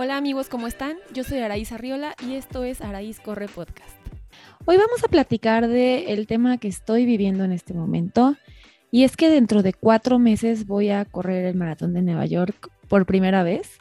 Hola 0.00 0.16
amigos, 0.16 0.48
¿cómo 0.48 0.68
están? 0.68 0.96
Yo 1.12 1.24
soy 1.24 1.40
Araíz 1.40 1.72
Arriola 1.72 2.14
y 2.24 2.34
esto 2.34 2.62
es 2.62 2.82
Araíz 2.82 3.18
Corre 3.18 3.48
Podcast. 3.48 3.96
Hoy 4.64 4.76
vamos 4.76 5.02
a 5.02 5.08
platicar 5.08 5.66
del 5.66 6.28
tema 6.28 6.58
que 6.58 6.68
estoy 6.68 7.04
viviendo 7.04 7.42
en 7.42 7.50
este 7.50 7.74
momento 7.74 8.36
y 8.92 9.02
es 9.02 9.16
que 9.16 9.28
dentro 9.28 9.64
de 9.64 9.72
cuatro 9.72 10.20
meses 10.20 10.68
voy 10.68 10.90
a 10.90 11.04
correr 11.04 11.46
el 11.46 11.56
maratón 11.56 11.94
de 11.94 12.02
Nueva 12.02 12.26
York 12.26 12.70
por 12.86 13.06
primera 13.06 13.42
vez. 13.42 13.80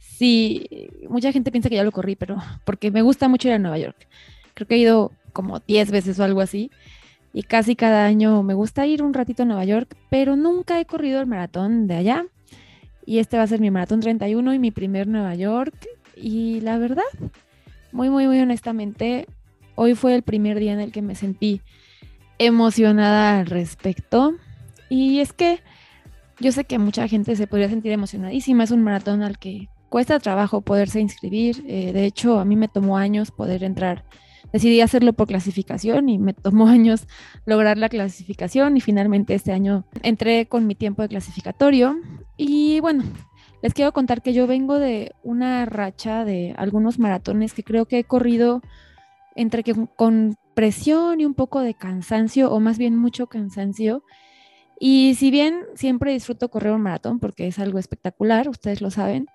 Sí, 0.00 0.88
mucha 1.08 1.30
gente 1.30 1.52
piensa 1.52 1.68
que 1.68 1.76
ya 1.76 1.84
lo 1.84 1.92
corrí, 1.92 2.16
pero 2.16 2.38
porque 2.64 2.90
me 2.90 3.02
gusta 3.02 3.28
mucho 3.28 3.46
ir 3.46 3.54
a 3.54 3.60
Nueva 3.60 3.78
York. 3.78 4.08
Creo 4.54 4.66
que 4.66 4.74
he 4.74 4.78
ido 4.78 5.12
como 5.32 5.60
10 5.60 5.92
veces 5.92 6.18
o 6.18 6.24
algo 6.24 6.40
así 6.40 6.72
y 7.32 7.44
casi 7.44 7.76
cada 7.76 8.04
año 8.04 8.42
me 8.42 8.54
gusta 8.54 8.84
ir 8.84 9.00
un 9.00 9.14
ratito 9.14 9.44
a 9.44 9.46
Nueva 9.46 9.64
York, 9.64 9.96
pero 10.10 10.34
nunca 10.34 10.80
he 10.80 10.86
corrido 10.86 11.20
el 11.20 11.28
maratón 11.28 11.86
de 11.86 11.94
allá. 11.94 12.26
Y 13.06 13.18
este 13.20 13.36
va 13.36 13.44
a 13.44 13.46
ser 13.46 13.60
mi 13.60 13.70
maratón 13.70 14.00
31 14.00 14.52
y 14.52 14.58
mi 14.58 14.72
primer 14.72 15.06
Nueva 15.06 15.34
York. 15.34 15.74
Y 16.16 16.60
la 16.60 16.76
verdad, 16.76 17.04
muy, 17.92 18.10
muy, 18.10 18.26
muy 18.26 18.40
honestamente, 18.40 19.26
hoy 19.76 19.94
fue 19.94 20.14
el 20.14 20.22
primer 20.22 20.58
día 20.58 20.72
en 20.72 20.80
el 20.80 20.92
que 20.92 21.02
me 21.02 21.14
sentí 21.14 21.62
emocionada 22.38 23.38
al 23.38 23.46
respecto. 23.46 24.34
Y 24.88 25.20
es 25.20 25.32
que 25.32 25.60
yo 26.40 26.52
sé 26.52 26.64
que 26.64 26.78
mucha 26.78 27.06
gente 27.08 27.36
se 27.36 27.46
podría 27.46 27.68
sentir 27.68 27.92
emocionadísima. 27.92 28.64
Es 28.64 28.72
un 28.72 28.82
maratón 28.82 29.22
al 29.22 29.38
que 29.38 29.68
cuesta 29.88 30.18
trabajo 30.18 30.60
poderse 30.60 31.00
inscribir. 31.00 31.64
Eh, 31.68 31.92
de 31.92 32.04
hecho, 32.04 32.40
a 32.40 32.44
mí 32.44 32.56
me 32.56 32.68
tomó 32.68 32.98
años 32.98 33.30
poder 33.30 33.62
entrar 33.62 34.04
decidí 34.52 34.80
hacerlo 34.80 35.12
por 35.12 35.26
clasificación 35.26 36.08
y 36.08 36.18
me 36.18 36.32
tomó 36.34 36.68
años 36.68 37.06
lograr 37.44 37.78
la 37.78 37.88
clasificación 37.88 38.76
y 38.76 38.80
finalmente 38.80 39.34
este 39.34 39.52
año 39.52 39.84
entré 40.02 40.46
con 40.46 40.66
mi 40.66 40.74
tiempo 40.74 41.02
de 41.02 41.08
clasificatorio 41.08 41.96
y 42.36 42.80
bueno, 42.80 43.04
les 43.62 43.74
quiero 43.74 43.92
contar 43.92 44.22
que 44.22 44.32
yo 44.32 44.46
vengo 44.46 44.78
de 44.78 45.14
una 45.22 45.66
racha 45.66 46.24
de 46.24 46.54
algunos 46.56 46.98
maratones 46.98 47.52
que 47.52 47.64
creo 47.64 47.86
que 47.86 47.98
he 47.98 48.04
corrido 48.04 48.62
entre 49.34 49.62
que 49.62 49.74
con 49.96 50.36
presión 50.54 51.20
y 51.20 51.24
un 51.24 51.34
poco 51.34 51.60
de 51.60 51.74
cansancio 51.74 52.50
o 52.50 52.60
más 52.60 52.78
bien 52.78 52.96
mucho 52.96 53.26
cansancio. 53.26 54.02
Y 54.78 55.14
si 55.16 55.30
bien 55.30 55.64
siempre 55.74 56.12
disfruto 56.12 56.50
correr 56.50 56.72
un 56.72 56.82
maratón 56.82 57.18
porque 57.18 57.46
es 57.46 57.58
algo 57.58 57.78
espectacular, 57.78 58.48
ustedes 58.48 58.80
lo 58.80 58.90
saben, 58.90 59.26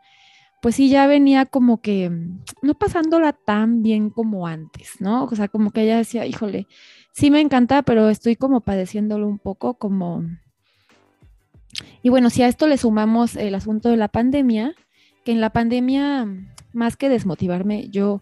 pues 0.61 0.75
sí, 0.75 0.89
ya 0.89 1.07
venía 1.07 1.45
como 1.45 1.81
que 1.81 2.09
mm, 2.09 2.43
no 2.61 2.75
pasándola 2.75 3.33
tan 3.33 3.81
bien 3.81 4.11
como 4.11 4.47
antes, 4.47 4.95
¿no? 4.99 5.25
O 5.25 5.35
sea, 5.35 5.47
como 5.47 5.71
que 5.71 5.83
ella 5.83 5.97
decía, 5.97 6.25
híjole, 6.25 6.67
sí 7.13 7.31
me 7.31 7.41
encanta, 7.41 7.81
pero 7.81 8.09
estoy 8.09 8.35
como 8.35 8.61
padeciéndolo 8.61 9.27
un 9.27 9.39
poco 9.39 9.75
como... 9.75 10.23
Y 12.01 12.09
bueno, 12.09 12.29
si 12.29 12.43
a 12.43 12.47
esto 12.47 12.67
le 12.67 12.77
sumamos 12.77 13.35
el 13.35 13.55
asunto 13.55 13.89
de 13.89 13.97
la 13.97 14.07
pandemia, 14.07 14.73
que 15.23 15.31
en 15.31 15.41
la 15.41 15.51
pandemia, 15.51 16.27
más 16.73 16.97
que 16.97 17.09
desmotivarme, 17.09 17.89
yo 17.89 18.21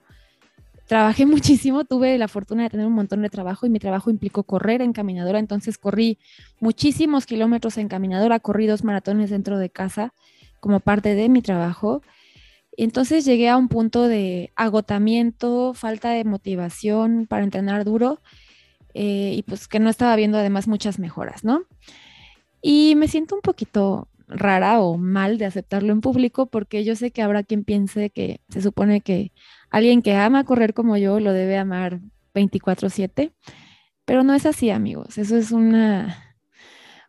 trabajé 0.88 1.25
muchísimo, 1.27 1.85
tuve 1.85 2.17
la 2.17 2.27
fortuna 2.27 2.63
de 2.63 2.69
tener 2.69 2.85
un 2.85 2.93
montón 2.93 3.21
de 3.21 3.30
trabajo 3.30 3.65
y 3.65 3.69
mi 3.69 3.80
trabajo 3.80 4.09
implicó 4.09 4.43
correr 4.43 4.81
en 4.81 4.93
caminadora, 4.93 5.39
entonces 5.39 5.77
corrí 5.77 6.17
muchísimos 6.59 7.25
kilómetros 7.25 7.77
en 7.77 7.87
caminadora, 7.87 8.39
corrí 8.39 8.67
dos 8.67 8.83
maratones 8.83 9.30
dentro 9.30 9.57
de 9.57 9.69
casa 9.69 10.13
como 10.59 10.80
parte 10.80 11.15
de 11.15 11.30
mi 11.30 11.41
trabajo 11.41 12.02
entonces 12.83 13.25
llegué 13.25 13.49
a 13.49 13.57
un 13.57 13.67
punto 13.67 14.07
de 14.07 14.53
agotamiento, 14.55 15.73
falta 15.73 16.11
de 16.11 16.23
motivación 16.23 17.27
para 17.27 17.43
entrenar 17.43 17.83
duro 17.83 18.21
eh, 18.93 19.33
y 19.35 19.43
pues 19.43 19.67
que 19.67 19.80
no 19.80 19.89
estaba 19.89 20.15
viendo 20.15 20.37
además 20.37 20.65
muchas 20.69 20.97
mejoras, 20.97 21.43
¿no? 21.43 21.63
Y 22.61 22.95
me 22.95 23.07
siento 23.07 23.35
un 23.35 23.41
poquito 23.41 24.09
rara 24.29 24.79
o 24.79 24.97
mal 24.97 25.38
de 25.38 25.45
aceptarlo 25.45 25.91
en 25.91 26.02
público 26.02 26.45
porque 26.45 26.83
yo 26.83 26.95
sé 26.95 27.11
que 27.11 27.21
habrá 27.21 27.43
quien 27.43 27.63
piense 27.63 28.11
que 28.11 28.41
se 28.49 28.61
supone 28.61 29.02
que 29.02 29.31
alguien 29.71 30.02
que 30.02 30.15
ama 30.15 30.43
correr 30.43 30.73
como 30.73 30.97
yo 30.97 31.19
lo 31.19 31.33
debe 31.33 31.57
amar 31.57 31.99
24/7, 32.33 33.33
pero 34.05 34.23
no 34.23 34.33
es 34.33 34.45
así 34.45 34.69
amigos, 34.69 35.17
eso 35.17 35.36
es 35.36 35.52
una, 35.52 36.37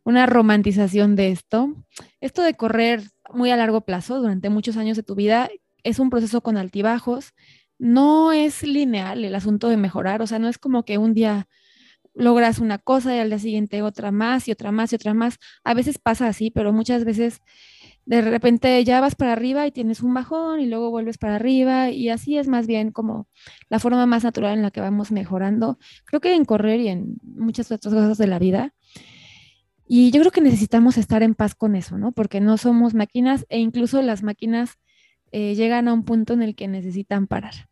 una 0.04 0.26
romantización 0.26 1.14
de 1.16 1.30
esto. 1.30 1.74
Esto 2.20 2.42
de 2.42 2.54
correr 2.54 3.02
muy 3.32 3.50
a 3.50 3.56
largo 3.56 3.82
plazo, 3.82 4.20
durante 4.20 4.50
muchos 4.50 4.76
años 4.76 4.96
de 4.96 5.02
tu 5.02 5.14
vida, 5.14 5.50
es 5.82 5.98
un 5.98 6.10
proceso 6.10 6.40
con 6.40 6.56
altibajos, 6.56 7.34
no 7.78 8.32
es 8.32 8.62
lineal 8.62 9.24
el 9.24 9.34
asunto 9.34 9.68
de 9.68 9.76
mejorar, 9.76 10.22
o 10.22 10.26
sea, 10.26 10.38
no 10.38 10.48
es 10.48 10.58
como 10.58 10.84
que 10.84 10.98
un 10.98 11.14
día 11.14 11.48
logras 12.20 12.58
una 12.58 12.78
cosa 12.78 13.16
y 13.16 13.18
al 13.18 13.30
día 13.30 13.38
siguiente 13.38 13.82
otra 13.82 14.10
más 14.12 14.46
y 14.46 14.52
otra 14.52 14.70
más 14.72 14.92
y 14.92 14.96
otra 14.96 15.14
más. 15.14 15.38
A 15.64 15.74
veces 15.74 15.98
pasa 15.98 16.28
así, 16.28 16.50
pero 16.50 16.72
muchas 16.72 17.04
veces 17.04 17.40
de 18.04 18.20
repente 18.22 18.82
ya 18.84 19.00
vas 19.00 19.14
para 19.14 19.32
arriba 19.32 19.66
y 19.66 19.72
tienes 19.72 20.02
un 20.02 20.14
bajón 20.14 20.60
y 20.60 20.66
luego 20.66 20.90
vuelves 20.90 21.18
para 21.18 21.36
arriba 21.36 21.90
y 21.90 22.08
así 22.08 22.38
es 22.38 22.48
más 22.48 22.66
bien 22.66 22.92
como 22.92 23.28
la 23.68 23.78
forma 23.78 24.04
más 24.06 24.24
natural 24.24 24.54
en 24.54 24.62
la 24.62 24.70
que 24.70 24.80
vamos 24.80 25.12
mejorando. 25.12 25.78
Creo 26.04 26.20
que 26.20 26.34
en 26.34 26.44
correr 26.44 26.80
y 26.80 26.88
en 26.88 27.16
muchas 27.22 27.70
otras 27.70 27.94
cosas 27.94 28.18
de 28.18 28.26
la 28.26 28.38
vida. 28.38 28.74
Y 29.86 30.10
yo 30.12 30.20
creo 30.20 30.32
que 30.32 30.40
necesitamos 30.40 30.98
estar 30.98 31.22
en 31.22 31.34
paz 31.34 31.54
con 31.54 31.74
eso, 31.74 31.98
¿no? 31.98 32.12
Porque 32.12 32.40
no 32.40 32.58
somos 32.58 32.94
máquinas 32.94 33.44
e 33.48 33.58
incluso 33.58 34.02
las 34.02 34.22
máquinas 34.22 34.78
eh, 35.32 35.54
llegan 35.54 35.88
a 35.88 35.92
un 35.92 36.04
punto 36.04 36.32
en 36.32 36.42
el 36.42 36.54
que 36.54 36.68
necesitan 36.68 37.26
parar. 37.26 37.68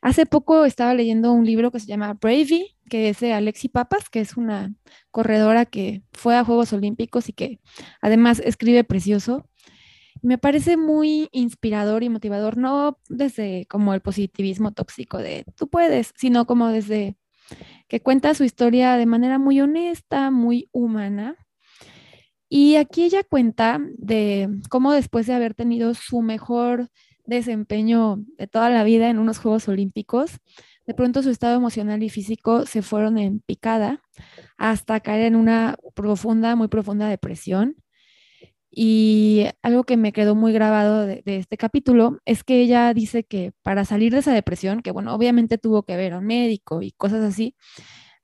Hace 0.00 0.26
poco 0.26 0.64
estaba 0.64 0.94
leyendo 0.94 1.32
un 1.32 1.44
libro 1.44 1.70
que 1.70 1.80
se 1.80 1.86
llama 1.86 2.14
Bravey, 2.14 2.75
que 2.88 3.08
es 3.08 3.20
de 3.20 3.32
Alexi 3.32 3.68
Papas, 3.68 4.08
que 4.10 4.20
es 4.20 4.36
una 4.36 4.74
corredora 5.10 5.66
que 5.66 6.02
fue 6.12 6.36
a 6.36 6.44
Juegos 6.44 6.72
Olímpicos 6.72 7.28
y 7.28 7.32
que 7.32 7.60
además 8.00 8.40
escribe 8.44 8.84
precioso. 8.84 9.48
Me 10.22 10.38
parece 10.38 10.76
muy 10.76 11.28
inspirador 11.32 12.02
y 12.02 12.08
motivador, 12.08 12.56
no 12.56 12.98
desde 13.08 13.66
como 13.66 13.94
el 13.94 14.00
positivismo 14.00 14.72
tóxico 14.72 15.18
de 15.18 15.44
tú 15.56 15.68
puedes, 15.68 16.12
sino 16.16 16.46
como 16.46 16.68
desde 16.68 17.16
que 17.88 18.00
cuenta 18.00 18.34
su 18.34 18.44
historia 18.44 18.96
de 18.96 19.06
manera 19.06 19.38
muy 19.38 19.60
honesta, 19.60 20.30
muy 20.30 20.68
humana 20.72 21.36
y 22.48 22.76
aquí 22.76 23.04
ella 23.04 23.24
cuenta 23.24 23.80
de 23.98 24.48
cómo 24.70 24.92
después 24.92 25.26
de 25.26 25.34
haber 25.34 25.54
tenido 25.54 25.94
su 25.94 26.22
mejor 26.22 26.90
desempeño 27.24 28.24
de 28.38 28.46
toda 28.46 28.70
la 28.70 28.84
vida 28.84 29.10
en 29.10 29.18
unos 29.18 29.38
Juegos 29.38 29.68
Olímpicos, 29.68 30.38
de 30.86 30.94
pronto 30.94 31.22
su 31.22 31.30
estado 31.30 31.56
emocional 31.56 32.02
y 32.02 32.10
físico 32.10 32.66
se 32.66 32.82
fueron 32.82 33.18
en 33.18 33.40
picada 33.40 34.02
hasta 34.56 35.00
caer 35.00 35.26
en 35.26 35.36
una 35.36 35.76
profunda, 35.94 36.56
muy 36.56 36.68
profunda 36.68 37.08
depresión. 37.08 37.76
Y 38.70 39.46
algo 39.62 39.84
que 39.84 39.96
me 39.96 40.12
quedó 40.12 40.34
muy 40.34 40.52
grabado 40.52 41.06
de, 41.06 41.22
de, 41.24 41.38
este 41.38 41.56
capítulo 41.56 42.18
es 42.26 42.44
que 42.44 42.60
ella 42.60 42.92
dice 42.92 43.24
que 43.24 43.52
para 43.62 43.84
salir 43.86 44.12
de 44.12 44.18
esa 44.18 44.34
depresión, 44.34 44.82
que 44.82 44.90
bueno, 44.90 45.14
obviamente 45.14 45.56
tuvo 45.58 45.84
que 45.84 45.96
ver 45.96 46.12
a 46.12 46.18
un 46.18 46.26
médico 46.26 46.82
y 46.82 46.92
cosas 46.92 47.22
así, 47.24 47.56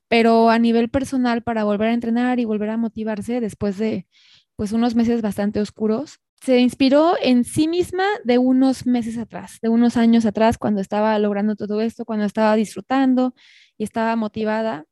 pero 0.09 0.51
a 0.51 0.59
nivel 0.59 0.91
personal 0.91 1.43
para 1.43 1.65
volver 1.65 1.89
a 1.89 1.95
entrenar 1.95 2.39
y 2.39 2.45
volver 2.45 2.71
a 2.71 2.77
motivarse 2.77 3.41
después 3.41 3.79
de 3.79 4.07
pues 4.57 4.73
unos 4.73 4.95
meses 4.95 5.23
bastante 5.23 5.61
oscuros, 5.61 6.21
se 6.45 6.59
inspiró 6.59 7.15
en 7.23 7.45
sí 7.45 7.69
misma 7.69 8.05
de 8.25 8.37
unos 8.39 8.85
meses 8.85 9.17
atrás, 9.17 9.59
de 9.63 9.69
unos 9.69 9.97
años 9.97 10.27
atrás, 10.27 10.59
cuando 10.59 10.81
estaba 10.81 11.17
logrando 11.21 11.55
todo 11.55 11.81
esto, 11.81 12.05
cuando 12.05 12.25
estaba 12.25 12.57
disfrutando 12.57 13.33
y 13.79 13.85
estaba 13.85 14.17
motivada. 14.17 14.87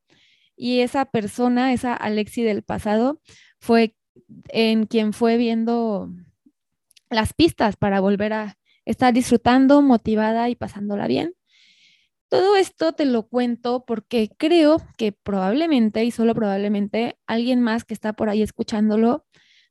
Y 0.56 0.80
esa 0.80 1.06
persona, 1.06 1.72
esa 1.72 1.94
Alexi 1.94 2.44
del 2.44 2.62
pasado, 2.62 3.20
fue 3.58 3.96
en 4.50 4.86
quien 4.86 5.12
fue 5.12 5.38
viendo 5.38 6.08
las 7.10 7.34
pistas 7.34 7.76
para 7.76 7.98
volver 7.98 8.32
a 8.32 8.58
estar 8.84 9.12
disfrutando, 9.12 9.82
motivada 9.82 10.48
y 10.50 10.54
pasándola 10.54 11.08
bien. 11.08 11.34
Todo 12.28 12.54
esto 12.54 12.92
te 12.92 13.06
lo 13.06 13.26
cuento 13.26 13.84
porque 13.84 14.30
creo 14.36 14.80
que 14.96 15.10
probablemente 15.10 16.04
y 16.04 16.12
solo 16.12 16.32
probablemente 16.36 17.18
alguien 17.26 17.60
más 17.60 17.84
que 17.84 17.92
está 17.94 18.12
por 18.12 18.28
ahí 18.28 18.40
escuchándolo, 18.40 19.26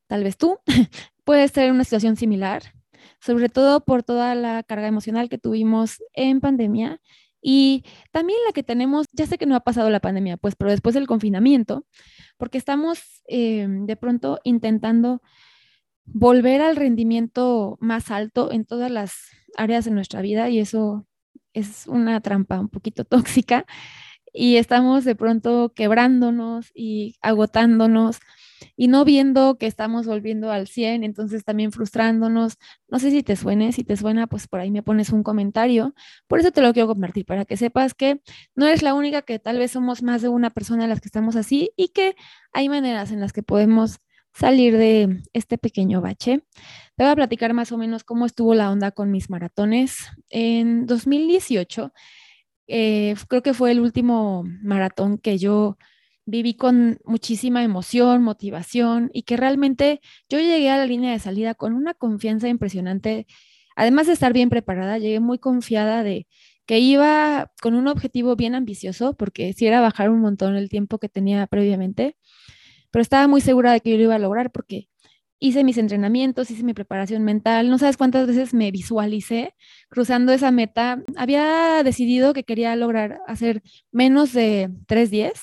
tal 0.08 0.26
vez 0.26 0.36
tú, 0.36 0.60
puede 1.30 1.44
estar 1.44 1.64
en 1.64 1.76
una 1.76 1.84
situación 1.84 2.16
similar, 2.16 2.64
sobre 3.22 3.50
todo 3.50 3.86
por 3.86 4.02
toda 4.02 4.34
la 4.34 4.64
carga 4.64 4.88
emocional 4.88 5.30
que 5.30 5.38
tuvimos 5.38 6.02
en 6.14 6.42
pandemia 6.42 7.00
y 7.40 7.84
también 8.12 8.40
la 8.48 8.52
que 8.52 8.64
tenemos, 8.64 9.06
ya 9.14 9.28
sé 9.28 9.38
que 9.38 9.46
no 9.46 9.56
ha 9.56 9.60
pasado 9.60 9.92
la 9.92 10.00
pandemia, 10.00 10.38
pues, 10.38 10.56
pero 10.56 10.72
después 10.72 10.96
del 10.96 11.06
confinamiento, 11.06 11.86
porque 12.38 12.58
estamos 12.58 13.22
eh, 13.28 13.68
de 13.70 13.96
pronto 13.96 14.40
intentando 14.44 15.22
volver 16.04 16.64
al 16.64 16.76
rendimiento 16.76 17.78
más 17.80 18.10
alto 18.10 18.52
en 18.52 18.66
todas 18.66 18.90
las 18.90 19.14
áreas 19.56 19.86
de 19.86 19.92
nuestra 19.92 20.22
vida 20.22 20.50
y 20.50 20.58
eso 20.58 21.06
es 21.54 21.86
una 21.86 22.22
trampa 22.22 22.60
un 22.60 22.70
poquito 22.70 23.04
tóxica 23.06 23.68
y 24.34 24.56
estamos 24.56 25.06
de 25.06 25.14
pronto 25.14 25.74
quebrándonos 25.76 26.72
y 26.74 27.18
agotándonos 27.22 28.20
y 28.76 28.88
no 28.88 29.06
viendo 29.06 29.58
que 29.58 29.68
estamos 29.68 30.06
volviendo 30.06 30.52
al 30.52 30.68
100, 30.68 31.04
entonces 31.04 31.44
también 31.44 31.72
frustrándonos. 31.72 32.58
No 32.88 33.00
sé 33.00 33.12
si 33.12 33.24
te 33.24 33.36
suene, 33.36 33.72
si 33.72 33.84
te 33.84 33.98
suena, 33.98 34.28
pues 34.28 34.48
por 34.48 34.60
ahí 34.60 34.72
me 34.72 34.84
pones 34.84 35.12
un 35.12 35.24
comentario. 35.24 35.94
Por 36.28 36.40
eso 36.40 36.52
te 36.52 36.62
lo 36.62 36.74
quiero 36.74 36.88
compartir, 36.88 37.26
para 37.26 37.46
que 37.46 37.58
sepas 37.58 37.94
que 37.94 38.22
no 38.56 38.68
eres 38.68 38.82
la 38.82 38.94
única, 38.94 39.22
que 39.22 39.40
tal 39.40 39.58
vez 39.58 39.72
somos 39.72 40.04
más 40.04 40.22
de 40.22 40.30
una 40.30 40.50
persona 40.50 40.88
las 40.88 41.02
que 41.02 41.08
estamos 41.08 41.36
así 41.36 41.72
y 41.76 41.90
que 41.90 42.16
hay 42.54 42.70
maneras 42.70 43.12
en 43.12 43.20
las 43.20 43.34
que 43.34 43.44
podemos 43.44 44.00
salir 44.34 44.78
de 44.78 45.22
este 45.34 45.58
pequeño 45.58 46.02
bache. 46.02 46.44
Te 46.96 47.04
voy 47.04 47.12
a 47.12 47.16
platicar 47.16 47.54
más 47.54 47.72
o 47.72 47.78
menos 47.78 48.04
cómo 48.04 48.26
estuvo 48.26 48.56
la 48.56 48.72
onda 48.72 48.92
con 48.92 49.12
mis 49.12 49.30
maratones. 49.30 49.98
En 50.30 50.86
2018, 50.86 51.94
eh, 52.68 53.16
creo 53.28 53.42
que 53.42 53.54
fue 53.54 53.72
el 53.72 53.80
último 53.80 54.44
maratón 54.62 55.18
que 55.18 55.38
yo 55.38 55.78
viví 56.30 56.54
con 56.56 57.00
muchísima 57.06 57.64
emoción, 57.64 58.24
motivación 58.24 59.10
y 59.14 59.24
que 59.24 59.38
realmente 59.38 60.02
yo 60.30 60.40
llegué 60.40 60.70
a 60.70 60.78
la 60.78 60.86
línea 60.86 61.12
de 61.12 61.20
salida 61.20 61.56
con 61.56 61.74
una 61.74 61.94
confianza 61.94 62.48
impresionante. 62.50 63.28
Además 63.76 64.08
de 64.08 64.14
estar 64.14 64.34
bien 64.34 64.50
preparada, 64.50 64.98
llegué 64.98 65.20
muy 65.20 65.40
confiada 65.40 66.04
de 66.04 66.28
que 66.66 66.80
iba 66.80 67.52
con 67.62 67.76
un 67.76 67.88
objetivo 67.88 68.36
bien 68.36 68.56
ambicioso, 68.56 69.16
porque 69.16 69.54
si 69.54 69.66
era 69.68 69.82
bajar 69.82 70.10
un 70.10 70.22
montón 70.22 70.56
el 70.56 70.70
tiempo 70.70 71.00
que 71.00 71.10
tenía 71.10 71.48
previamente, 71.48 72.16
pero 72.92 73.02
estaba 73.02 73.28
muy 73.28 73.42
segura 73.42 73.74
de 73.74 73.82
que 73.82 73.92
yo 73.92 73.98
lo 73.98 74.04
iba 74.04 74.16
a 74.16 74.20
lograr 74.20 74.52
porque 74.52 74.90
hice 75.40 75.64
mis 75.64 75.78
entrenamientos, 75.78 76.52
hice 76.52 76.64
mi 76.64 76.74
preparación 76.74 77.24
mental, 77.24 77.70
no 77.70 77.78
sabes 77.80 77.98
cuántas 77.98 78.28
veces 78.28 78.54
me 78.54 78.72
visualicé 78.72 79.56
cruzando 79.90 80.34
esa 80.34 80.52
meta. 80.52 81.04
Había 81.16 81.82
decidido 81.84 82.34
que 82.34 82.44
quería 82.44 82.76
lograr 82.76 83.22
hacer 83.28 83.64
menos 83.92 84.34
de 84.34 84.70
3.10 84.88 85.34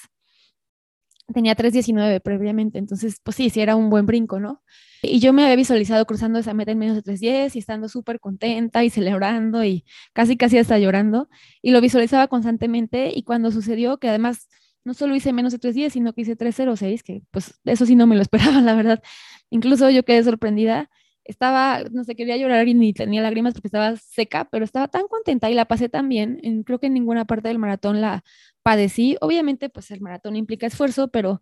tenía 1.32 1.56
3.19 1.56 2.20
previamente, 2.20 2.78
entonces 2.78 3.20
pues 3.22 3.36
sí, 3.36 3.50
sí 3.50 3.60
era 3.60 3.76
un 3.76 3.90
buen 3.90 4.06
brinco, 4.06 4.40
¿no? 4.40 4.62
Y 5.02 5.20
yo 5.20 5.32
me 5.32 5.44
había 5.44 5.56
visualizado 5.56 6.04
cruzando 6.06 6.38
esa 6.38 6.54
meta 6.54 6.72
en 6.72 6.78
menos 6.78 6.96
de 6.96 7.02
3.10 7.02 7.56
y 7.56 7.58
estando 7.58 7.88
súper 7.88 8.20
contenta 8.20 8.84
y 8.84 8.90
celebrando 8.90 9.64
y 9.64 9.84
casi 10.12 10.36
casi 10.36 10.58
hasta 10.58 10.78
llorando 10.78 11.28
y 11.62 11.72
lo 11.72 11.80
visualizaba 11.80 12.28
constantemente 12.28 13.12
y 13.14 13.22
cuando 13.24 13.50
sucedió 13.50 13.98
que 13.98 14.08
además 14.08 14.48
no 14.86 14.94
solo 14.94 15.16
hice 15.16 15.32
menos 15.32 15.52
de 15.52 15.58
3.10, 15.58 15.90
sino 15.90 16.12
que 16.14 16.22
hice 16.22 16.36
3.06, 16.36 17.02
que 17.02 17.22
pues 17.32 17.60
eso 17.64 17.84
sí 17.86 17.96
no 17.96 18.06
me 18.06 18.14
lo 18.16 18.22
esperaba, 18.22 18.60
la 18.62 18.74
verdad. 18.74 19.02
Incluso 19.50 19.90
yo 19.90 20.04
quedé 20.04 20.22
sorprendida. 20.22 20.88
Estaba, 21.24 21.82
no 21.90 22.04
sé, 22.04 22.14
quería 22.14 22.36
llorar 22.36 22.68
y 22.68 22.74
ni 22.74 22.92
tenía 22.92 23.20
lágrimas 23.20 23.52
porque 23.52 23.66
estaba 23.66 23.96
seca, 23.96 24.48
pero 24.48 24.64
estaba 24.64 24.86
tan 24.86 25.08
contenta 25.08 25.50
y 25.50 25.54
la 25.54 25.64
pasé 25.64 25.88
tan 25.88 26.08
bien. 26.08 26.38
En, 26.44 26.62
creo 26.62 26.78
que 26.78 26.86
en 26.86 26.94
ninguna 26.94 27.24
parte 27.24 27.48
del 27.48 27.58
maratón 27.58 28.00
la 28.00 28.22
padecí. 28.66 29.16
Obviamente, 29.20 29.68
pues 29.68 29.92
el 29.92 30.00
maratón 30.00 30.34
implica 30.34 30.66
esfuerzo, 30.66 31.06
pero 31.06 31.40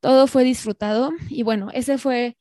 todo 0.00 0.26
fue 0.26 0.42
disfrutado. 0.42 1.12
Y 1.28 1.44
bueno, 1.44 1.68
ese 1.72 1.96
fue 1.96 2.36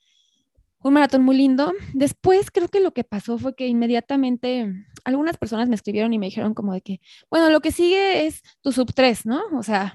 un 0.80 0.95
maratón 0.95 1.22
muy 1.22 1.38
lindo. 1.38 1.74
Después 1.94 2.50
creo 2.50 2.68
que 2.68 2.80
lo 2.80 2.92
que 2.92 3.04
pasó 3.04 3.38
fue 3.38 3.56
que 3.56 3.68
inmediatamente 3.68 4.74
algunas 5.04 5.38
personas 5.38 5.69
me 5.69 5.75
escribieron 5.75 6.12
y 6.12 6.18
me 6.18 6.25
dijeron 6.25 6.56
como 6.56 6.74
de 6.74 6.81
que, 6.81 7.01
bueno, 7.30 7.51
lo 7.51 7.62
que 7.62 7.72
sigue 7.72 8.25
es 8.25 8.42
tu 8.62 8.72
sub 8.72 8.95
3, 8.95 9.27
¿no? 9.27 9.44
O 9.54 9.62
sea, 9.62 9.94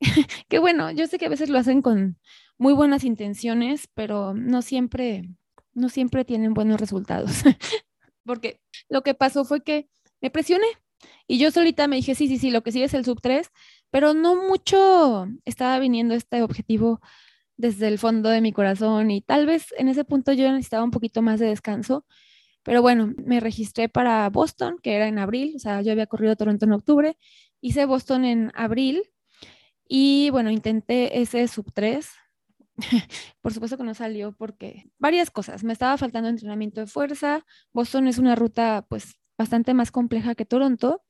que 0.48 0.58
bueno, 0.58 0.90
yo 0.90 1.06
sé 1.06 1.18
que 1.18 1.26
a 1.26 1.28
veces 1.30 1.50
lo 1.50 1.58
hacen 1.58 1.82
con 1.82 2.16
muy 2.56 2.72
buenas 2.72 3.04
intenciones, 3.04 3.90
pero 3.92 4.32
no 4.32 4.62
siempre, 4.62 5.28
no 5.74 5.90
siempre 5.90 6.24
tienen 6.24 6.54
buenos 6.54 6.80
resultados. 6.80 7.42
Porque 8.24 8.58
lo 8.88 9.02
que 9.02 9.12
pasó 9.12 9.44
fue 9.44 9.62
que 9.62 9.90
me 10.22 10.30
presioné, 10.30 10.66
y 11.26 11.38
yo 11.38 11.50
solita 11.50 11.88
me 11.88 11.96
dije, 11.96 12.14
sí, 12.14 12.28
sí, 12.28 12.38
sí, 12.38 12.50
lo 12.50 12.62
que 12.62 12.72
sigue 12.72 12.86
es 12.86 12.94
el 12.94 13.04
sub 13.04 13.20
3, 13.20 13.50
pero 13.90 14.14
no 14.14 14.36
mucho 14.36 15.26
estaba 15.44 15.78
viniendo 15.78 16.14
este 16.14 16.42
objetivo 16.42 17.00
desde 17.56 17.88
el 17.88 17.98
fondo 17.98 18.30
de 18.30 18.40
mi 18.40 18.52
corazón 18.52 19.10
y 19.10 19.20
tal 19.20 19.46
vez 19.46 19.74
en 19.78 19.88
ese 19.88 20.04
punto 20.04 20.32
yo 20.32 20.50
necesitaba 20.50 20.84
un 20.84 20.90
poquito 20.90 21.22
más 21.22 21.40
de 21.40 21.46
descanso. 21.46 22.06
Pero 22.62 22.82
bueno, 22.82 23.14
me 23.24 23.40
registré 23.40 23.88
para 23.88 24.28
Boston, 24.30 24.78
que 24.82 24.94
era 24.94 25.08
en 25.08 25.18
abril, 25.18 25.54
o 25.56 25.58
sea, 25.58 25.82
yo 25.82 25.92
había 25.92 26.06
corrido 26.06 26.36
Toronto 26.36 26.66
en 26.66 26.72
octubre, 26.72 27.16
hice 27.60 27.86
Boston 27.86 28.24
en 28.24 28.52
abril 28.54 29.02
y 29.88 30.30
bueno, 30.30 30.50
intenté 30.50 31.20
ese 31.20 31.46
sub 31.48 31.72
3. 31.74 32.08
Por 33.42 33.52
supuesto 33.52 33.76
que 33.76 33.84
no 33.84 33.94
salió 33.94 34.32
porque 34.32 34.90
varias 34.98 35.30
cosas, 35.30 35.64
me 35.64 35.72
estaba 35.72 35.96
faltando 35.98 36.28
entrenamiento 36.28 36.80
de 36.80 36.86
fuerza, 36.86 37.44
Boston 37.72 38.08
es 38.08 38.18
una 38.18 38.34
ruta 38.36 38.86
pues 38.88 39.19
bastante 39.40 39.72
más 39.72 39.90
compleja 39.90 40.34
que 40.34 40.44
Toronto. 40.44 41.02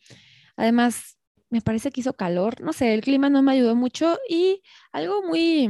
Además, 0.56 1.19
me 1.50 1.61
parece 1.61 1.91
que 1.91 2.00
hizo 2.00 2.15
calor, 2.15 2.61
no 2.61 2.73
sé, 2.73 2.94
el 2.94 3.00
clima 3.00 3.29
no 3.29 3.43
me 3.43 3.50
ayudó 3.50 3.75
mucho 3.75 4.19
y 4.29 4.62
algo 4.93 5.23
muy 5.27 5.69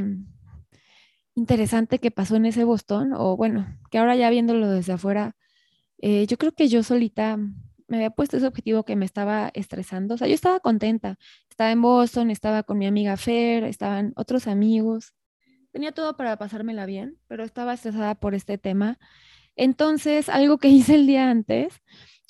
interesante 1.33 1.97
que 1.97 2.11
pasó 2.11 2.35
en 2.35 2.45
ese 2.45 2.63
Boston, 2.63 3.13
o 3.15 3.35
bueno, 3.35 3.65
que 3.89 3.97
ahora 3.97 4.15
ya 4.15 4.29
viéndolo 4.29 4.69
desde 4.69 4.93
afuera, 4.93 5.35
eh, 5.97 6.27
yo 6.27 6.37
creo 6.37 6.51
que 6.51 6.67
yo 6.67 6.83
solita 6.83 7.37
me 7.87 7.97
había 7.97 8.11
puesto 8.11 8.37
ese 8.37 8.45
objetivo 8.45 8.83
que 8.83 8.95
me 8.95 9.05
estaba 9.05 9.49
estresando, 9.55 10.13
o 10.13 10.17
sea, 10.19 10.27
yo 10.27 10.35
estaba 10.35 10.59
contenta, 10.59 11.17
estaba 11.49 11.71
en 11.71 11.81
Boston, 11.81 12.29
estaba 12.29 12.61
con 12.61 12.77
mi 12.77 12.85
amiga 12.85 13.17
Fer, 13.17 13.63
estaban 13.63 14.13
otros 14.15 14.45
amigos, 14.45 15.15
tenía 15.71 15.93
todo 15.93 16.15
para 16.15 16.37
pasármela 16.37 16.85
bien, 16.85 17.17
pero 17.27 17.43
estaba 17.43 17.73
estresada 17.73 18.13
por 18.13 18.35
este 18.35 18.59
tema. 18.59 18.99
Entonces, 19.55 20.29
algo 20.29 20.59
que 20.59 20.67
hice 20.77 20.93
el 20.95 21.07
día 21.07 21.31
antes 21.31 21.81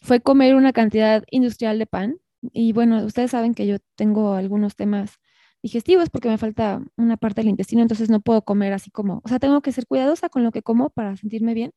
fue 0.02 0.22
comer 0.22 0.56
una 0.56 0.74
cantidad 0.74 1.24
industrial 1.32 1.80
de 1.80 1.86
pan. 1.88 2.18
Y 2.54 2.74
bueno, 2.74 3.06
ustedes 3.06 3.32
saben 3.32 3.54
que 3.54 3.68
yo 3.68 3.78
tengo 3.96 4.34
algunos 4.34 4.76
temas 4.76 5.20
digestivos 5.64 6.10
porque 6.10 6.30
me 6.30 6.38
falta 6.38 6.82
una 6.98 7.18
parte 7.18 7.42
del 7.42 7.50
intestino, 7.50 7.84
entonces 7.84 8.10
no 8.10 8.20
puedo 8.22 8.44
comer 8.44 8.74
así 8.74 8.90
como, 8.90 9.22
o 9.24 9.30
sea, 9.30 9.40
tengo 9.40 9.62
que 9.62 9.72
ser 9.72 9.86
cuidadosa 9.86 10.30
con 10.30 10.44
lo 10.44 10.52
que 10.52 10.64
como 10.64 10.90
para 10.90 11.16
sentirme 11.18 11.54
bien. 11.54 11.72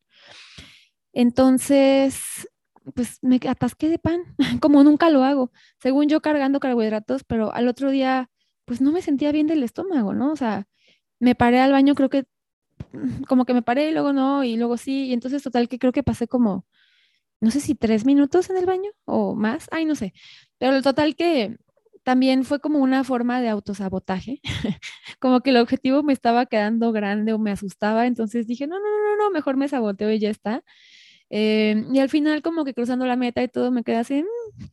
Entonces, 1.13 2.49
pues 2.93 3.19
me 3.21 3.39
atasqué 3.47 3.89
de 3.89 3.99
pan, 3.99 4.21
como 4.61 4.83
nunca 4.83 5.09
lo 5.09 5.23
hago, 5.23 5.51
según 5.79 6.09
yo 6.09 6.21
cargando 6.21 6.59
carbohidratos, 6.59 7.23
pero 7.23 7.53
al 7.53 7.67
otro 7.67 7.91
día, 7.91 8.29
pues 8.65 8.81
no 8.81 8.91
me 8.91 9.01
sentía 9.01 9.31
bien 9.31 9.47
del 9.47 9.63
estómago, 9.63 10.13
¿no? 10.13 10.31
O 10.31 10.35
sea, 10.35 10.67
me 11.19 11.35
paré 11.35 11.59
al 11.61 11.71
baño, 11.71 11.95
creo 11.95 12.09
que 12.09 12.25
como 13.27 13.45
que 13.45 13.53
me 13.53 13.61
paré 13.61 13.89
y 13.89 13.93
luego 13.93 14.13
no, 14.13 14.43
y 14.43 14.57
luego 14.57 14.77
sí, 14.77 15.05
y 15.07 15.13
entonces 15.13 15.43
total 15.43 15.69
que 15.69 15.79
creo 15.79 15.91
que 15.93 16.03
pasé 16.03 16.27
como 16.27 16.65
no 17.41 17.51
sé 17.51 17.59
si 17.59 17.75
tres 17.75 18.05
minutos 18.05 18.49
en 18.49 18.57
el 18.57 18.65
baño 18.65 18.91
o 19.05 19.35
más, 19.35 19.67
ay, 19.71 19.85
no 19.85 19.95
sé, 19.95 20.13
pero 20.57 20.75
el 20.75 20.83
total 20.83 21.15
que 21.15 21.57
también 22.03 22.43
fue 22.45 22.59
como 22.59 22.79
una 22.79 23.03
forma 23.03 23.41
de 23.41 23.49
autosabotaje, 23.49 24.39
como 25.19 25.41
que 25.41 25.49
el 25.51 25.57
objetivo 25.57 26.03
me 26.03 26.13
estaba 26.13 26.45
quedando 26.45 26.91
grande 26.91 27.33
o 27.33 27.39
me 27.39 27.51
asustaba, 27.51 28.05
entonces 28.07 28.47
dije, 28.47 28.67
no, 28.67 28.77
no, 28.79 28.85
no, 28.85 29.17
no, 29.17 29.31
mejor 29.31 29.57
me 29.57 29.67
saboteo 29.67 30.11
y 30.11 30.19
ya 30.19 30.29
está. 30.29 30.63
Eh, 31.31 31.83
y 31.93 31.99
al 31.99 32.09
final 32.09 32.41
como 32.43 32.65
que 32.65 32.73
cruzando 32.75 33.05
la 33.07 33.15
meta 33.15 33.43
y 33.43 33.47
todo 33.49 33.71
me 33.71 33.83
quedé 33.83 33.97
así, 33.97 34.23
mm, 34.23 34.65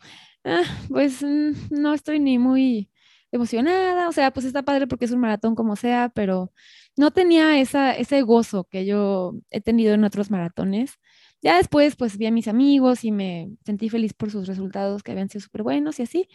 ah, 0.44 0.62
pues 0.88 1.23
mm, 1.23 1.53
no 1.70 1.94
estoy 1.94 2.20
ni 2.20 2.38
muy 2.38 2.91
emocionada, 3.32 4.09
o 4.09 4.12
sea, 4.12 4.31
pues 4.32 4.47
está 4.47 4.62
padre 4.62 4.87
porque 4.87 5.06
es 5.06 5.12
un 5.12 5.20
maratón 5.20 5.55
como 5.55 5.76
sea, 5.76 6.11
pero 6.14 6.53
no 6.97 7.11
tenía 7.12 7.59
esa, 7.61 7.93
ese 7.97 8.23
gozo 8.23 8.64
que 8.64 8.85
yo 8.87 9.35
he 9.50 9.61
tenido 9.62 9.94
en 9.94 10.05
otros 10.05 10.31
maratones. 10.31 10.99
Ya 11.42 11.56
después, 11.56 11.96
pues 11.96 12.18
vi 12.18 12.26
a 12.26 12.30
mis 12.30 12.48
amigos 12.48 13.04
y 13.04 13.12
me 13.12 13.50
sentí 13.64 13.88
feliz 13.88 14.14
por 14.14 14.30
sus 14.30 14.46
resultados 14.46 15.02
que 15.02 15.12
habían 15.12 15.28
sido 15.28 15.42
súper 15.42 15.62
buenos 15.64 15.99
y 15.99 16.02
así, 16.04 16.28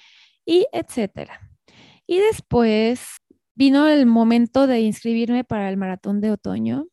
y 0.46 0.66
etcétera. 0.74 1.40
Y 2.08 2.20
después 2.20 3.18
vino 3.56 3.88
el 3.88 4.06
momento 4.06 4.68
de 4.68 4.82
inscribirme 4.82 5.44
para 5.44 5.70
el 5.70 5.78
maratón 5.78 6.22
de 6.22 6.32
otoño 6.32 6.88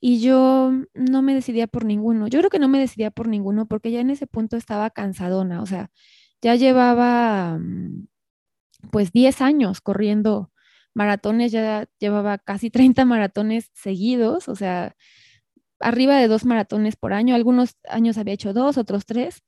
y 0.00 0.20
yo 0.20 0.72
no 0.94 1.22
me 1.22 1.34
decidía 1.34 1.66
por 1.68 1.84
ninguno. 1.84 2.28
Yo 2.28 2.40
creo 2.40 2.50
que 2.50 2.58
no 2.58 2.68
me 2.68 2.78
decidía 2.80 3.10
por 3.10 3.28
ninguno 3.28 3.66
porque 3.66 3.90
ya 3.90 4.00
en 4.00 4.10
ese 4.10 4.26
punto 4.26 4.56
estaba 4.56 4.90
cansadona, 4.90 5.62
o 5.62 5.66
sea, 5.66 5.90
ya 6.42 6.54
llevaba 6.56 7.58
mm, 7.58 8.06
pues 8.90 9.12
10 9.12 9.40
años 9.42 9.80
corriendo 9.80 10.52
maratones, 10.94 11.52
ya 11.52 11.86
llevaba 11.98 12.38
casi 12.38 12.70
30 12.70 13.04
maratones 13.04 13.70
seguidos, 13.74 14.48
o 14.48 14.56
sea, 14.56 14.96
arriba 15.80 16.16
de 16.16 16.28
dos 16.28 16.44
maratones 16.44 16.96
por 16.96 17.12
año. 17.12 17.34
Algunos 17.34 17.76
años 17.88 18.18
había 18.18 18.34
hecho 18.34 18.52
dos, 18.52 18.78
otros 18.78 19.06
tres. 19.06 19.42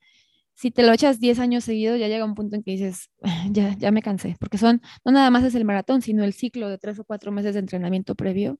Si 0.54 0.72
te 0.72 0.82
lo 0.82 0.92
echas 0.92 1.20
10 1.20 1.38
años 1.38 1.64
seguidos, 1.64 2.00
ya 2.00 2.08
llega 2.08 2.24
un 2.24 2.34
punto 2.34 2.56
en 2.56 2.64
que 2.64 2.72
dices, 2.72 3.10
ya, 3.52 3.76
ya 3.78 3.92
me 3.92 4.02
cansé, 4.02 4.36
porque 4.40 4.58
son, 4.58 4.82
no 5.04 5.12
nada 5.12 5.30
más 5.30 5.44
es 5.44 5.54
el 5.54 5.64
maratón, 5.64 6.02
sino 6.02 6.24
el 6.24 6.32
ciclo 6.32 6.68
de 6.68 6.78
tres 6.78 6.98
o 6.98 7.04
cuatro 7.04 7.30
meses 7.30 7.54
de 7.54 7.60
entrenamiento 7.60 8.16
previo. 8.16 8.58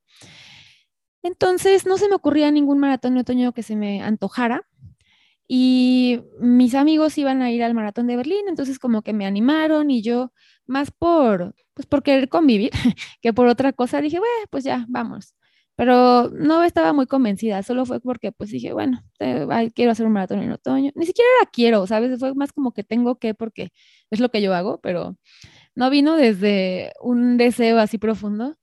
Entonces, 1.23 1.87
no 1.87 1.99
se 1.99 2.09
me 2.09 2.15
ocurría 2.15 2.51
ningún 2.53 2.79
maratón 2.79 3.15
de 3.15 3.21
otoño 3.23 3.53
que 3.53 3.65
se 3.65 3.77
me 3.77 4.03
antojara. 4.03 4.63
Y 5.49 6.21
mis 6.41 6.75
amigos 6.75 7.19
iban 7.19 7.43
a 7.43 7.51
ir 7.51 7.65
al 7.65 7.75
maratón 7.75 8.07
de 8.07 8.17
Berlín, 8.17 8.45
entonces 8.49 8.79
como 8.79 9.03
que 9.03 9.15
me 9.15 9.27
animaron 9.27 9.91
y 9.91 10.03
yo, 10.03 10.33
más 10.67 10.91
por, 10.93 11.55
pues 11.75 11.87
por 11.87 12.03
querer 12.03 12.29
convivir 12.29 12.71
que 13.23 13.33
por 13.33 13.47
otra 13.49 13.73
cosa, 13.73 14.01
dije, 14.01 14.19
bueno, 14.19 14.47
pues 14.51 14.65
ya, 14.65 14.85
vamos 14.89 15.35
pero 15.79 16.29
no 16.31 16.65
estaba 16.65 16.93
muy 16.93 17.07
convencida, 17.07 17.63
solo 17.63 17.87
fue 17.87 18.01
porque 18.01 18.33
pues 18.33 18.51
dije, 18.51 18.73
bueno, 18.73 19.05
quiero 19.77 19.93
hacer 19.93 20.07
un 20.07 20.13
maratón 20.13 20.41
en 20.43 20.51
otoño, 20.51 20.91
ni 20.97 21.07
siquiera 21.07 21.31
la 21.41 21.49
quiero, 21.53 21.87
¿sabes? 21.87 22.19
Fue 22.19 22.35
más 22.35 22.53
como 22.53 22.73
que 22.73 22.83
tengo 22.83 23.21
que 23.21 23.33
porque 23.33 23.71
es 24.11 24.19
lo 24.19 24.29
que 24.31 24.43
yo 24.43 24.55
hago, 24.55 24.81
pero 24.81 25.17
no 25.77 25.89
vino 25.91 26.17
desde 26.17 26.93
un 27.01 27.37
deseo 27.37 27.79
así 27.79 27.97
profundo. 27.99 28.57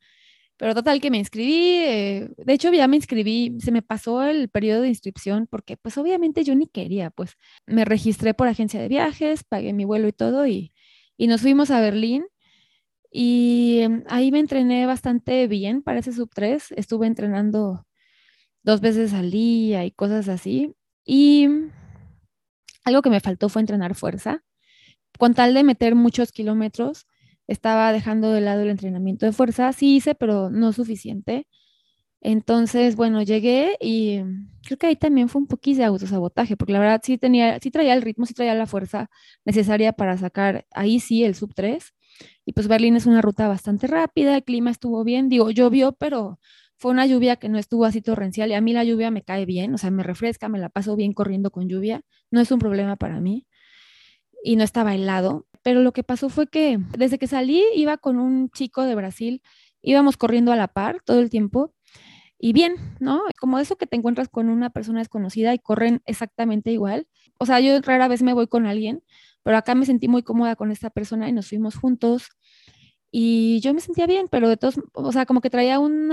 Pero 0.58 0.76
total 0.76 1.02
que 1.02 1.12
me 1.12 1.18
inscribí, 1.20 1.78
eh, 1.86 2.30
de 2.38 2.54
hecho 2.54 2.72
ya 2.74 2.88
me 2.90 2.98
inscribí, 2.98 3.58
se 3.62 3.72
me 3.72 3.82
pasó 3.82 4.24
el 4.24 4.50
periodo 4.50 4.82
de 4.82 4.90
inscripción 4.90 5.48
porque 5.50 5.78
pues 5.78 5.98
obviamente 5.98 6.44
yo 6.44 6.56
ni 6.56 6.68
quería, 6.68 7.12
pues 7.12 7.38
me 7.68 7.86
registré 7.86 8.34
por 8.34 8.50
agencia 8.50 8.82
de 8.82 8.90
viajes, 8.90 9.44
pagué 9.46 9.74
mi 9.74 9.86
vuelo 9.86 10.08
y 10.10 10.14
todo 10.14 10.48
y, 10.48 10.74
y 11.18 11.28
nos 11.28 11.42
fuimos 11.42 11.72
a 11.72 11.82
Berlín 11.82 12.26
Y 13.12 13.80
em, 13.82 14.04
ahí 14.08 14.32
me 14.32 14.40
entrené 14.40 14.86
bastante 14.86 15.48
bien 15.48 15.82
para 15.82 16.00
ese 16.00 16.14
sub 16.14 16.30
3. 16.34 16.74
Estuve 16.78 17.08
entrenando 17.08 17.86
dos 18.64 18.82
veces 18.82 19.14
al 19.14 19.32
día 19.32 19.86
y 19.86 19.92
cosas 19.92 20.30
así. 20.30 20.76
Y 21.06 21.48
algo 22.86 23.02
que 23.02 23.10
me 23.10 23.20
faltó 23.20 23.50
fue 23.50 23.62
entrenar 23.62 23.96
fuerza. 23.96 24.44
Con 25.20 25.34
tal 25.36 25.54
de 25.54 25.64
meter 25.64 25.96
muchos 25.96 26.32
kilómetros, 26.32 27.08
estaba 27.48 27.94
dejando 27.94 28.32
de 28.32 28.42
lado 28.42 28.62
el 28.64 28.70
entrenamiento 28.72 29.26
de 29.26 29.34
fuerza. 29.34 29.74
Sí 29.74 29.98
hice, 29.98 30.16
pero 30.16 30.52
no 30.52 30.74
suficiente. 30.74 31.48
Entonces, 32.22 32.96
bueno, 32.98 33.24
llegué 33.24 33.78
y 33.82 34.22
creo 34.66 34.78
que 34.80 34.88
ahí 34.88 34.98
también 34.98 35.30
fue 35.30 35.42
un 35.42 35.48
poquito 35.48 35.80
de 35.80 35.86
autosabotaje, 35.86 36.58
porque 36.58 36.74
la 36.74 36.80
verdad 36.80 37.02
sí 37.04 37.18
tenía, 37.20 37.60
sí 37.62 37.72
traía 37.72 37.94
el 37.96 38.04
ritmo, 38.04 38.26
sí 38.28 38.36
traía 38.36 38.56
la 38.56 38.68
fuerza 38.68 39.10
necesaria 39.46 39.94
para 39.94 40.18
sacar 40.18 40.68
ahí 40.74 41.00
sí 41.00 41.24
el 41.24 41.36
sub 41.36 41.56
3. 41.56 41.95
Y 42.46 42.54
pues 42.54 42.68
Berlín 42.68 42.96
es 42.96 43.06
una 43.06 43.22
ruta 43.22 43.48
bastante 43.48 43.88
rápida, 43.88 44.36
el 44.36 44.44
clima 44.44 44.72
estuvo 44.72 45.04
bien, 45.04 45.30
digo, 45.30 45.52
llovió, 45.52 45.94
pero 45.94 46.40
fue 46.78 46.92
una 46.92 47.06
lluvia 47.06 47.38
que 47.38 47.50
no 47.50 47.58
estuvo 47.58 47.86
así 47.86 48.02
torrencial 48.02 48.52
y 48.52 48.54
a 48.54 48.62
mí 48.62 48.74
la 48.74 48.84
lluvia 48.84 49.12
me 49.12 49.24
cae 49.24 49.46
bien, 49.46 49.74
o 49.74 49.78
sea, 49.78 49.92
me 49.92 50.04
refresca, 50.04 50.50
me 50.50 50.60
la 50.60 50.70
paso 50.70 50.96
bien 50.96 51.14
corriendo 51.14 51.52
con 51.52 51.70
lluvia, 51.70 52.02
no 52.32 52.42
es 52.42 52.52
un 52.52 52.60
problema 52.60 52.96
para 52.96 53.20
mí 53.20 53.48
y 54.44 54.56
no 54.56 54.64
estaba 54.64 54.94
helado, 54.94 55.48
pero 55.64 55.82
lo 55.82 55.94
que 55.94 56.04
pasó 56.04 56.30
fue 56.30 56.48
que 56.48 56.80
desde 56.98 57.18
que 57.18 57.28
salí 57.28 57.64
iba 57.76 57.98
con 57.98 58.20
un 58.20 58.50
chico 58.52 58.84
de 58.84 58.96
Brasil, 58.96 59.42
íbamos 59.82 60.18
corriendo 60.18 60.52
a 60.52 60.56
la 60.56 60.68
par 60.68 61.02
todo 61.04 61.20
el 61.20 61.30
tiempo 61.30 61.74
y 62.38 62.54
bien, 62.54 62.76
¿no? 63.00 63.24
Como 63.40 63.60
eso 63.60 63.78
que 63.78 63.88
te 63.88 63.96
encuentras 63.96 64.30
con 64.30 64.50
una 64.50 64.70
persona 64.70 65.00
desconocida 65.00 65.54
y 65.54 65.60
corren 65.60 66.02
exactamente 66.06 66.72
igual. 66.72 67.08
O 67.40 67.46
sea, 67.46 67.60
yo 67.60 67.80
rara 67.82 68.08
vez 68.08 68.22
me 68.22 68.34
voy 68.34 68.48
con 68.48 68.68
alguien, 68.68 69.04
pero 69.46 69.58
acá 69.58 69.76
me 69.76 69.86
sentí 69.86 70.08
muy 70.08 70.24
cómoda 70.24 70.56
con 70.56 70.72
esta 70.72 70.90
persona 70.90 71.30
y 71.30 71.32
nos 71.32 71.50
fuimos 71.50 71.76
juntos 71.76 72.30
y 73.12 73.60
yo 73.62 73.76
me 73.76 73.80
sentía 73.80 74.08
bien, 74.08 74.28
pero 74.28 74.50
de 74.50 74.58
todos, 74.58 74.80
o 74.94 75.12
sea, 75.12 75.28
como 75.28 75.40
que 75.40 75.52
traía 75.52 75.78
un 75.78 76.10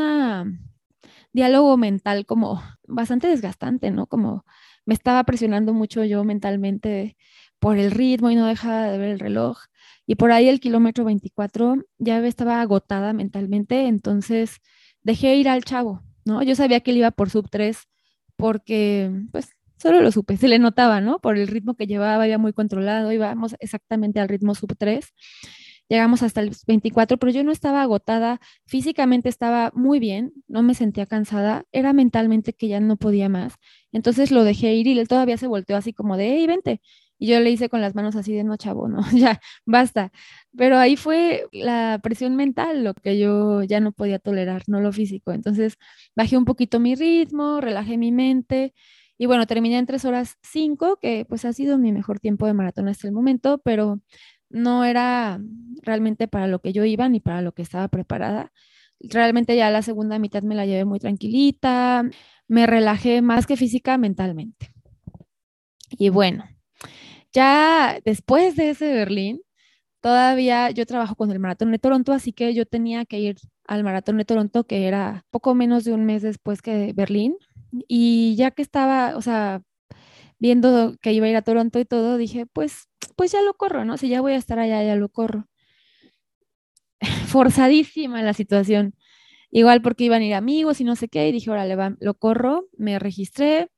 diálogo 1.32 1.78
mental 1.78 2.26
como 2.26 2.62
bastante 2.86 3.28
desgastante, 3.28 3.90
¿no? 3.90 4.06
Como 4.06 4.44
me 4.84 4.92
estaba 4.92 5.24
presionando 5.24 5.72
mucho 5.72 6.04
yo 6.04 6.24
mentalmente 6.24 7.16
por 7.58 7.78
el 7.78 7.90
ritmo 7.90 8.30
y 8.30 8.36
no 8.36 8.46
dejaba 8.46 8.88
de 8.88 8.98
ver 8.98 9.08
el 9.08 9.18
reloj. 9.18 9.60
Y 10.06 10.16
por 10.16 10.30
ahí 10.30 10.48
el 10.48 10.60
kilómetro 10.60 11.06
24 11.06 11.76
ya 11.96 12.18
estaba 12.26 12.60
agotada 12.60 13.14
mentalmente, 13.14 13.86
entonces 13.86 14.58
dejé 15.02 15.36
ir 15.36 15.48
al 15.48 15.64
chavo, 15.64 16.02
¿no? 16.26 16.42
Yo 16.42 16.54
sabía 16.54 16.80
que 16.80 16.90
él 16.90 16.98
iba 16.98 17.12
por 17.12 17.30
sub 17.30 17.48
3 17.48 17.88
porque, 18.36 19.10
pues, 19.32 19.56
solo 19.82 20.00
lo 20.00 20.12
supe, 20.12 20.36
se 20.36 20.48
le 20.48 20.58
notaba, 20.60 21.00
¿no? 21.00 21.18
Por 21.18 21.36
el 21.36 21.48
ritmo 21.48 21.74
que 21.74 21.86
llevaba, 21.86 22.28
iba 22.28 22.38
muy 22.38 22.52
controlado, 22.52 23.10
íbamos 23.12 23.56
exactamente 23.60 24.20
al 24.20 24.28
ritmo 24.28 24.54
sub 24.54 24.76
3. 24.78 25.12
Llegamos 25.88 26.22
hasta 26.22 26.40
el 26.40 26.52
24, 26.66 27.18
pero 27.18 27.32
yo 27.32 27.44
no 27.44 27.52
estaba 27.52 27.82
agotada, 27.82 28.40
físicamente 28.66 29.28
estaba 29.28 29.72
muy 29.74 29.98
bien, 30.00 30.32
no 30.48 30.62
me 30.62 30.74
sentía 30.74 31.04
cansada, 31.06 31.64
era 31.72 31.92
mentalmente 31.92 32.54
que 32.54 32.68
ya 32.68 32.80
no 32.80 32.96
podía 32.96 33.28
más. 33.28 33.56
Entonces 33.92 34.30
lo 34.30 34.44
dejé 34.44 34.74
ir 34.74 34.86
y 34.86 34.98
él 34.98 35.08
todavía 35.08 35.36
se 35.36 35.48
volteó 35.48 35.76
así 35.76 35.92
como 35.92 36.16
de, 36.16 36.36
hey, 36.36 36.46
vente. 36.46 36.80
Y 37.18 37.26
yo 37.28 37.40
le 37.40 37.50
hice 37.50 37.68
con 37.68 37.80
las 37.80 37.94
manos 37.94 38.16
así 38.16 38.32
de, 38.32 38.42
no, 38.42 38.56
chavo, 38.56 38.88
no, 38.88 39.02
ya, 39.12 39.40
basta. 39.66 40.12
Pero 40.56 40.78
ahí 40.78 40.96
fue 40.96 41.46
la 41.52 42.00
presión 42.02 42.36
mental, 42.36 42.84
lo 42.84 42.94
que 42.94 43.18
yo 43.18 43.62
ya 43.62 43.80
no 43.80 43.92
podía 43.92 44.18
tolerar, 44.18 44.62
no 44.68 44.80
lo 44.80 44.92
físico. 44.92 45.32
Entonces 45.32 45.76
bajé 46.16 46.36
un 46.38 46.44
poquito 46.44 46.80
mi 46.80 46.94
ritmo, 46.94 47.60
relajé 47.60 47.98
mi 47.98 48.12
mente. 48.12 48.72
Y 49.18 49.26
bueno, 49.26 49.46
terminé 49.46 49.78
en 49.78 49.86
3 49.86 50.04
horas 50.04 50.36
5, 50.42 50.98
que 51.00 51.24
pues 51.28 51.44
ha 51.44 51.52
sido 51.52 51.78
mi 51.78 51.92
mejor 51.92 52.18
tiempo 52.20 52.46
de 52.46 52.54
maratón 52.54 52.88
hasta 52.88 53.06
el 53.06 53.12
momento, 53.12 53.58
pero 53.58 54.00
no 54.50 54.84
era 54.84 55.40
realmente 55.82 56.28
para 56.28 56.46
lo 56.46 56.60
que 56.60 56.72
yo 56.72 56.84
iba 56.84 57.08
ni 57.08 57.20
para 57.20 57.42
lo 57.42 57.52
que 57.52 57.62
estaba 57.62 57.88
preparada. 57.88 58.52
Realmente 59.00 59.56
ya 59.56 59.70
la 59.70 59.82
segunda 59.82 60.18
mitad 60.18 60.42
me 60.42 60.54
la 60.54 60.66
llevé 60.66 60.84
muy 60.84 60.98
tranquilita, 60.98 62.04
me 62.48 62.66
relajé 62.66 63.22
más 63.22 63.46
que 63.46 63.56
física, 63.56 63.98
mentalmente. 63.98 64.72
Y 65.90 66.08
bueno, 66.10 66.44
ya 67.32 67.98
después 68.04 68.56
de 68.56 68.70
ese 68.70 68.92
Berlín, 68.92 69.42
todavía 70.00 70.70
yo 70.70 70.86
trabajo 70.86 71.16
con 71.16 71.30
el 71.30 71.38
Maratón 71.38 71.72
de 71.72 71.78
Toronto, 71.78 72.12
así 72.12 72.32
que 72.32 72.54
yo 72.54 72.66
tenía 72.66 73.04
que 73.04 73.20
ir 73.20 73.36
al 73.66 73.84
Maratón 73.84 74.18
de 74.18 74.24
Toronto, 74.24 74.64
que 74.64 74.86
era 74.86 75.24
poco 75.30 75.54
menos 75.54 75.84
de 75.84 75.94
un 75.94 76.04
mes 76.04 76.22
después 76.22 76.62
que 76.62 76.92
Berlín. 76.94 77.36
Y 77.88 78.36
ya 78.36 78.50
que 78.52 78.62
estaba, 78.62 79.16
o 79.16 79.22
sea, 79.22 79.62
viendo 80.38 80.96
que 81.02 81.12
iba 81.12 81.26
a 81.26 81.30
ir 81.30 81.36
a 81.36 81.42
Toronto 81.42 81.80
y 81.80 81.84
todo, 81.86 82.16
dije, 82.18 82.46
pues, 82.46 82.88
pues 83.16 83.32
ya 83.32 83.42
lo 83.42 83.54
corro, 83.54 83.84
¿no? 83.84 83.98
Si 83.98 84.08
ya 84.08 84.20
voy 84.22 84.32
a 84.34 84.36
estar 84.36 84.58
allá, 84.58 84.82
ya 84.84 84.96
lo 84.96 85.08
corro. 85.10 85.48
Forzadísima 87.26 88.22
la 88.22 88.34
situación. 88.34 88.94
Igual 89.50 89.82
porque 89.82 90.04
iban 90.04 90.22
a 90.22 90.26
ir 90.26 90.34
amigos 90.34 90.80
y 90.80 90.84
no 90.84 90.96
sé 90.96 91.08
qué, 91.08 91.28
y 91.28 91.32
dije, 91.32 91.50
órale, 91.50 91.76
va, 91.76 91.96
lo 92.00 92.14
corro, 92.14 92.68
me 92.78 92.98
registré, 92.98 93.70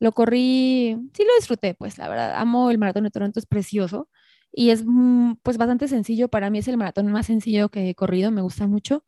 lo 0.00 0.12
corrí, 0.12 0.96
sí 1.14 1.24
lo 1.24 1.30
disfruté, 1.38 1.74
pues 1.74 1.98
la 1.98 2.08
verdad, 2.08 2.34
amo 2.36 2.70
el 2.70 2.78
maratón 2.78 3.04
de 3.04 3.10
Toronto, 3.10 3.40
es 3.40 3.46
precioso 3.46 4.08
y 4.52 4.70
es 4.70 4.84
mm, 4.86 5.34
pues 5.42 5.58
bastante 5.58 5.88
sencillo, 5.88 6.28
para 6.28 6.50
mí 6.50 6.58
es 6.60 6.68
el 6.68 6.76
maratón 6.78 7.12
más 7.12 7.26
sencillo 7.26 7.70
que 7.70 7.90
he 7.90 7.94
corrido, 7.96 8.30
me 8.32 8.42
gusta 8.42 8.66
mucho, 8.68 9.04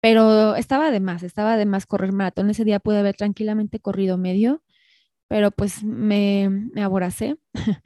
pero 0.00 0.56
estaba 0.56 0.90
de 0.90 1.00
más, 1.00 1.22
estaba 1.22 1.56
de 1.56 1.66
más 1.66 1.86
correr 1.86 2.12
maratón, 2.12 2.50
ese 2.50 2.64
día 2.64 2.80
pude 2.80 2.98
haber 2.98 3.16
tranquilamente 3.16 3.80
corrido 3.80 4.18
medio 4.18 4.62
pero 5.30 5.52
pues 5.52 5.84
me, 5.84 6.50
me 6.50 6.82
aboracé 6.82 7.36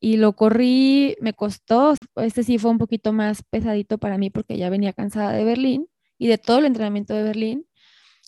y 0.00 0.16
lo 0.16 0.34
corrí, 0.34 1.16
me 1.20 1.34
costó, 1.34 1.94
este 2.16 2.42
sí 2.42 2.58
fue 2.58 2.72
un 2.72 2.78
poquito 2.78 3.12
más 3.12 3.44
pesadito 3.44 3.98
para 3.98 4.18
mí 4.18 4.28
porque 4.30 4.58
ya 4.58 4.70
venía 4.70 4.92
cansada 4.92 5.32
de 5.32 5.44
Berlín 5.44 5.86
y 6.18 6.26
de 6.26 6.38
todo 6.38 6.58
el 6.58 6.66
entrenamiento 6.66 7.14
de 7.14 7.22
Berlín. 7.22 7.66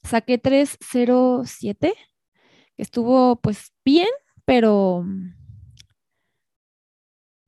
Saqué 0.04 0.38
307, 0.38 1.94
que 2.76 2.82
estuvo 2.82 3.40
pues 3.40 3.72
bien, 3.84 4.08
pero 4.44 5.04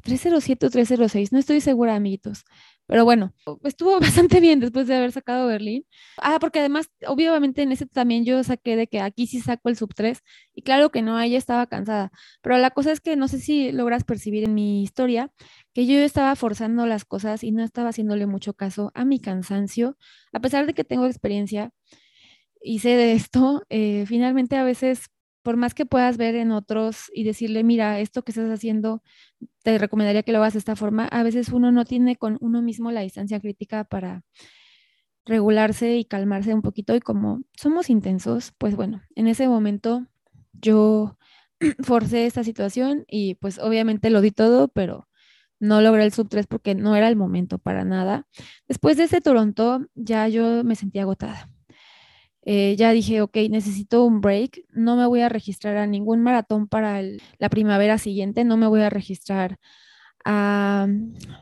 307 0.03 0.67
o 0.67 0.71
306, 0.71 1.33
no 1.33 1.39
estoy 1.39 1.61
segura, 1.61 1.95
amiguitos. 1.95 2.45
Pero 2.87 3.05
bueno, 3.05 3.35
estuvo 3.65 3.99
bastante 4.29 4.41
bien 4.41 4.61
después 4.61 4.87
de 4.87 4.97
haber 4.97 5.13
sacado 5.13 5.47
Berlín. 5.47 5.87
Ah, 6.19 6.39
porque 6.41 6.61
además, 6.61 6.91
obviamente 7.07 7.63
en 7.63 7.73
ese 7.73 7.87
también 7.87 8.25
yo 8.25 8.43
saqué 8.45 8.77
de 8.77 8.87
que 8.87 9.01
aquí 9.01 9.27
sí 9.27 9.41
saco 9.41 9.69
el 9.69 9.77
sub 9.77 9.95
3 9.95 10.21
y 10.55 10.63
claro 10.63 10.91
que 10.91 11.03
no, 11.03 11.21
ella 11.21 11.39
estaba 11.39 11.67
cansada. 11.67 12.11
Pero 12.43 12.59
la 12.59 12.71
cosa 12.71 12.93
es 12.93 13.01
que 13.01 13.17
no 13.17 13.29
sé 13.29 13.39
si 13.39 13.73
logras 13.73 14.05
percibir 14.05 14.45
en 14.45 14.55
mi 14.55 14.83
historia 14.83 15.31
que 15.75 15.87
yo 15.87 15.99
estaba 15.99 16.37
forzando 16.37 16.87
las 16.87 17.05
cosas 17.05 17.43
y 17.45 17.53
no 17.53 17.63
estaba 17.65 17.91
haciéndole 17.91 18.27
mucho 18.27 18.55
caso 18.55 18.93
a 18.95 19.05
mi 19.05 19.21
cansancio, 19.21 19.97
a 20.33 20.41
pesar 20.41 20.67
de 20.67 20.75
que 20.75 20.85
tengo 20.85 21.07
experiencia 21.07 21.71
y 22.63 22.79
sé 22.81 22.91
de 22.91 23.13
esto, 23.13 23.65
eh, 23.69 24.05
finalmente 24.07 24.57
a 24.57 24.65
veces 24.65 25.07
por 25.45 25.59
más 25.59 25.75
que 25.75 25.85
puedas 25.85 26.17
ver 26.17 26.35
en 26.37 26.53
otros 26.53 27.11
y 27.15 27.23
decirle, 27.23 27.63
mira, 27.65 28.01
esto 28.01 28.23
que 28.25 28.33
estás 28.33 28.51
haciendo, 28.51 29.03
te 29.63 29.77
recomendaría 29.77 30.23
que 30.23 30.33
lo 30.33 30.39
hagas 30.39 30.55
de 30.55 30.59
esta 30.59 30.75
forma, 30.75 31.07
a 31.07 31.23
veces 31.23 31.51
uno 31.51 31.71
no 31.71 31.85
tiene 31.85 32.17
con 32.17 32.39
uno 32.41 32.63
mismo 32.63 32.91
la 32.91 33.03
distancia 33.03 33.39
crítica 33.41 33.85
para 33.85 34.25
regularse 35.27 35.97
y 35.99 36.07
calmarse 36.07 36.55
un 36.55 36.63
poquito 36.63 36.97
y 36.97 37.01
como 37.01 37.43
somos 37.53 37.91
intensos, 37.91 38.53
pues 38.57 38.75
bueno, 38.75 39.03
en 39.17 39.29
ese 39.29 39.47
momento 39.47 40.07
yo 40.55 41.19
forcé 41.83 42.25
esta 42.25 42.43
situación 42.43 43.05
y 43.07 43.35
pues 43.35 43.59
obviamente 43.59 44.09
lo 44.09 44.23
di 44.23 44.31
todo, 44.31 44.69
pero 44.69 45.09
no 45.61 45.83
logré 45.83 46.05
el 46.05 46.13
sub 46.13 46.29
3 46.31 46.47
porque 46.47 46.75
no 46.75 46.97
era 46.97 47.09
el 47.09 47.17
momento 47.17 47.59
para 47.59 47.85
nada. 47.85 48.27
Después 48.67 48.97
de 48.97 49.05
ese 49.05 49.21
Toronto 49.21 49.87
ya 49.95 50.27
yo 50.29 50.65
me 50.65 50.75
sentía 50.75 51.03
agotada 51.03 51.54
eh, 52.47 52.77
ya 52.77 52.93
dije, 52.93 53.23
ok, 53.23 53.37
necesito 53.51 54.05
un 54.05 54.21
break, 54.21 54.65
no 54.71 54.97
me 54.97 55.07
voy 55.07 55.23
a 55.23 55.29
registrar 55.31 55.77
a 55.79 55.87
ningún 55.87 56.23
maratón 56.23 56.69
para 56.69 57.01
la 57.03 57.49
primavera 57.49 57.99
siguiente, 57.99 58.45
no 58.45 58.57
me 58.59 58.67
voy 58.67 58.83
a 58.83 58.91
registrar 58.91 59.59
a 60.25 60.87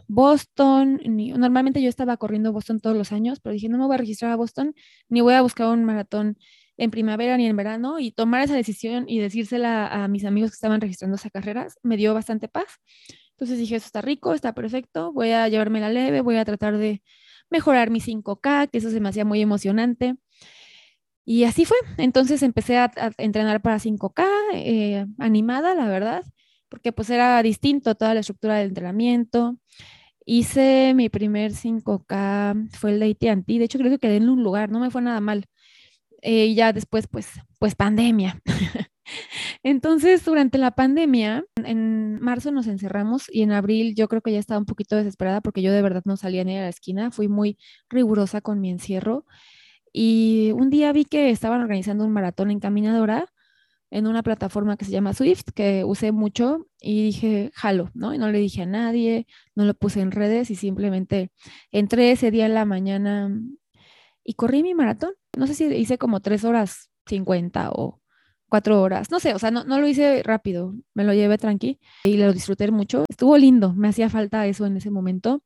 Boston, 0.09 1.01
normalmente 1.05 1.83
yo 1.83 1.89
estaba 1.89 2.17
corriendo 2.17 2.53
Boston 2.53 2.81
todos 2.81 2.97
los 2.97 3.13
años, 3.13 3.41
pero 3.41 3.53
dije, 3.53 3.69
no 3.69 3.79
me 3.79 3.87
voy 3.87 3.95
a 3.95 3.99
registrar 3.99 4.33
a 4.33 4.37
Boston, 4.37 4.75
ni 5.09 5.21
voy 5.21 5.35
a 5.35 5.43
buscar 5.43 5.69
un 5.69 5.85
maratón 5.85 6.37
en 6.77 6.91
primavera 6.91 7.37
ni 7.37 7.47
en 7.47 7.57
verano, 7.57 7.99
y 8.01 8.13
tomar 8.13 8.43
esa 8.43 8.55
decisión 8.55 9.05
y 9.09 9.21
decírsela 9.21 9.87
a 9.87 10.09
mis 10.09 10.25
amigos 10.25 10.51
que 10.51 10.55
estaban 10.55 10.81
registrando 10.81 11.17
esas 11.17 11.31
carreras 11.33 11.79
me 11.83 11.97
dio 11.97 12.15
bastante 12.15 12.49
paz. 12.49 12.81
Entonces 13.33 13.59
dije, 13.59 13.77
eso 13.77 13.87
está 13.87 14.03
rico, 14.03 14.35
está 14.35 14.55
perfecto, 14.55 15.13
voy 15.13 15.31
a 15.31 15.49
llevarme 15.49 15.81
la 15.81 15.91
leve, 15.91 16.21
voy 16.21 16.37
a 16.37 16.45
tratar 16.45 16.77
de 16.79 17.03
mejorar 17.51 17.91
mi 17.91 18.01
5K, 18.01 18.69
que 18.71 18.79
eso 18.79 18.91
se 18.91 19.01
me 19.01 19.09
hacía 19.09 19.25
muy 19.25 19.41
emocionante. 19.41 20.17
Y 21.25 21.45
así 21.45 21.65
fue. 21.65 21.77
Entonces 21.99 22.43
empecé 22.43 22.79
a, 22.79 22.91
entrenar 23.19 23.63
para 23.63 23.79
5K, 23.79 24.25
eh, 24.55 25.07
animada, 25.19 25.75
la 25.75 25.87
verdad, 25.87 26.25
porque 26.69 26.93
pues 26.93 27.11
era 27.11 27.43
distinto 27.43 27.95
toda 27.95 28.15
la 28.15 28.21
estructura 28.21 28.57
del 28.57 28.69
entrenamiento. 28.69 29.59
Hice 30.27 30.95
mi 30.95 31.09
primer 31.09 31.53
5K, 31.53 32.71
fue 32.77 32.93
el 32.93 33.01
de 33.01 33.11
AT&T, 33.31 33.59
de 33.59 33.65
hecho 33.65 33.79
creo 33.79 33.91
que 33.91 33.99
quedé 33.99 34.17
en 34.17 34.29
un 34.29 34.43
lugar, 34.43 34.71
no 34.71 34.81
me 34.81 34.91
fue 34.91 35.03
nada 35.03 35.21
mal. 35.21 35.47
Eh, 36.23 36.47
y 36.47 36.55
ya 36.55 36.73
después, 36.73 37.09
pues, 37.09 37.29
pues 37.59 37.75
pandemia. 37.75 38.41
Entonces, 39.65 40.25
durante 40.25 40.59
la 40.59 40.73
pandemia, 40.73 41.45
en 41.65 42.21
marzo 42.21 42.53
nos 42.53 42.67
encerramos 42.69 43.25
y 43.29 43.43
en 43.43 43.53
abril 43.53 43.95
yo 43.97 44.09
creo 44.09 44.23
que 44.23 44.33
ya 44.33 44.39
estaba 44.39 44.59
un 44.59 44.67
poquito 44.67 44.97
desesperada 44.97 45.41
porque 45.41 45.63
yo 45.63 45.73
de 45.73 45.83
verdad 45.83 46.03
no 46.05 46.17
salía 46.17 46.45
ni 46.45 46.57
a 46.59 46.63
la 46.63 46.69
esquina, 46.69 47.11
fui 47.11 47.29
muy 47.29 47.59
rigurosa 47.91 48.41
con 48.41 48.61
mi 48.61 48.71
encierro 48.71 49.25
y 49.93 50.53
un 50.53 50.71
día 50.71 50.93
vi 50.93 51.05
que 51.05 51.31
estaban 51.31 51.61
organizando 51.61 52.05
un 52.05 52.13
maratón 52.13 52.51
en 52.51 52.61
caminadora 52.61 53.27
en 53.91 54.07
una 54.07 54.23
plataforma 54.23 54.79
que 54.79 54.87
se 54.87 54.91
llama 54.91 55.13
Swift, 55.13 55.51
que 55.55 55.85
usé 55.85 56.13
mucho 56.13 56.67
y 56.81 57.05
dije, 57.05 57.51
jalo, 57.55 57.91
¿no? 57.93 58.15
Y 58.15 58.19
no 58.19 58.31
le 58.31 58.39
dije 58.39 58.63
a 58.63 58.67
nadie, 58.67 59.27
no 59.55 59.67
lo 59.67 59.75
puse 59.75 60.01
en 60.01 60.13
redes 60.13 60.51
y 60.51 60.55
simplemente 60.55 61.31
entré 61.71 62.11
ese 62.11 62.31
día 62.31 62.47
en 62.47 62.55
la 62.55 62.65
mañana 62.65 63.31
y 64.25 64.33
corrí 64.35 64.63
mi 64.63 64.75
maratón. 64.75 65.13
No 65.37 65.47
sé 65.47 65.55
si 65.55 65.67
hice 65.67 65.99
como 65.99 66.21
tres 66.21 66.45
horas 66.45 66.91
cincuenta 67.07 67.71
o 67.71 68.01
cuatro 68.49 68.81
horas, 68.81 69.11
no 69.11 69.21
sé, 69.21 69.35
o 69.35 69.39
sea, 69.39 69.51
no, 69.51 69.65
no 69.65 69.79
lo 69.79 69.87
hice 69.87 70.23
rápido, 70.23 70.75
me 70.95 71.05
lo 71.05 71.13
llevé 71.13 71.37
tranqui 71.39 71.79
y 72.05 72.17
lo 72.17 72.33
disfruté 72.33 72.71
mucho. 72.71 73.05
Estuvo 73.09 73.37
lindo, 73.37 73.75
me 73.75 73.89
hacía 73.89 74.09
falta 74.09 74.47
eso 74.47 74.65
en 74.65 74.77
ese 74.79 74.91
momento. 74.91 75.43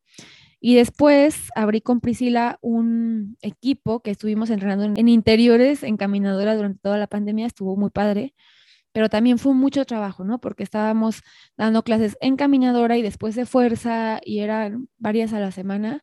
Y 0.60 0.74
después 0.74 1.50
abrí 1.54 1.80
con 1.80 2.00
Priscila 2.00 2.58
un 2.62 3.36
equipo 3.42 4.00
que 4.00 4.10
estuvimos 4.10 4.50
entrenando 4.50 4.84
en, 4.98 5.08
interiores, 5.08 5.82
en 5.82 5.96
caminadora 5.96 6.56
durante 6.56 6.80
toda 6.80 6.98
la 6.98 7.06
pandemia, 7.06 7.46
estuvo 7.46 7.76
muy 7.76 7.90
padre, 7.90 8.34
pero 8.92 9.10
también 9.10 9.38
fue 9.38 9.52
mucho 9.54 9.84
trabajo, 9.84 10.24
¿no? 10.24 10.40
Porque 10.40 10.62
estábamos 10.62 11.22
dando 11.56 11.82
clases 11.82 12.16
en 12.20 12.36
caminadora 12.36 12.96
y 12.96 13.02
después 13.02 13.34
de 13.34 13.44
fuerza 13.44 14.20
y 14.24 14.40
eran 14.40 14.88
varias 14.98 15.34
a 15.34 15.40
la 15.40 15.50
semana. 15.50 16.02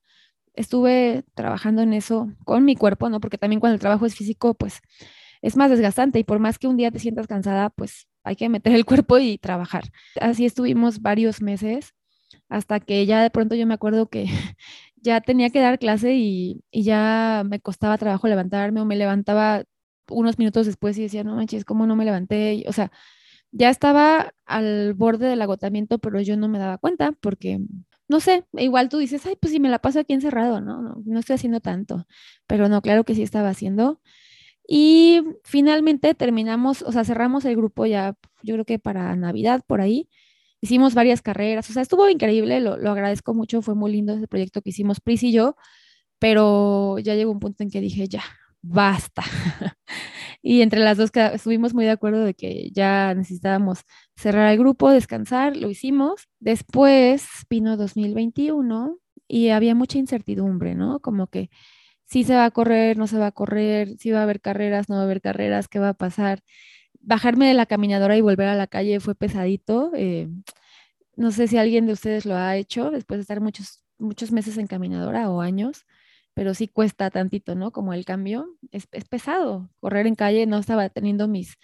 Estuve 0.53 1.23
trabajando 1.33 1.81
en 1.81 1.93
eso 1.93 2.31
con 2.45 2.63
mi 2.63 2.75
cuerpo, 2.75 3.09
¿no? 3.09 3.19
Porque 3.19 3.39
también 3.39 3.59
cuando 3.59 3.73
el 3.73 3.81
trabajo 3.81 4.05
es 4.05 4.15
físico, 4.15 4.53
pues 4.53 4.81
es 5.41 5.57
más 5.57 5.71
desgastante 5.71 6.19
y 6.19 6.23
por 6.23 6.37
más 6.37 6.59
que 6.59 6.67
un 6.67 6.77
día 6.77 6.91
te 6.91 6.99
sientas 6.99 7.25
cansada, 7.25 7.71
pues 7.71 8.07
hay 8.23 8.35
que 8.35 8.49
meter 8.49 8.73
el 8.73 8.85
cuerpo 8.85 9.17
y 9.17 9.39
trabajar. 9.39 9.85
Así 10.21 10.45
estuvimos 10.45 11.01
varios 11.01 11.41
meses 11.41 11.95
hasta 12.49 12.79
que 12.79 13.05
ya 13.05 13.21
de 13.21 13.29
pronto 13.29 13.55
yo 13.55 13.65
me 13.67 13.73
acuerdo 13.73 14.07
que 14.09 14.25
ya 14.95 15.21
tenía 15.21 15.49
que 15.49 15.59
dar 15.59 15.79
clase 15.79 16.15
y, 16.15 16.63
ya 16.71 17.43
me 17.45 17.59
costaba 17.59 17.97
trabajo 17.97 18.27
levantarme 18.27 18.81
o 18.81 18.85
me 18.85 18.95
levantaba 18.95 19.63
unos 20.09 20.39
minutos 20.39 20.65
después 20.65 20.97
y 20.97 21.03
decía, 21.03 21.23
no 21.23 21.35
manches, 21.35 21.65
¿cómo 21.65 21.87
no 21.87 21.95
me 21.95 22.05
levanté? 22.05 22.63
O 22.67 22.73
sea, 22.73 22.91
ya 23.51 23.69
estaba 23.69 24.33
al 24.45 24.93
borde 24.95 25.27
del 25.27 25.41
agotamiento, 25.41 25.99
pero 25.99 26.21
yo 26.21 26.37
no 26.37 26.47
me 26.49 26.59
daba 26.59 26.77
cuenta 26.77 27.13
porque, 27.21 27.59
no 28.07 28.19
sé, 28.19 28.45
igual 28.53 28.89
tú 28.89 28.97
dices, 28.99 29.25
ay, 29.25 29.37
pues 29.39 29.53
si 29.53 29.59
me 29.59 29.69
la 29.69 29.79
paso 29.79 29.99
aquí 29.99 30.13
encerrado, 30.13 30.61
¿no? 30.61 30.81
No, 30.81 30.95
no 31.05 31.19
estoy 31.19 31.35
haciendo 31.35 31.59
tanto, 31.61 32.07
pero 32.47 32.69
no, 32.69 32.81
claro 32.81 33.03
que 33.05 33.15
sí 33.15 33.23
estaba 33.23 33.49
haciendo. 33.49 34.01
Y 34.67 35.21
finalmente 35.43 36.13
terminamos, 36.15 36.81
o 36.83 36.91
sea, 36.91 37.03
cerramos 37.03 37.45
el 37.45 37.55
grupo 37.55 37.85
ya, 37.85 38.15
yo 38.43 38.55
creo 38.55 38.65
que 38.65 38.79
para 38.79 39.15
Navidad, 39.15 39.63
por 39.67 39.81
ahí, 39.81 40.09
hicimos 40.63 40.93
varias 40.93 41.21
carreras, 41.21 41.69
o 41.69 41.73
sea, 41.73 41.81
estuvo 41.81 42.07
increíble, 42.09 42.61
lo, 42.61 42.75
agradezco 42.89 43.33
mucho, 43.33 43.61
fue 43.61 43.75
muy 43.75 43.91
lindo 43.91 44.13
ese 44.13 44.29
proyecto 44.29 44.61
que 44.61 44.69
hicimos 44.69 45.01
Pris 45.01 45.21
y 45.23 45.33
yo, 45.33 45.57
pero 46.19 46.99
ya 46.99 47.15
llegó 47.15 47.31
un 47.33 47.41
punto 47.41 47.63
en 47.63 47.69
que 47.69 47.81
dije, 47.81 48.07
ya, 48.07 48.23
basta. 48.61 49.23
y 50.41 50.61
entre 50.61 50.79
las 50.79 50.97
dos 50.97 51.11
estuvimos 51.33 51.73
muy 51.73 51.83
de 51.83 51.91
acuerdo 51.91 52.23
de 52.23 52.33
que 52.33 52.69
ya 52.71 53.13
necesitábamos 53.13 53.81
cerrar 54.15 54.53
el 54.53 54.57
grupo, 54.57 54.89
descansar, 54.89 55.57
lo 55.57 55.69
hicimos. 55.69 56.29
Después 56.39 57.27
vino 57.49 57.75
2021 57.75 58.99
y 59.27 59.49
había 59.49 59.75
mucha 59.75 59.97
incertidumbre, 59.97 60.75
¿no? 60.75 61.01
Como 61.01 61.27
que 61.27 61.49
si 62.05 62.23
se 62.23 62.35
va 62.35 62.45
a 62.45 62.51
correr, 62.51 62.97
no 62.97 63.07
se 63.07 63.17
va 63.17 63.27
a 63.27 63.31
correr, 63.33 63.97
si 63.99 64.11
va 64.11 64.19
a 64.21 64.23
haber 64.23 64.39
carreras, 64.39 64.87
no 64.87 64.95
va 64.95 65.01
a 65.01 65.05
haber 65.05 65.19
carreras, 65.19 65.67
qué 65.67 65.79
va 65.79 65.89
a 65.89 65.93
pasar 65.93 66.41
bajarme 67.03 67.47
de 67.47 67.53
la 67.53 67.65
caminadora 67.65 68.17
y 68.17 68.21
volver 68.21 68.47
a 68.47 68.55
la 68.55 68.67
calle 68.67 68.99
fue 68.99 69.15
pesadito. 69.15 69.91
Eh, 69.95 70.29
no 71.15 71.31
sé 71.31 71.47
si 71.47 71.57
alguien 71.57 71.85
de 71.85 71.93
ustedes 71.93 72.25
lo 72.25 72.35
ha 72.35 72.57
hecho 72.57 72.91
después 72.91 73.17
de 73.17 73.21
estar 73.21 73.41
muchos, 73.41 73.83
muchos 73.99 74.31
meses 74.31 74.57
en 74.57 74.67
caminadora 74.67 75.29
o 75.29 75.41
años, 75.41 75.85
pero 76.33 76.53
sí 76.53 76.67
cuesta 76.67 77.11
tantito, 77.11 77.55
¿no? 77.55 77.71
Como 77.71 77.93
el 77.93 78.05
cambio. 78.05 78.47
Es, 78.71 78.87
es 78.91 79.05
pesado. 79.05 79.69
Correr 79.79 80.07
en 80.07 80.15
calle 80.15 80.45
no 80.47 80.57
estaba 80.57 80.89
teniendo 80.89 81.27
mis 81.27 81.57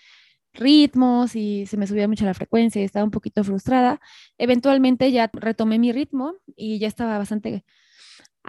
ritmos 0.54 1.36
y 1.36 1.66
se 1.68 1.78
me 1.78 1.88
subía 1.88 2.08
mucho 2.08 2.26
la 2.26 2.34
frecuencia 2.34 2.82
y 2.82 2.86
estaba 2.86 3.06
un 3.06 3.12
poquito 3.12 3.44
frustrada. 3.44 4.00
Eventualmente 4.38 5.12
ya 5.12 5.30
retomé 5.34 5.80
mi 5.80 5.92
ritmo 5.92 6.36
y 6.56 6.80
ya 6.80 6.88
estaba 6.88 7.18
bastante 7.18 7.66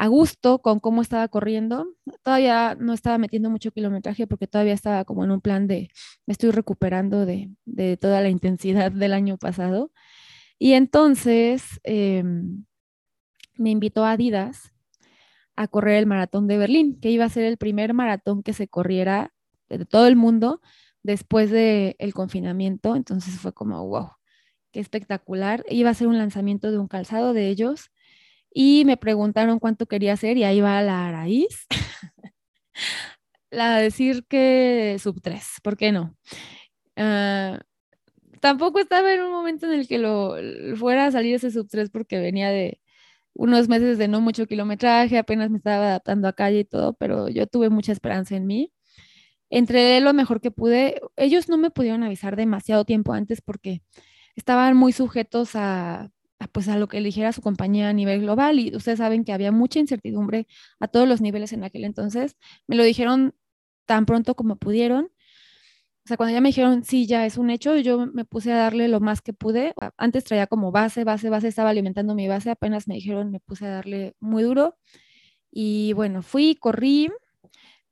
a 0.01 0.07
gusto 0.09 0.61
con 0.61 0.81
cómo 0.81 1.03
estaba 1.03 1.29
corriendo. 1.29 1.95
Todavía 2.23 2.75
no 2.75 2.95
estaba 2.95 3.19
metiendo 3.19 3.51
mucho 3.51 3.71
kilometraje 3.71 4.27
porque 4.27 4.47
todavía 4.47 4.73
estaba 4.73 5.05
como 5.05 5.25
en 5.25 5.31
un 5.31 5.43
plan 5.43 5.67
de 5.67 5.91
me 6.25 6.33
estoy 6.33 6.53
recuperando 6.53 7.27
de, 7.27 7.51
toda 8.01 8.23
la 8.23 8.31
intensidad 8.31 8.91
del 8.93 9.13
año 9.13 9.37
pasado. 9.37 9.93
Y 10.59 10.73
entonces 10.73 11.81
em, 11.83 12.65
me 13.59 13.69
invitó 13.69 14.07
a 14.07 14.13
Adidas 14.13 14.73
a 15.55 15.69
correr 15.69 15.99
el 15.99 16.07
maratón 16.07 16.47
de 16.47 16.57
Berlín, 16.57 16.99
que 16.99 17.11
iba 17.11 17.27
a 17.27 17.29
ser 17.29 17.45
el 17.45 17.59
primer 17.59 17.93
maratón 17.93 18.43
que 18.43 18.55
se 18.55 18.69
corriera 18.69 19.35
de 19.69 19.85
todo 19.85 20.07
el 20.07 20.17
mundo 20.17 20.63
después 21.03 21.51
del 21.51 21.95
el 21.99 22.15
confinamiento. 22.15 22.97
Entonces 22.97 23.39
fue 23.39 23.53
como, 23.53 23.87
wow, 23.87 24.13
qué 24.73 24.81
espectacular. 24.81 25.63
Iba 25.69 25.91
a 25.91 25.95
ser 25.95 26.07
un 26.07 26.17
lanzamiento 26.17 26.71
de 26.73 26.79
un 26.79 26.89
calzado 26.89 27.35
de 27.35 27.49
ellos 27.49 27.91
y 28.53 28.85
me 28.85 28.97
preguntaron 28.97 29.59
cuánto 29.59 29.87
quería 29.87 30.15
hacer 30.15 30.37
y 30.37 30.45
ahí 30.45 30.61
va 30.61 30.83
la 30.83 31.11
raíz. 31.13 31.67
la 33.51 33.77
decir 33.79 34.25
que 34.29 34.97
sub 35.01 35.21
3, 35.21 35.45
¿por 35.63 35.77
qué 35.77 35.93
no? 35.93 36.17
Ah, 36.97 37.61
tampoco 38.41 38.81
estaba 38.81 39.13
en 39.15 39.23
un 39.23 39.33
momento 39.33 39.67
en 39.67 39.81
el 39.81 39.89
que 39.89 39.99
lo 39.99 40.37
fuera 40.77 41.07
a 41.07 41.13
salir 41.13 41.35
ese 41.37 41.51
sub 41.51 41.69
3 41.69 41.91
porque 41.91 42.21
venía 42.21 42.51
de 42.51 42.81
unos 43.35 43.69
meses 43.69 43.99
de 43.99 44.09
no 44.09 44.21
mucho 44.21 44.47
kilometraje, 44.47 45.19
apenas 45.19 45.51
me 45.51 45.59
estaba 45.59 45.87
adaptando 45.89 46.29
a 46.29 46.33
calle 46.35 46.61
y 46.61 46.65
todo, 46.65 46.95
pero 46.95 47.29
yo 47.29 47.47
tuve 47.47 47.71
mucha 47.71 47.93
esperanza 47.93 48.37
en 48.37 48.47
mí. 48.47 48.73
Entré 49.51 50.01
lo 50.01 50.15
mejor 50.15 50.41
que 50.41 50.51
pude. 50.51 51.01
Ellos 51.17 51.49
no 51.49 51.59
me 51.59 51.71
pudieron 51.71 52.03
avisar 52.05 52.37
demasiado 52.37 52.85
tiempo 52.85 53.13
antes 53.13 53.43
porque 53.43 53.83
estaban 54.37 54.77
muy 54.77 54.93
sujetos 54.93 55.53
a 55.57 56.11
pues 56.49 56.69
a 56.69 56.77
lo 56.79 56.89
que 56.89 56.99
eligiera 56.99 57.33
su 57.33 57.43
compañía 57.43 57.89
a 57.89 57.93
nivel 57.93 58.23
global 58.23 58.59
y 58.59 58.75
ustedes 58.75 58.99
saben 58.99 59.25
que 59.25 59.33
había 59.33 59.53
mucha 59.53 59.79
incertidumbre 59.79 60.47
a 60.81 60.89
todos 60.89 61.09
los 61.09 61.21
niveles 61.21 61.53
en 61.53 61.65
aquel 61.65 61.85
entonces. 61.85 62.37
Me 62.67 62.77
lo 62.77 62.85
dijeron 62.85 63.35
tan 63.87 64.07
pronto 64.07 64.35
como 64.35 64.57
pudieron. 64.57 65.11
O 66.05 66.09
sea, 66.09 66.17
cuando 66.17 66.33
ya 66.35 66.41
me 66.41 66.49
dijeron, 66.49 66.85
sí, 66.85 67.07
ya 67.07 67.27
es 67.27 67.37
un 67.39 67.51
hecho, 67.51 67.77
yo 67.77 68.07
me 68.07 68.25
puse 68.25 68.53
a 68.53 68.57
darle 68.57 68.89
lo 68.89 69.01
más 69.01 69.21
que 69.23 69.33
pude. 69.33 69.75
Antes 69.99 70.25
traía 70.25 70.47
como 70.47 70.73
base, 70.73 71.05
base, 71.05 71.31
base, 71.31 71.49
estaba 71.49 71.71
alimentando 71.71 72.15
mi 72.15 72.27
base, 72.27 72.51
apenas 72.51 72.89
me 72.89 72.95
dijeron, 72.95 73.31
me 73.31 73.41
puse 73.41 73.67
a 73.67 73.71
darle 73.71 74.17
muy 74.19 74.43
duro. 74.43 74.77
Y 75.53 75.93
bueno, 75.95 76.23
fui, 76.23 76.57
corrí, 76.57 77.11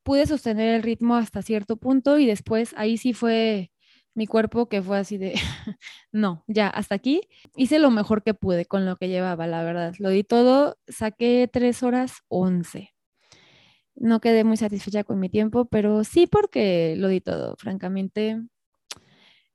pude 0.03 0.27
sostener 0.27 0.75
el 0.75 0.83
ritmo 0.83 1.17
hasta 1.17 1.43
cierto 1.43 1.77
punto 1.77 2.19
y 2.19 2.27
después 2.27 2.75
ahí 2.79 2.97
sí 2.99 3.13
fue 3.13 3.73
mi 4.19 4.27
cuerpo 4.27 4.69
que 4.69 4.83
fue 4.83 4.99
así 4.99 5.17
de, 5.17 5.35
no, 6.13 6.45
ya, 6.49 6.67
hasta 6.69 6.97
aquí. 6.97 7.21
Hice 7.57 7.79
lo 7.79 7.91
mejor 7.93 8.25
que 8.25 8.35
pude 8.35 8.67
con 8.67 8.85
lo 8.85 8.97
que 8.97 9.09
llevaba, 9.09 9.47
la 9.47 9.63
verdad. 9.63 9.95
Lo 10.01 10.11
di 10.11 10.25
todo, 10.25 10.77
saqué 10.89 11.49
tres 11.51 11.85
horas 11.85 12.25
once. 12.27 12.93
No 13.95 14.21
quedé 14.21 14.43
muy 14.43 14.57
satisfecha 14.57 15.05
con 15.05 15.21
mi 15.21 15.29
tiempo, 15.29 15.67
pero 15.67 16.03
sí 16.03 16.27
porque 16.27 16.97
lo 16.99 17.07
di 17.07 17.21
todo, 17.21 17.55
francamente. 17.59 18.43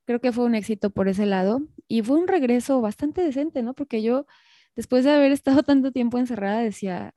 Creo 0.06 0.21
que 0.21 0.32
fue 0.32 0.45
un 0.45 0.56
éxito 0.56 0.91
por 0.91 1.10
ese 1.10 1.26
lado 1.26 1.62
y 1.89 2.02
fue 2.02 2.17
un 2.17 2.28
regreso 2.30 2.80
bastante 2.80 3.21
decente, 3.21 3.63
¿no? 3.63 3.73
Porque 3.73 4.02
yo, 4.02 4.28
después 4.78 5.04
de 5.04 5.12
haber 5.12 5.34
estado 5.34 5.63
tanto 5.63 5.91
tiempo 5.91 6.19
encerrada, 6.19 6.62
decía, 6.62 7.13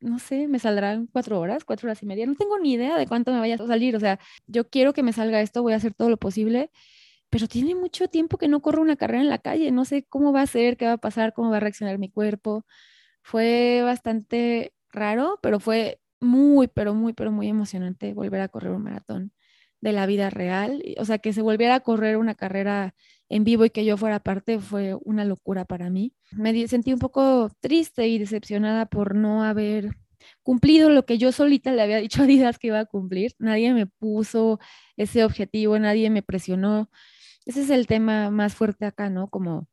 no 0.00 0.18
sé, 0.18 0.48
me 0.48 0.58
saldrán 0.58 1.06
cuatro 1.06 1.40
horas, 1.40 1.64
cuatro 1.64 1.88
horas 1.88 2.02
y 2.02 2.06
media. 2.06 2.26
No 2.26 2.34
tengo 2.34 2.58
ni 2.58 2.72
idea 2.74 2.96
de 2.98 3.06
cuánto 3.06 3.32
me 3.32 3.38
vaya 3.38 3.56
a 3.56 3.66
salir. 3.66 3.96
O 3.96 4.00
sea, 4.00 4.18
yo 4.46 4.68
quiero 4.68 4.92
que 4.92 5.02
me 5.02 5.12
salga 5.12 5.40
esto, 5.40 5.62
voy 5.62 5.72
a 5.74 5.76
hacer 5.76 5.94
todo 5.94 6.10
lo 6.10 6.16
posible, 6.18 6.70
pero 7.30 7.48
tiene 7.48 7.74
mucho 7.74 8.08
tiempo 8.08 8.38
que 8.38 8.48
no 8.48 8.60
corro 8.62 8.82
una 8.82 8.96
carrera 8.96 9.22
en 9.22 9.30
la 9.30 9.38
calle. 9.38 9.72
No 9.72 9.84
sé 9.84 10.04
cómo 10.08 10.32
va 10.32 10.42
a 10.42 10.46
ser, 10.46 10.76
qué 10.76 10.86
va 10.86 10.94
a 10.94 10.98
pasar, 10.98 11.32
cómo 11.34 11.50
va 11.50 11.58
a 11.58 11.60
reaccionar 11.60 11.98
mi 11.98 12.10
cuerpo. 12.10 12.66
Fue 13.22 13.82
bastante 13.84 14.74
raro, 14.90 15.38
pero 15.42 15.60
fue 15.60 16.00
muy, 16.20 16.68
pero 16.68 16.94
muy, 16.94 17.12
pero 17.14 17.32
muy 17.32 17.48
emocionante 17.48 18.14
volver 18.14 18.40
a 18.42 18.48
correr 18.48 18.72
un 18.72 18.82
maratón 18.84 19.32
de 19.80 19.92
la 19.92 20.06
vida 20.06 20.30
real. 20.30 20.82
O 20.98 21.04
sea, 21.04 21.18
que 21.18 21.32
se 21.32 21.42
volviera 21.42 21.76
a 21.76 21.80
correr 21.80 22.16
una 22.16 22.34
carrera 22.34 22.94
en 23.30 23.44
vivo 23.44 23.64
y 23.64 23.70
que 23.70 23.84
yo 23.84 23.96
fuera 23.96 24.20
parte 24.20 24.58
fue 24.58 24.94
una 25.04 25.24
locura 25.24 25.64
para 25.64 25.88
mí. 25.88 26.12
Me 26.32 26.66
sentí 26.68 26.92
un 26.92 26.98
poco 26.98 27.48
triste 27.60 28.08
y 28.08 28.18
decepcionada 28.18 28.86
por 28.86 29.14
no 29.14 29.44
haber 29.44 29.96
cumplido 30.42 30.90
lo 30.90 31.06
que 31.06 31.16
yo 31.16 31.32
solita 31.32 31.72
le 31.72 31.82
había 31.82 31.98
dicho 31.98 32.20
a 32.20 32.24
Adidas 32.24 32.58
que 32.58 32.66
iba 32.66 32.80
a 32.80 32.86
cumplir. 32.86 33.32
Nadie 33.38 33.72
me 33.72 33.86
puso 33.86 34.58
ese 34.96 35.24
objetivo, 35.24 35.78
nadie 35.78 36.10
me 36.10 36.22
presionó. 36.22 36.90
Ese 37.46 37.62
es 37.62 37.70
el 37.70 37.86
tema 37.86 38.30
más 38.30 38.54
fuerte 38.54 38.84
acá, 38.84 39.10
¿no? 39.10 39.28
Como 39.30 39.68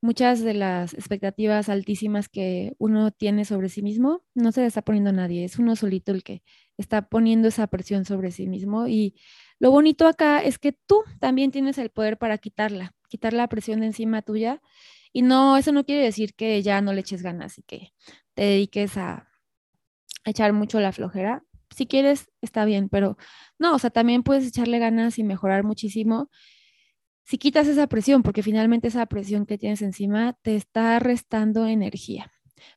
muchas 0.00 0.42
de 0.42 0.54
las 0.54 0.94
expectativas 0.94 1.68
altísimas 1.68 2.28
que 2.28 2.74
uno 2.78 3.10
tiene 3.10 3.44
sobre 3.44 3.68
sí 3.68 3.82
mismo, 3.82 4.22
no 4.34 4.52
se 4.52 4.62
le 4.62 4.66
está 4.68 4.82
poniendo 4.82 5.12
nadie, 5.12 5.44
es 5.44 5.58
uno 5.58 5.76
solito 5.76 6.12
el 6.12 6.22
que 6.22 6.42
está 6.78 7.08
poniendo 7.08 7.48
esa 7.48 7.66
presión 7.66 8.04
sobre 8.04 8.30
sí 8.30 8.46
mismo 8.46 8.88
y 8.88 9.14
Lo 9.58 9.70
bonito 9.70 10.06
acá 10.06 10.40
es 10.40 10.58
que 10.58 10.72
tú 10.72 11.02
también 11.20 11.50
tienes 11.50 11.78
el 11.78 11.90
poder 11.90 12.18
para 12.18 12.38
quitarla, 12.38 12.94
quitar 13.08 13.32
la 13.32 13.48
presión 13.48 13.80
de 13.80 13.86
encima 13.86 14.22
tuya. 14.22 14.60
Y 15.12 15.22
no, 15.22 15.56
eso 15.56 15.72
no 15.72 15.84
quiere 15.84 16.02
decir 16.02 16.34
que 16.34 16.62
ya 16.62 16.80
no 16.80 16.92
le 16.92 17.00
eches 17.00 17.22
ganas 17.22 17.58
y 17.58 17.62
que 17.62 17.92
te 18.34 18.42
dediques 18.42 18.96
a 18.98 19.28
echar 20.24 20.52
mucho 20.52 20.80
la 20.80 20.92
flojera. 20.92 21.42
Si 21.74 21.86
quieres, 21.86 22.28
está 22.42 22.64
bien, 22.64 22.88
pero 22.88 23.16
no, 23.58 23.74
o 23.74 23.78
sea, 23.78 23.90
también 23.90 24.22
puedes 24.22 24.46
echarle 24.46 24.78
ganas 24.78 25.18
y 25.18 25.24
mejorar 25.24 25.64
muchísimo 25.64 26.30
si 27.24 27.38
quitas 27.38 27.66
esa 27.66 27.88
presión, 27.88 28.22
porque 28.22 28.42
finalmente 28.44 28.88
esa 28.88 29.04
presión 29.06 29.46
que 29.46 29.58
tienes 29.58 29.82
encima 29.82 30.34
te 30.42 30.54
está 30.54 30.98
restando 31.00 31.66
energía. 31.66 32.32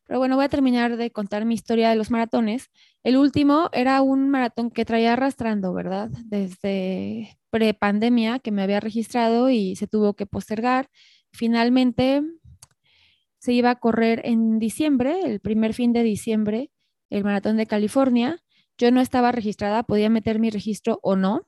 Pero 0.06 0.20
bueno, 0.20 0.36
voy 0.36 0.46
a 0.46 0.50
terminar 0.50 0.98
de 0.98 1.12
contar 1.12 1.46
mi 1.46 1.54
historia 1.54 1.90
de 1.90 1.96
los 1.96 2.12
maratones. 2.12 2.70
El 3.04 3.18
último 3.18 3.70
era 3.74 4.02
un 4.02 4.30
maratón 4.30 4.72
que 4.72 4.86
traía 4.86 5.14
arrastrando, 5.14 5.74
¿verdad? 5.74 6.10
Desde 6.26 7.38
pre-pandemia 7.50 8.40
que 8.40 8.52
me 8.52 8.62
había 8.64 8.80
registrado 8.80 9.50
y 9.50 9.76
se 9.76 9.88
tuvo 9.88 10.14
que 10.14 10.26
postergar. 10.26 10.90
Finalmente 11.32 12.24
se 13.40 13.54
iba 13.54 13.72
a 13.72 13.76
correr 13.76 14.22
en 14.26 14.60
diciembre, 14.60 15.22
el 15.24 15.40
primer 15.40 15.74
fin 15.74 15.94
de 15.94 16.04
diciembre, 16.04 16.72
el 17.10 17.24
maratón 17.24 17.58
de 17.58 17.66
California. 17.66 18.38
Yo 18.78 18.92
no 18.92 19.02
estaba 19.02 19.32
registrada, 19.32 19.84
podía 19.84 20.10
meter 20.10 20.40
mi 20.40 20.50
registro 20.50 21.00
o 21.02 21.16
no, 21.16 21.48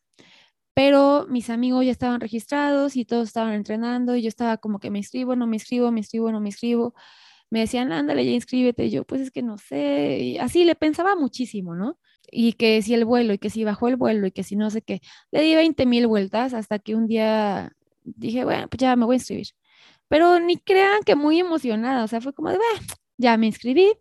pero 0.73 1.27
mis 1.29 1.49
amigos 1.49 1.85
ya 1.85 1.91
estaban 1.91 2.21
registrados 2.21 2.95
y 2.95 3.05
todos 3.05 3.27
estaban 3.27 3.53
entrenando 3.53 4.15
y 4.15 4.21
yo 4.21 4.29
estaba 4.29 4.57
como 4.57 4.79
que 4.79 4.89
me 4.89 4.99
inscribo, 4.99 5.35
no 5.35 5.47
me 5.47 5.57
inscribo, 5.57 5.91
me 5.91 5.99
inscribo, 5.99 6.31
no 6.31 6.39
me 6.39 6.49
inscribo. 6.49 6.93
Me 7.51 7.59
decían, 7.61 7.91
ándale, 7.91 8.25
ya 8.25 8.31
inscríbete. 8.31 8.89
Yo, 8.89 9.03
pues 9.05 9.21
es 9.21 9.31
que 9.31 9.43
no 9.43 9.57
sé. 9.59 10.19
Y 10.21 10.37
así 10.39 10.63
le 10.65 10.75
pensaba 10.75 11.15
muchísimo, 11.15 11.75
¿no? 11.75 11.99
Y 12.31 12.53
que 12.53 12.81
si 12.81 12.93
el 12.95 13.05
vuelo, 13.05 13.33
y 13.33 13.37
que 13.39 13.49
si 13.51 13.63
bajó 13.65 13.87
el 13.89 13.97
vuelo, 13.97 14.27
y 14.27 14.31
que 14.31 14.43
si 14.43 14.55
no 14.55 14.69
sé 14.71 14.81
qué. 14.81 15.01
Le 15.31 15.41
di 15.43 15.55
20 15.55 15.85
mil 15.85 16.07
vueltas 16.07 16.53
hasta 16.53 16.79
que 16.79 16.95
un 16.95 17.07
día 17.07 17.73
dije, 18.03 18.45
bueno, 18.45 18.67
pues 18.69 18.79
ya 18.79 18.95
me 18.95 19.05
voy 19.05 19.15
a 19.15 19.17
inscribir. 19.17 19.47
Pero 20.07 20.39
ni 20.39 20.57
crean 20.57 21.01
que 21.05 21.15
muy 21.15 21.39
emocionada, 21.39 22.03
o 22.03 22.07
sea, 22.07 22.21
fue 22.21 22.33
como 22.33 22.49
de, 22.51 22.57
ya 23.17 23.37
me 23.37 23.47
inscribí, 23.47 23.93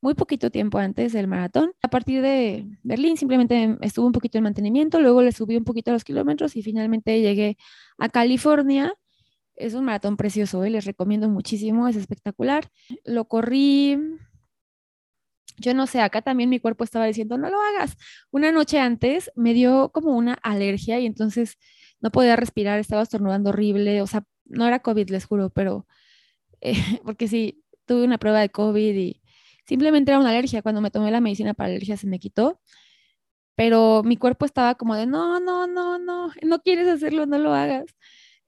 muy 0.00 0.14
poquito 0.14 0.50
tiempo 0.50 0.78
antes 0.78 1.14
del 1.14 1.28
maratón. 1.28 1.72
A 1.82 1.88
partir 1.88 2.22
de 2.22 2.66
Berlín 2.82 3.16
simplemente 3.16 3.78
estuve 3.80 4.06
un 4.06 4.12
poquito 4.12 4.38
en 4.38 4.44
mantenimiento, 4.44 5.00
luego 5.00 5.22
le 5.22 5.32
subí 5.32 5.56
un 5.56 5.64
poquito 5.64 5.92
los 5.92 6.04
kilómetros 6.04 6.56
y 6.56 6.62
finalmente 6.62 7.20
llegué 7.22 7.56
a 7.98 8.10
California. 8.10 8.92
Es 9.56 9.74
un 9.74 9.84
maratón 9.84 10.16
precioso, 10.16 10.64
¿eh? 10.64 10.70
les 10.70 10.84
recomiendo 10.84 11.28
muchísimo, 11.28 11.88
es 11.88 11.96
espectacular. 11.96 12.68
Lo 13.04 13.26
corrí, 13.26 13.98
yo 15.58 15.74
no 15.74 15.86
sé, 15.86 16.00
acá 16.00 16.22
también 16.22 16.50
mi 16.50 16.60
cuerpo 16.60 16.84
estaba 16.84 17.06
diciendo, 17.06 17.38
no 17.38 17.50
lo 17.50 17.60
hagas. 17.60 17.96
Una 18.30 18.52
noche 18.52 18.80
antes 18.80 19.30
me 19.36 19.54
dio 19.54 19.90
como 19.92 20.16
una 20.16 20.34
alergia 20.42 20.98
y 21.00 21.06
entonces 21.06 21.58
no 22.00 22.10
podía 22.10 22.36
respirar, 22.36 22.78
estaba 22.80 23.02
estornudando 23.02 23.50
horrible, 23.50 24.02
o 24.02 24.06
sea, 24.06 24.24
no 24.44 24.66
era 24.66 24.80
COVID, 24.80 25.10
les 25.10 25.24
juro, 25.26 25.50
pero 25.50 25.86
eh, 26.60 26.74
porque 27.04 27.28
sí, 27.28 27.62
tuve 27.86 28.04
una 28.04 28.18
prueba 28.18 28.40
de 28.40 28.50
COVID 28.50 28.94
y 28.94 29.20
Simplemente 29.64 30.10
era 30.12 30.18
una 30.20 30.30
alergia. 30.30 30.62
Cuando 30.62 30.80
me 30.80 30.90
tomé 30.90 31.10
la 31.10 31.20
medicina 31.20 31.54
para 31.54 31.68
alergia 31.70 31.96
se 31.96 32.06
me 32.06 32.18
quitó, 32.18 32.60
pero 33.56 34.02
mi 34.04 34.16
cuerpo 34.16 34.44
estaba 34.46 34.74
como 34.76 34.96
de, 34.96 35.06
no, 35.06 35.40
no, 35.40 35.66
no, 35.66 35.98
no, 35.98 36.30
no 36.42 36.58
quieres 36.62 36.88
hacerlo, 36.88 37.26
no 37.26 37.38
lo 37.38 37.54
hagas. 37.54 37.86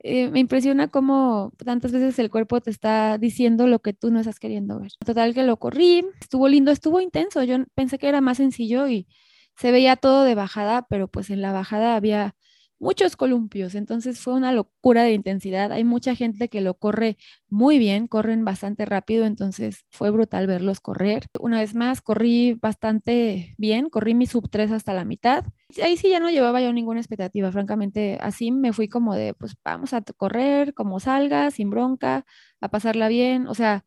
Eh, 0.08 0.30
me 0.30 0.38
impresiona 0.38 0.86
cómo 0.86 1.52
tantas 1.64 1.90
veces 1.90 2.16
el 2.20 2.30
cuerpo 2.30 2.60
te 2.60 2.70
está 2.70 3.18
diciendo 3.18 3.66
lo 3.66 3.80
que 3.80 3.92
tú 3.92 4.12
no 4.12 4.20
estás 4.20 4.38
queriendo 4.38 4.78
ver. 4.78 4.92
Total 5.04 5.34
que 5.34 5.42
lo 5.42 5.56
corrí, 5.56 6.04
estuvo 6.20 6.46
lindo, 6.46 6.70
estuvo 6.70 7.00
intenso. 7.00 7.42
Yo 7.42 7.56
pensé 7.74 7.98
que 7.98 8.08
era 8.08 8.20
más 8.20 8.36
sencillo 8.36 8.86
y 8.86 9.08
se 9.56 9.72
veía 9.72 9.96
todo 9.96 10.22
de 10.22 10.36
bajada, 10.36 10.86
pero 10.88 11.08
pues 11.08 11.28
en 11.30 11.42
la 11.42 11.50
bajada 11.50 11.96
había 11.96 12.35
muchos 12.78 13.16
columpios, 13.16 13.74
entonces 13.74 14.20
fue 14.20 14.34
una 14.34 14.52
locura 14.52 15.02
de 15.02 15.12
intensidad. 15.12 15.72
Hay 15.72 15.84
mucha 15.84 16.14
gente 16.14 16.48
que 16.48 16.60
lo 16.60 16.74
corre 16.74 17.16
muy 17.48 17.78
bien, 17.78 18.06
corren 18.06 18.44
bastante 18.44 18.84
rápido, 18.84 19.24
entonces 19.24 19.84
fue 19.90 20.10
brutal 20.10 20.46
verlos 20.46 20.80
correr. 20.80 21.26
Una 21.40 21.60
vez 21.60 21.74
más, 21.74 22.02
corrí 22.02 22.54
bastante 22.54 23.54
bien, 23.58 23.88
corrí 23.88 24.14
mi 24.14 24.26
sub 24.26 24.50
3 24.50 24.72
hasta 24.72 24.92
la 24.92 25.04
mitad. 25.04 25.44
Ahí 25.82 25.96
sí 25.96 26.10
ya 26.10 26.20
no 26.20 26.30
llevaba 26.30 26.60
yo 26.60 26.72
ninguna 26.72 27.00
expectativa, 27.00 27.50
francamente, 27.52 28.18
así 28.20 28.52
me 28.52 28.72
fui 28.72 28.88
como 28.88 29.14
de, 29.14 29.34
pues 29.34 29.56
vamos 29.64 29.92
a 29.94 30.02
correr, 30.02 30.74
como 30.74 31.00
salga, 31.00 31.50
sin 31.50 31.70
bronca, 31.70 32.24
a 32.60 32.68
pasarla 32.68 33.08
bien, 33.08 33.46
o 33.48 33.54
sea, 33.54 33.84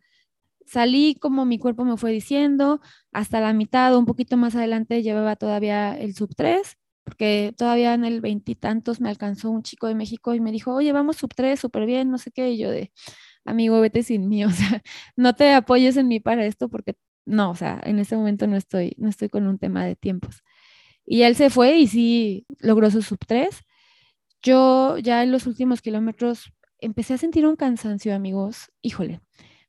salí 0.66 1.16
como 1.16 1.46
mi 1.46 1.60
cuerpo 1.60 1.86
me 1.86 1.98
fue 1.98 2.12
diciendo, 2.12 2.82
hasta 3.12 3.40
la 3.42 3.54
mitad 3.54 3.96
un 3.98 4.06
poquito 4.06 4.38
más 4.38 4.56
adelante 4.56 5.04
llevaba 5.04 5.36
todavía 5.36 5.98
el 5.98 6.14
sub 6.16 6.36
3 6.36 6.79
porque 7.10 7.56
todavía 7.58 7.96
en 7.96 8.06
el 8.06 8.22
veintitantos 8.22 9.02
me 9.02 9.10
alcanzó 9.10 9.50
un 9.50 9.64
chico 9.64 9.88
de 9.88 9.96
México 9.96 10.36
y 10.36 10.40
me 10.40 10.52
dijo, 10.52 10.76
oye, 10.76 10.92
vamos 10.92 11.18
sub 11.18 11.34
3, 11.36 11.60
súper 11.60 11.88
bien, 11.88 12.12
no 12.12 12.20
sé 12.20 12.30
qué, 12.30 12.52
y 12.52 12.60
yo 12.60 12.70
de, 12.70 12.92
amigo, 13.46 13.82
vete 13.82 14.04
sin 14.04 14.30
mí, 14.30 14.46
o 14.46 14.52
sea, 14.52 14.84
no 15.16 15.34
te 15.34 15.52
apoyes 15.54 15.98
en 15.98 16.08
mí 16.08 16.20
para 16.20 16.46
esto 16.46 16.70
porque 16.70 16.96
no, 17.26 17.50
o 17.50 17.56
sea, 17.56 17.82
en 17.84 17.98
este 17.98 18.16
momento 18.16 18.46
no 18.46 18.56
estoy, 18.58 18.94
no 19.00 19.10
estoy 19.10 19.30
con 19.30 19.48
un 19.48 19.58
tema 19.58 19.86
de 19.86 19.96
tiempos. 19.96 20.44
Y 21.04 21.24
él 21.24 21.36
se 21.36 21.50
fue 21.50 21.80
y 21.80 21.88
sí 21.88 22.46
logró 22.60 22.92
su 22.92 23.02
sub 23.02 23.20
3. 23.28 23.50
Yo 24.44 25.00
ya 25.00 25.24
en 25.24 25.32
los 25.32 25.48
últimos 25.48 25.82
kilómetros 25.82 26.54
empecé 26.80 27.16
a 27.16 27.18
sentir 27.18 27.48
un 27.48 27.56
cansancio, 27.56 28.14
amigos, 28.14 28.72
híjole, 28.84 29.22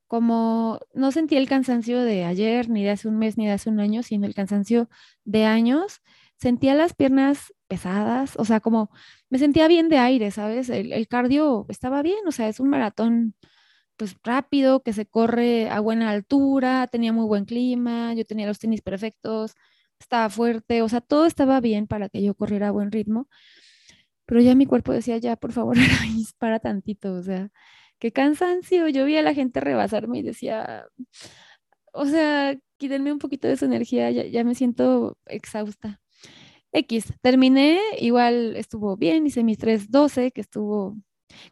como 0.07 0.81
no 0.93 1.11
sentí 1.11 1.37
el 1.37 1.49
cansancio 1.49 2.03
de 2.03 2.25
ayer, 2.25 2.69
ni 2.69 2.85
de 2.85 2.91
hace 2.91 3.09
un 3.09 3.19
mes, 3.19 3.39
ni 3.39 3.47
de 3.47 3.53
hace 3.53 3.71
un 3.71 3.81
año, 3.81 4.03
sino 4.03 4.27
el 4.27 4.35
cansancio 4.35 4.91
de 5.25 5.47
años 5.47 6.03
sentía 6.41 6.75
las 6.75 6.95
piernas 6.95 7.53
pesadas, 7.69 8.35
o 8.37 8.45
sea, 8.45 8.61
como 8.61 8.91
me 9.29 9.39
sentía 9.39 9.69
bien 9.69 9.89
de 9.89 9.99
aire, 9.99 10.31
¿sabes? 10.31 10.71
El, 10.71 11.07
cardio 11.09 11.67
estaba 11.69 12.03
bien, 12.03 12.27
o 12.27 12.33
sea, 12.33 12.49
es 12.49 12.61
un 12.61 12.71
maratón 12.71 13.35
pues 13.97 14.17
rápido, 14.25 14.83
que 14.83 14.93
se 14.95 15.07
corre 15.07 15.71
a 15.71 15.81
buena 15.81 16.11
altura, 16.11 16.87
tenía 16.89 17.13
muy 17.13 17.27
buen 17.27 17.45
clima, 17.45 18.15
yo 18.15 18.25
tenía 18.25 18.47
los 18.47 18.59
tenis 18.59 18.83
perfectos, 18.83 19.55
estaba 20.01 20.31
fuerte, 20.31 20.83
o 20.83 20.89
sea, 20.89 21.01
todo 21.03 21.27
estaba 21.27 21.61
bien 21.61 21.87
para 21.87 22.09
que 22.09 22.23
yo 22.23 22.35
corriera 22.35 22.69
a 22.69 22.71
buen 22.73 22.93
ritmo, 22.93 23.29
pero 24.27 24.41
ya 24.41 24.55
mi 24.55 24.67
cuerpo 24.67 24.93
decía, 24.93 25.19
ya, 25.19 25.37
por 25.37 25.53
favor, 25.53 25.77
para 26.39 26.61
tantito, 26.61 27.15
o 27.15 27.23
sea, 27.23 27.51
qué 27.99 28.13
cansancio, 28.13 28.89
yo 28.89 29.05
vi 29.05 29.17
a 29.17 29.23
la 29.23 29.35
gente 29.35 29.61
rebasarme 29.61 30.21
y 30.21 30.23
decía, 30.23 30.87
o 31.93 32.07
sea, 32.07 32.57
quídenme 32.79 33.13
un 33.13 33.19
poquito 33.19 33.49
de 33.49 33.57
su 33.57 33.67
energía, 33.67 34.11
ya 34.11 34.45
me 34.45 34.55
siento 34.55 35.19
exhausta. 35.27 36.01
X, 36.73 37.13
terminé, 37.21 37.81
igual 37.99 38.57
estuvo 38.57 38.97
bien, 38.97 39.27
hice 39.27 39.43
mis 39.45 39.59
3.12, 39.59 40.33
que 40.33 40.41
estuvo, 40.41 40.97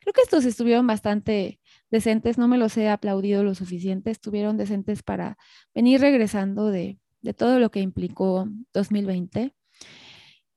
creo 0.01 0.13
que 0.13 0.23
estos 0.23 0.45
estuvieron 0.45 0.87
bastante 0.87 1.61
decentes, 1.91 2.39
no 2.39 2.49
me 2.49 2.59
los 2.59 2.77
he 2.77 2.89
aplaudido 2.89 3.43
lo 3.45 3.55
suficiente, 3.55 4.11
estuvieron 4.11 4.57
decentes 4.57 5.03
para 5.03 5.37
venir 5.75 6.01
regresando 6.01 6.71
de, 6.71 6.99
todo 7.37 7.59
lo 7.59 7.71
que 7.71 7.81
implicó 7.81 8.49
2020. 8.73 9.55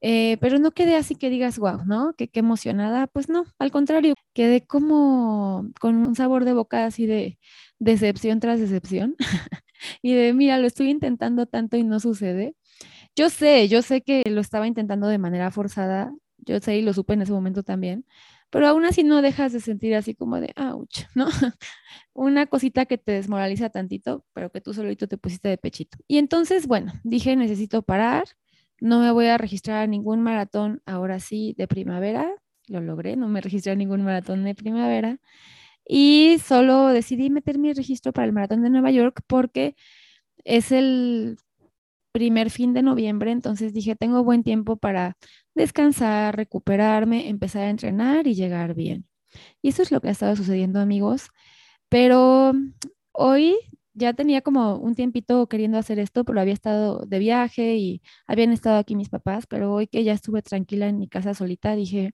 Eh, 0.04 0.38
pero 0.42 0.58
no 0.58 0.72
quedé 0.72 0.96
así 0.96 1.16
que 1.16 1.30
digas, 1.30 1.60
wow, 1.60 1.86
¿no? 1.86 2.14
Que 2.16 2.28
qué 2.28 2.40
emocionada. 2.40 3.08
Pues 3.08 3.30
no, 3.30 3.46
al 3.60 3.72
contrario, 3.72 4.16
quedé 4.34 4.66
como 4.66 5.70
con 5.80 5.96
un 6.08 6.16
sabor 6.16 6.44
de 6.46 6.54
boca 6.54 6.86
así 6.86 7.06
de 7.06 7.38
decepción 7.80 8.40
tras 8.40 8.60
decepción. 8.60 9.16
y 10.02 10.14
de, 10.14 10.34
mira, 10.34 10.58
lo 10.58 10.68
estoy 10.68 10.90
intentando 10.90 11.46
tanto 11.46 11.78
y 11.78 11.84
no 11.84 12.00
sucede. 12.00 12.56
Yo 13.16 13.30
sé, 13.30 13.68
yo 13.68 13.82
sé 13.82 14.02
que 14.02 14.24
lo 14.30 14.42
estaba 14.42 14.68
intentando 14.68 15.08
de 15.08 15.18
manera 15.18 15.52
forzada, 15.52 16.14
yo 16.38 16.60
sé 16.60 16.78
y 16.78 16.82
lo 16.82 16.94
supe 16.94 17.14
en 17.14 17.22
ese 17.24 17.34
momento 17.34 17.64
también, 17.64 18.06
pero 18.50 18.68
aún 18.68 18.86
así 18.86 19.04
no 19.04 19.22
dejas 19.22 19.54
de 19.54 19.60
sentir 19.60 19.96
así 19.96 20.16
como 20.16 20.40
de, 20.40 20.54
ouch, 20.58 21.04
¿no? 21.16 21.28
Una 22.14 22.48
cosita 22.48 22.86
que 22.86 22.98
te 22.98 23.14
desmoraliza 23.14 23.70
tantito, 23.70 24.26
pero 24.34 24.52
que 24.52 24.62
tú 24.62 24.74
solito 24.74 25.08
te 25.08 25.18
pusiste 25.18 25.50
de 25.50 25.58
pechito. 25.58 25.98
Y 26.08 26.18
entonces, 26.18 26.68
bueno, 26.68 26.94
dije, 27.04 27.36
necesito 27.36 27.82
parar, 27.84 28.26
no 28.80 29.00
me 29.02 29.12
voy 29.12 29.28
a 29.28 29.38
registrar 29.38 29.84
a 29.84 29.88
ningún 29.88 30.22
maratón 30.22 30.82
ahora 30.86 31.20
sí 31.20 31.54
de 31.58 31.68
primavera, 31.68 32.30
lo 32.68 32.82
logré, 32.82 33.16
no 33.18 33.28
me 33.28 33.42
registré 33.42 33.74
a 33.74 33.76
ningún 33.76 34.04
maratón 34.04 34.44
de 34.44 34.56
primavera. 34.56 35.20
Y 35.88 36.38
solo 36.46 36.88
decidí 36.90 37.30
meter 37.30 37.60
mi 37.60 37.74
registro 37.74 38.14
para 38.14 38.26
el 38.26 38.34
maratón 38.34 38.64
de 38.64 38.70
Nueva 38.70 38.92
York 38.92 39.22
porque 39.28 39.76
es 40.46 40.72
el 40.72 41.38
primer 42.12 42.50
fin 42.52 42.74
de 42.74 42.82
noviembre, 42.84 43.32
entonces 43.32 43.74
dije, 43.74 43.96
tengo 43.96 44.24
buen 44.24 44.44
tiempo 44.44 44.78
para 44.78 45.18
descansar, 45.56 46.36
recuperarme, 46.36 47.30
empezar 47.30 47.64
a 47.64 47.70
entrenar 47.70 48.28
y 48.28 48.36
llegar 48.36 48.76
bien. 48.76 49.06
Y 49.62 49.70
eso 49.70 49.84
es 49.84 49.92
lo 49.92 50.02
que 50.02 50.10
ha 50.10 50.12
estado 50.12 50.36
sucediendo, 50.36 50.80
amigos. 50.80 51.30
Pero 51.90 52.54
hoy 53.14 53.58
ya 53.94 54.14
tenía 54.14 54.42
como 54.42 54.78
un 54.78 54.96
tiempito 54.96 55.48
queriendo 55.48 55.78
hacer 55.78 56.00
esto, 56.00 56.24
pero 56.26 56.42
había 56.42 56.54
estado 56.54 57.06
de 57.06 57.20
viaje 57.20 57.76
y 57.78 58.02
habían 58.28 58.52
estado 58.52 58.78
aquí 58.78 58.96
mis 58.96 59.10
papás, 59.10 59.46
pero 59.48 59.74
hoy 59.74 59.88
que 59.88 60.04
ya 60.04 60.14
estuve 60.14 60.42
tranquila 60.42 60.88
en 60.88 61.00
mi 61.00 61.08
casa 61.10 61.34
solita, 61.34 61.76
dije, 61.76 62.14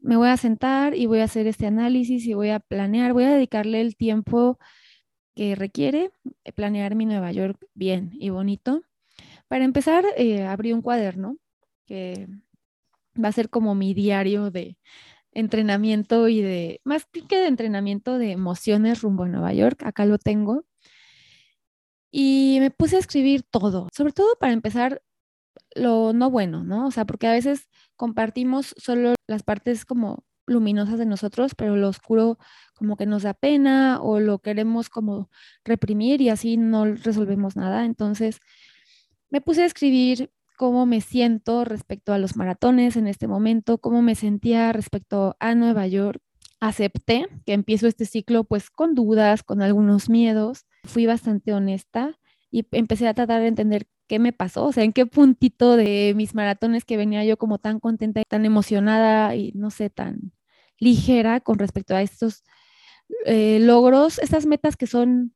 me 0.00 0.16
voy 0.16 0.28
a 0.28 0.36
sentar 0.36 0.96
y 0.96 1.06
voy 1.06 1.20
a 1.20 1.24
hacer 1.24 1.46
este 1.46 1.66
análisis 1.66 2.26
y 2.26 2.34
voy 2.34 2.50
a 2.50 2.60
planear, 2.60 3.12
voy 3.12 3.24
a 3.24 3.34
dedicarle 3.34 3.80
el 3.80 3.96
tiempo 3.96 4.58
que 5.34 5.54
requiere 5.54 6.10
eh, 6.44 6.52
planear 6.52 6.94
mi 6.94 7.06
Nueva 7.06 7.32
York 7.32 7.58
bien 7.74 8.10
y 8.14 8.30
bonito 8.30 8.82
para 9.52 9.66
empezar, 9.66 10.06
eh, 10.16 10.46
abrí 10.46 10.72
un 10.72 10.80
cuaderno 10.80 11.36
que 11.84 12.26
va 13.22 13.28
a 13.28 13.32
ser 13.32 13.50
como 13.50 13.74
mi 13.74 13.92
diario 13.92 14.50
de 14.50 14.78
entrenamiento 15.30 16.28
y 16.28 16.40
de, 16.40 16.80
más 16.84 17.04
que 17.28 17.36
de 17.36 17.48
entrenamiento 17.48 18.16
de 18.16 18.32
emociones 18.32 19.02
rumbo 19.02 19.24
a 19.24 19.28
Nueva 19.28 19.52
York, 19.52 19.82
acá 19.84 20.06
lo 20.06 20.16
tengo. 20.16 20.64
Y 22.10 22.56
me 22.60 22.70
puse 22.70 22.96
a 22.96 23.00
escribir 23.00 23.42
todo, 23.42 23.88
sobre 23.94 24.14
todo 24.14 24.36
para 24.40 24.54
empezar 24.54 25.02
lo 25.74 26.14
no 26.14 26.30
bueno, 26.30 26.64
¿no? 26.64 26.86
O 26.86 26.90
sea, 26.90 27.04
porque 27.04 27.26
a 27.26 27.32
veces 27.32 27.68
compartimos 27.94 28.74
solo 28.78 29.14
las 29.26 29.42
partes 29.42 29.84
como 29.84 30.24
luminosas 30.46 30.98
de 30.98 31.04
nosotros, 31.04 31.54
pero 31.54 31.76
lo 31.76 31.88
oscuro 31.88 32.38
como 32.72 32.96
que 32.96 33.04
nos 33.04 33.24
da 33.24 33.34
pena 33.34 34.00
o 34.00 34.18
lo 34.18 34.38
queremos 34.38 34.88
como 34.88 35.28
reprimir 35.62 36.22
y 36.22 36.30
así 36.30 36.56
no 36.56 36.86
resolvemos 36.86 37.54
nada. 37.54 37.84
Entonces, 37.84 38.40
me 39.32 39.40
puse 39.40 39.62
a 39.62 39.66
escribir 39.66 40.30
cómo 40.58 40.84
me 40.84 41.00
siento 41.00 41.64
respecto 41.64 42.12
a 42.12 42.18
los 42.18 42.36
maratones 42.36 42.96
en 42.96 43.08
este 43.08 43.26
momento, 43.26 43.78
cómo 43.78 44.02
me 44.02 44.14
sentía 44.14 44.72
respecto 44.72 45.36
a 45.40 45.54
Nueva 45.54 45.86
York. 45.86 46.20
Acepté 46.60 47.26
que 47.46 47.54
empiezo 47.54 47.88
este 47.88 48.04
ciclo 48.04 48.44
pues 48.44 48.70
con 48.70 48.94
dudas, 48.94 49.42
con 49.42 49.62
algunos 49.62 50.10
miedos. 50.10 50.66
Fui 50.84 51.06
bastante 51.06 51.54
honesta 51.54 52.18
y 52.50 52.66
empecé 52.72 53.08
a 53.08 53.14
tratar 53.14 53.40
de 53.40 53.48
entender 53.48 53.86
qué 54.06 54.18
me 54.18 54.34
pasó, 54.34 54.66
o 54.66 54.72
sea, 54.72 54.84
en 54.84 54.92
qué 54.92 55.06
puntito 55.06 55.76
de 55.76 56.12
mis 56.14 56.34
maratones 56.34 56.84
que 56.84 56.98
venía 56.98 57.24
yo 57.24 57.38
como 57.38 57.56
tan 57.58 57.80
contenta 57.80 58.20
y 58.20 58.24
tan 58.24 58.44
emocionada 58.44 59.34
y 59.34 59.52
no 59.54 59.70
sé, 59.70 59.88
tan 59.88 60.32
ligera 60.78 61.40
con 61.40 61.58
respecto 61.58 61.96
a 61.96 62.02
estos 62.02 62.44
eh, 63.24 63.58
logros, 63.60 64.18
estas 64.18 64.44
metas 64.44 64.76
que 64.76 64.86
son, 64.86 65.34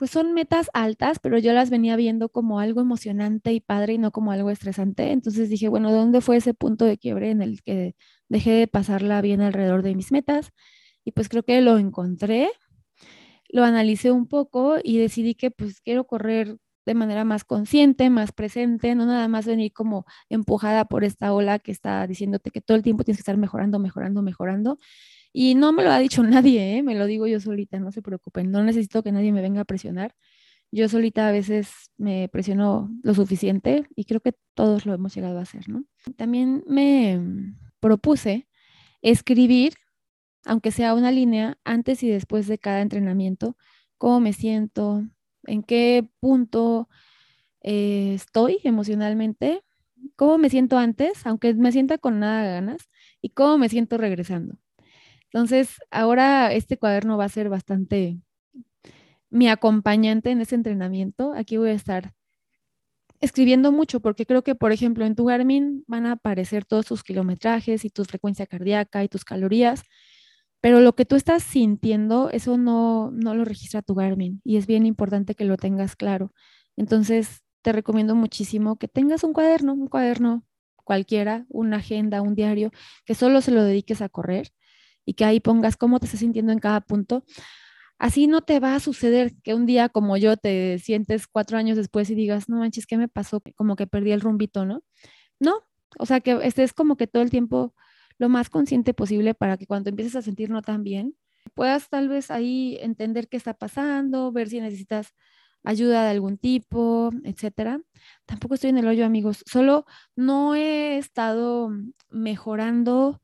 pues 0.00 0.12
son 0.12 0.32
metas 0.32 0.70
altas, 0.72 1.18
pero 1.18 1.36
yo 1.36 1.52
las 1.52 1.68
venía 1.68 1.94
viendo 1.94 2.30
como 2.30 2.58
algo 2.58 2.80
emocionante 2.80 3.52
y 3.52 3.60
padre 3.60 3.92
y 3.92 3.98
no 3.98 4.12
como 4.12 4.32
algo 4.32 4.50
estresante. 4.50 5.12
Entonces 5.12 5.50
dije, 5.50 5.68
bueno, 5.68 5.92
¿dónde 5.92 6.22
fue 6.22 6.38
ese 6.38 6.54
punto 6.54 6.86
de 6.86 6.96
quiebre 6.96 7.30
en 7.30 7.42
el 7.42 7.62
que 7.62 7.96
dejé 8.30 8.52
de 8.52 8.66
pasarla 8.66 9.20
bien 9.20 9.42
alrededor 9.42 9.82
de 9.82 9.94
mis 9.94 10.10
metas? 10.10 10.52
Y 11.04 11.12
pues 11.12 11.28
creo 11.28 11.42
que 11.42 11.60
lo 11.60 11.76
encontré, 11.76 12.48
lo 13.50 13.62
analicé 13.64 14.10
un 14.10 14.26
poco 14.26 14.78
y 14.82 14.96
decidí 14.96 15.34
que 15.34 15.50
pues 15.50 15.82
quiero 15.82 16.06
correr 16.06 16.56
de 16.86 16.94
manera 16.94 17.24
más 17.24 17.44
consciente, 17.44 18.08
más 18.08 18.32
presente, 18.32 18.94
no 18.94 19.04
nada 19.04 19.28
más 19.28 19.44
venir 19.46 19.70
como 19.74 20.06
empujada 20.30 20.86
por 20.86 21.04
esta 21.04 21.34
ola 21.34 21.58
que 21.58 21.72
está 21.72 22.06
diciéndote 22.06 22.50
que 22.50 22.62
todo 22.62 22.78
el 22.78 22.82
tiempo 22.82 23.04
tienes 23.04 23.18
que 23.18 23.22
estar 23.22 23.36
mejorando, 23.36 23.78
mejorando, 23.78 24.22
mejorando. 24.22 24.78
Y 25.32 25.54
no 25.54 25.72
me 25.72 25.84
lo 25.84 25.90
ha 25.90 25.98
dicho 25.98 26.22
nadie, 26.22 26.78
¿eh? 26.78 26.82
me 26.82 26.94
lo 26.94 27.06
digo 27.06 27.26
yo 27.26 27.40
solita, 27.40 27.78
no 27.78 27.92
se 27.92 28.02
preocupen, 28.02 28.50
no 28.50 28.62
necesito 28.62 29.02
que 29.02 29.12
nadie 29.12 29.32
me 29.32 29.42
venga 29.42 29.62
a 29.62 29.64
presionar. 29.64 30.14
Yo 30.72 30.88
solita 30.88 31.28
a 31.28 31.32
veces 31.32 31.90
me 31.98 32.28
presiono 32.28 32.90
lo 33.02 33.14
suficiente 33.14 33.86
y 33.96 34.04
creo 34.04 34.20
que 34.20 34.34
todos 34.54 34.86
lo 34.86 34.94
hemos 34.94 35.14
llegado 35.14 35.38
a 35.38 35.42
hacer, 35.42 35.68
¿no? 35.68 35.84
También 36.16 36.62
me 36.68 37.20
propuse 37.80 38.48
escribir, 39.02 39.74
aunque 40.44 40.70
sea 40.70 40.94
una 40.94 41.10
línea, 41.10 41.58
antes 41.64 42.02
y 42.02 42.08
después 42.08 42.46
de 42.46 42.58
cada 42.58 42.82
entrenamiento, 42.82 43.56
cómo 43.98 44.20
me 44.20 44.32
siento, 44.32 45.04
en 45.44 45.62
qué 45.62 46.08
punto 46.20 46.88
eh, 47.62 48.14
estoy 48.14 48.58
emocionalmente, 48.64 49.62
cómo 50.16 50.38
me 50.38 50.50
siento 50.50 50.78
antes, 50.78 51.26
aunque 51.26 51.54
me 51.54 51.72
sienta 51.72 51.98
con 51.98 52.20
nada 52.20 52.42
de 52.44 52.50
ganas, 52.52 52.90
y 53.20 53.30
cómo 53.30 53.58
me 53.58 53.68
siento 53.68 53.98
regresando. 53.98 54.56
Entonces, 55.32 55.76
ahora 55.90 56.52
este 56.52 56.78
cuaderno 56.78 57.16
va 57.16 57.24
a 57.24 57.28
ser 57.28 57.48
bastante 57.48 58.20
mi 59.30 59.48
acompañante 59.48 60.30
en 60.30 60.40
ese 60.40 60.56
entrenamiento. 60.56 61.32
Aquí 61.34 61.56
voy 61.56 61.70
a 61.70 61.74
estar 61.74 62.14
escribiendo 63.20 63.70
mucho 63.70 64.00
porque 64.00 64.26
creo 64.26 64.42
que, 64.42 64.54
por 64.54 64.72
ejemplo, 64.72 65.04
en 65.04 65.14
tu 65.14 65.26
Garmin 65.26 65.84
van 65.86 66.06
a 66.06 66.12
aparecer 66.12 66.64
todos 66.64 66.86
tus 66.86 67.02
kilometrajes 67.02 67.84
y 67.84 67.90
tu 67.90 68.04
frecuencia 68.04 68.46
cardíaca 68.46 69.04
y 69.04 69.08
tus 69.08 69.24
calorías, 69.24 69.82
pero 70.60 70.80
lo 70.80 70.94
que 70.94 71.04
tú 71.06 71.16
estás 71.16 71.42
sintiendo, 71.42 72.30
eso 72.30 72.58
no, 72.58 73.10
no 73.12 73.34
lo 73.34 73.44
registra 73.44 73.82
tu 73.82 73.94
Garmin 73.94 74.40
y 74.44 74.56
es 74.56 74.66
bien 74.66 74.86
importante 74.86 75.34
que 75.34 75.44
lo 75.44 75.56
tengas 75.56 75.96
claro. 75.96 76.32
Entonces, 76.76 77.42
te 77.62 77.72
recomiendo 77.72 78.14
muchísimo 78.14 78.76
que 78.78 78.88
tengas 78.88 79.24
un 79.24 79.32
cuaderno, 79.34 79.74
un 79.74 79.88
cuaderno 79.88 80.44
cualquiera, 80.84 81.46
una 81.50 81.76
agenda, 81.76 82.22
un 82.22 82.34
diario, 82.34 82.72
que 83.04 83.14
solo 83.14 83.42
se 83.42 83.52
lo 83.52 83.64
dediques 83.64 84.02
a 84.02 84.08
correr 84.08 84.50
y 85.04 85.14
que 85.14 85.24
ahí 85.24 85.40
pongas 85.40 85.76
cómo 85.76 85.98
te 86.00 86.06
estás 86.06 86.20
sintiendo 86.20 86.52
en 86.52 86.58
cada 86.58 86.80
punto. 86.80 87.24
Así 87.98 88.26
no 88.26 88.42
te 88.42 88.60
va 88.60 88.74
a 88.74 88.80
suceder 88.80 89.34
que 89.42 89.54
un 89.54 89.66
día 89.66 89.88
como 89.90 90.16
yo 90.16 90.36
te 90.36 90.78
sientes 90.78 91.26
cuatro 91.26 91.58
años 91.58 91.76
después 91.76 92.08
y 92.10 92.14
digas, 92.14 92.48
no 92.48 92.58
manches, 92.58 92.86
¿qué 92.86 92.96
me 92.96 93.08
pasó? 93.08 93.42
Como 93.56 93.76
que 93.76 93.86
perdí 93.86 94.12
el 94.12 94.22
rumbito, 94.22 94.64
¿no? 94.64 94.82
No, 95.40 95.60
o 95.98 96.06
sea 96.06 96.20
que 96.20 96.38
estés 96.42 96.72
como 96.72 96.96
que 96.96 97.06
todo 97.06 97.22
el 97.22 97.30
tiempo 97.30 97.74
lo 98.18 98.28
más 98.28 98.50
consciente 98.50 98.94
posible 98.94 99.34
para 99.34 99.56
que 99.58 99.66
cuando 99.66 99.90
empieces 99.90 100.16
a 100.16 100.22
sentir 100.22 100.50
no 100.50 100.62
tan 100.62 100.84
bien, 100.84 101.16
puedas 101.54 101.88
tal 101.90 102.08
vez 102.08 102.30
ahí 102.30 102.78
entender 102.80 103.28
qué 103.28 103.36
está 103.36 103.54
pasando, 103.54 104.32
ver 104.32 104.48
si 104.48 104.60
necesitas 104.60 105.14
ayuda 105.64 106.04
de 106.04 106.10
algún 106.10 106.38
tipo, 106.38 107.10
etcétera. 107.24 107.80
Tampoco 108.26 108.54
estoy 108.54 108.70
en 108.70 108.78
el 108.78 108.88
hoyo, 108.88 109.04
amigos. 109.04 109.42
Solo 109.46 109.86
no 110.16 110.54
he 110.54 110.98
estado 110.98 111.70
mejorando 112.10 113.20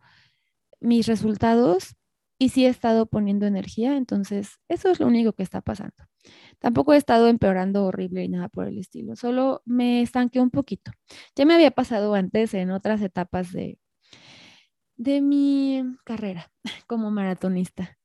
mis 0.80 1.06
resultados 1.06 1.96
y 2.38 2.50
sí 2.50 2.66
he 2.66 2.68
estado 2.68 3.06
poniendo 3.06 3.46
energía, 3.46 3.96
entonces 3.96 4.58
eso 4.68 4.90
es 4.90 5.00
lo 5.00 5.06
único 5.06 5.32
que 5.32 5.42
está 5.42 5.60
pasando. 5.62 5.94
Tampoco 6.58 6.92
he 6.92 6.96
estado 6.96 7.28
empeorando 7.28 7.84
horrible 7.86 8.24
y 8.24 8.28
nada 8.28 8.48
por 8.48 8.66
el 8.68 8.78
estilo, 8.78 9.16
solo 9.16 9.62
me 9.64 10.02
estanqué 10.02 10.40
un 10.40 10.50
poquito. 10.50 10.92
Ya 11.34 11.46
me 11.46 11.54
había 11.54 11.70
pasado 11.70 12.14
antes 12.14 12.52
en 12.54 12.70
otras 12.70 13.00
etapas 13.02 13.52
de, 13.52 13.78
de 14.96 15.20
mi 15.20 15.82
carrera 16.04 16.50
como 16.86 17.10
maratonista. 17.10 17.96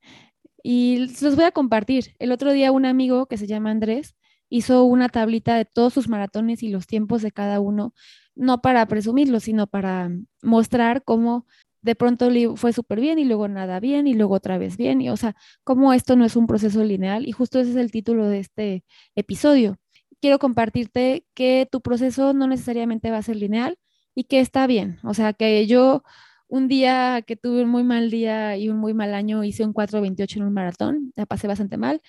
Y 0.63 1.07
los 1.21 1.36
voy 1.36 1.45
a 1.45 1.51
compartir. 1.51 2.15
El 2.19 2.31
otro 2.31 2.51
día 2.51 2.71
un 2.71 2.86
amigo 2.86 3.25
que 3.25 3.38
se 3.38 3.47
llama 3.47 3.71
Andrés 3.71 4.15
hizo 4.49 4.84
una 4.84 5.10
tablita 5.10 5.55
de 5.55 5.65
todos 5.65 5.93
sus 5.93 6.07
maratones 6.10 6.62
y 6.62 6.69
los 6.69 6.86
tiempos 6.86 7.21
de 7.21 7.31
cada 7.31 7.60
uno, 7.60 7.93
no 8.36 8.62
para 8.62 8.86
presumirlo, 8.86 9.39
sino 9.39 9.65
para 9.67 10.12
mostrar 10.43 11.03
cómo 11.03 11.47
de 11.82 11.96
pronto 11.96 12.30
fue 12.56 12.74
súper 12.74 13.00
bien 13.00 13.20
y 13.20 13.26
luego 13.26 13.48
nada 13.48 13.80
bien 13.80 14.08
y 14.08 14.13
luego 14.13 14.36
otra 14.36 14.58
vez 14.58 14.78
bien. 14.78 15.02
Y 15.02 15.10
o 15.10 15.17
sea, 15.17 15.36
cómo 15.63 15.94
esto 15.94 16.15
no 16.15 16.26
es 16.26 16.36
un 16.36 16.48
proceso 16.48 16.84
lineal. 16.84 17.28
Y 17.28 17.32
justo 17.32 17.60
ese 17.60 17.72
es 17.72 17.78
el 17.78 17.91
título 17.91 18.28
de 18.28 18.39
este 18.39 18.84
episodio. 19.15 19.78
Quiero 20.22 20.39
compartirte 20.39 21.26
que 21.34 21.67
tu 21.72 21.82
proceso 21.82 22.34
no 22.34 22.48
necesariamente 22.48 23.12
va 23.12 23.17
a 23.17 23.24
ser 23.24 23.38
lineal 23.38 23.78
y 24.15 24.26
que 24.26 24.39
está 24.39 24.67
bien. 24.67 25.00
O 25.04 25.13
sea, 25.13 25.34
que 25.34 25.65
yo 25.67 26.04
un 26.52 26.67
día 26.67 27.24
que 27.26 27.38
tuve 27.38 27.63
un 27.63 27.70
muy 27.70 27.84
mal 27.84 28.12
día 28.12 28.58
y 28.58 28.70
un 28.70 28.78
muy 28.78 28.94
mal 28.94 29.13
año, 29.13 29.44
hice 29.44 29.65
un 29.65 29.74
4.28 29.74 30.38
en 30.38 30.44
un 30.44 30.54
maratón, 30.54 31.13
la 31.15 31.26
pasé 31.26 31.48
bastante 31.48 31.78
mal. 31.78 32.02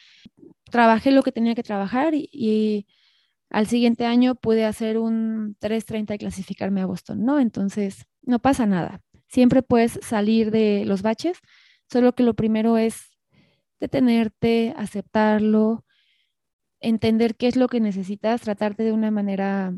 Trabajé 0.71 1.13
lo 1.13 1.23
que 1.23 1.33
tenía 1.33 1.55
que 1.55 1.63
trabajar 1.63 2.15
y, 2.15 2.87
al 3.51 3.67
siguiente 3.67 4.07
año 4.07 4.35
pude 4.35 4.65
hacer 4.65 4.99
un 4.99 5.57
3.30 5.61 6.15
y 6.15 6.19
clasificarme 6.19 6.81
a 6.81 6.87
Boston, 6.87 7.25
¿no? 7.25 7.39
Entonces, 7.39 8.07
no 8.23 8.41
pasa 8.41 8.67
nada. 8.67 9.03
Siempre 9.33 9.63
puedes 9.63 9.99
salir 10.03 10.51
de 10.51 10.85
los 10.85 11.01
baches, 11.01 11.39
solo 11.91 12.15
que 12.15 12.23
lo 12.23 12.35
primero 12.35 12.77
es 12.77 13.13
detenerte, 13.81 14.75
aceptarlo, 14.77 15.87
entender 16.81 17.37
qué 17.37 17.49
es 17.49 17.57
lo 17.57 17.69
que 17.69 17.81
necesitas, 17.81 18.43
tratarte 18.43 18.83
de 18.83 18.93
una 18.93 19.11
manera 19.11 19.73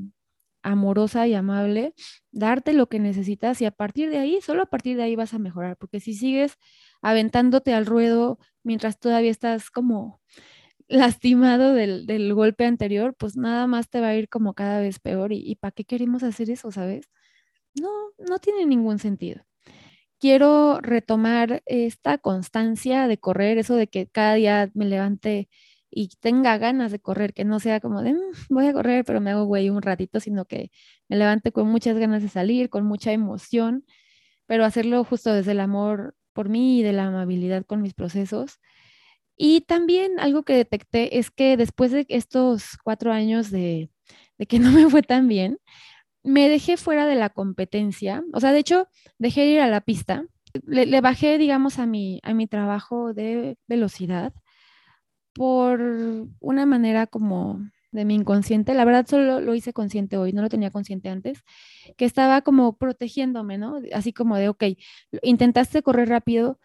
amorosa 0.62 1.28
y 1.28 1.34
amable, 1.34 1.94
darte 2.32 2.72
lo 2.72 2.88
que 2.88 2.98
necesitas 2.98 3.60
y 3.60 3.66
a 3.66 3.70
partir 3.70 4.10
de 4.10 4.18
ahí, 4.18 4.40
solo 4.40 4.62
a 4.64 4.66
partir 4.66 4.96
de 4.96 5.04
ahí 5.04 5.14
vas 5.14 5.34
a 5.34 5.38
mejorar, 5.38 5.76
porque 5.76 6.00
si 6.00 6.14
sigues 6.14 6.56
aventándote 7.00 7.74
al 7.74 7.86
ruedo 7.86 8.40
mientras 8.64 8.98
todavía 8.98 9.30
estás 9.30 9.70
como 9.70 10.20
lastimado 10.88 11.74
del, 11.74 12.34
golpe 12.34 12.66
anterior, 12.66 13.14
pues 13.16 13.36
nada 13.36 13.68
más 13.68 13.88
te 13.88 14.00
va 14.00 14.08
a 14.08 14.16
ir 14.16 14.28
como 14.28 14.54
cada 14.54 14.80
vez 14.80 14.98
peor 14.98 15.32
y, 15.32 15.38
y 15.48 15.54
¿para 15.54 15.70
qué 15.70 15.84
queremos 15.84 16.24
hacer 16.24 16.50
eso, 16.50 16.72
sabes? 16.72 17.08
No, 17.74 17.90
no 18.18 18.38
tiene 18.38 18.66
ningún 18.66 18.98
sentido. 18.98 19.42
Quiero 20.20 20.80
retomar 20.80 21.62
esta 21.66 22.18
constancia 22.18 23.08
de 23.08 23.18
correr, 23.18 23.58
eso 23.58 23.76
de 23.76 23.88
que 23.88 24.08
cada 24.08 24.34
día 24.34 24.70
me 24.74 24.86
levante 24.86 25.48
y 25.90 26.08
tenga 26.20 26.58
ganas 26.58 26.92
de 26.92 27.00
correr, 27.00 27.34
que 27.34 27.44
no 27.44 27.60
sea 27.60 27.80
como 27.80 28.02
de, 28.02 28.14
mm, 28.14 28.18
voy 28.50 28.66
a 28.68 28.72
correr, 28.74 29.04
pero 29.04 29.20
me 29.20 29.30
hago 29.32 29.44
güey 29.46 29.70
un 29.70 29.82
ratito, 29.82 30.20
sino 30.20 30.46
que 30.46 30.70
me 31.08 31.16
levante 31.16 31.52
con 31.52 31.68
muchas 31.68 31.98
ganas 31.98 32.22
de 32.22 32.28
salir, 32.30 32.70
con 32.70 32.84
mucha 32.86 33.12
emoción, 33.12 33.84
pero 34.46 34.64
hacerlo 34.64 35.04
justo 35.04 35.32
desde 35.34 35.52
el 35.52 35.60
amor 35.60 36.16
por 36.34 36.48
mí 36.50 36.80
y 36.80 36.84
de 36.84 36.92
la 36.94 37.06
amabilidad 37.08 37.64
con 37.66 37.82
mis 37.82 37.94
procesos. 37.94 38.60
Y 39.36 39.62
también 39.62 40.20
algo 40.20 40.44
que 40.44 40.54
detecté 40.54 41.18
es 41.18 41.30
que 41.30 41.56
después 41.56 41.90
de 41.92 42.06
estos 42.08 42.76
cuatro 42.84 43.12
años 43.12 43.50
de, 43.50 43.90
de 44.38 44.46
que 44.46 44.58
no 44.60 44.70
me 44.72 44.88
fue 44.90 45.02
tan 45.02 45.28
bien, 45.28 45.58
me 46.24 46.48
dejé 46.48 46.76
fuera 46.76 47.06
de 47.06 47.14
la 47.14 47.30
competencia. 47.30 48.24
O 48.32 48.40
sea, 48.40 48.52
de 48.52 48.58
hecho, 48.58 48.88
dejé 49.18 49.46
ir 49.46 49.60
a 49.60 49.68
la 49.68 49.80
pista. 49.82 50.24
Le, 50.66 51.00
bajé, 51.00 51.38
digamos, 51.38 51.78
a 51.78 51.86
mi, 51.86 52.20
a 52.22 52.34
mi 52.34 52.46
trabajo 52.46 53.12
de 53.12 53.58
velocidad 53.68 54.32
por 55.34 55.80
una 56.40 56.66
manera 56.66 57.06
como 57.06 57.60
de 57.94 58.04
mi 58.04 58.14
inconsciente, 58.14 58.74
la 58.74 58.84
verdad 58.84 59.06
solo 59.08 59.40
lo 59.40 59.54
hice 59.54 59.72
consciente 59.72 60.16
hoy, 60.16 60.32
no 60.32 60.42
lo 60.42 60.48
tenía 60.48 60.70
consciente 60.70 61.08
antes, 61.08 61.44
que 61.96 62.04
estaba 62.04 62.42
como 62.42 62.76
protegiéndome, 62.76 63.56
¿no? 63.56 63.78
Así 63.92 64.12
como 64.12 64.36
de, 64.36 64.48
ok, 64.48 64.64
intentaste 65.22 65.82
correr 65.82 66.08
rápido, 66.08 66.58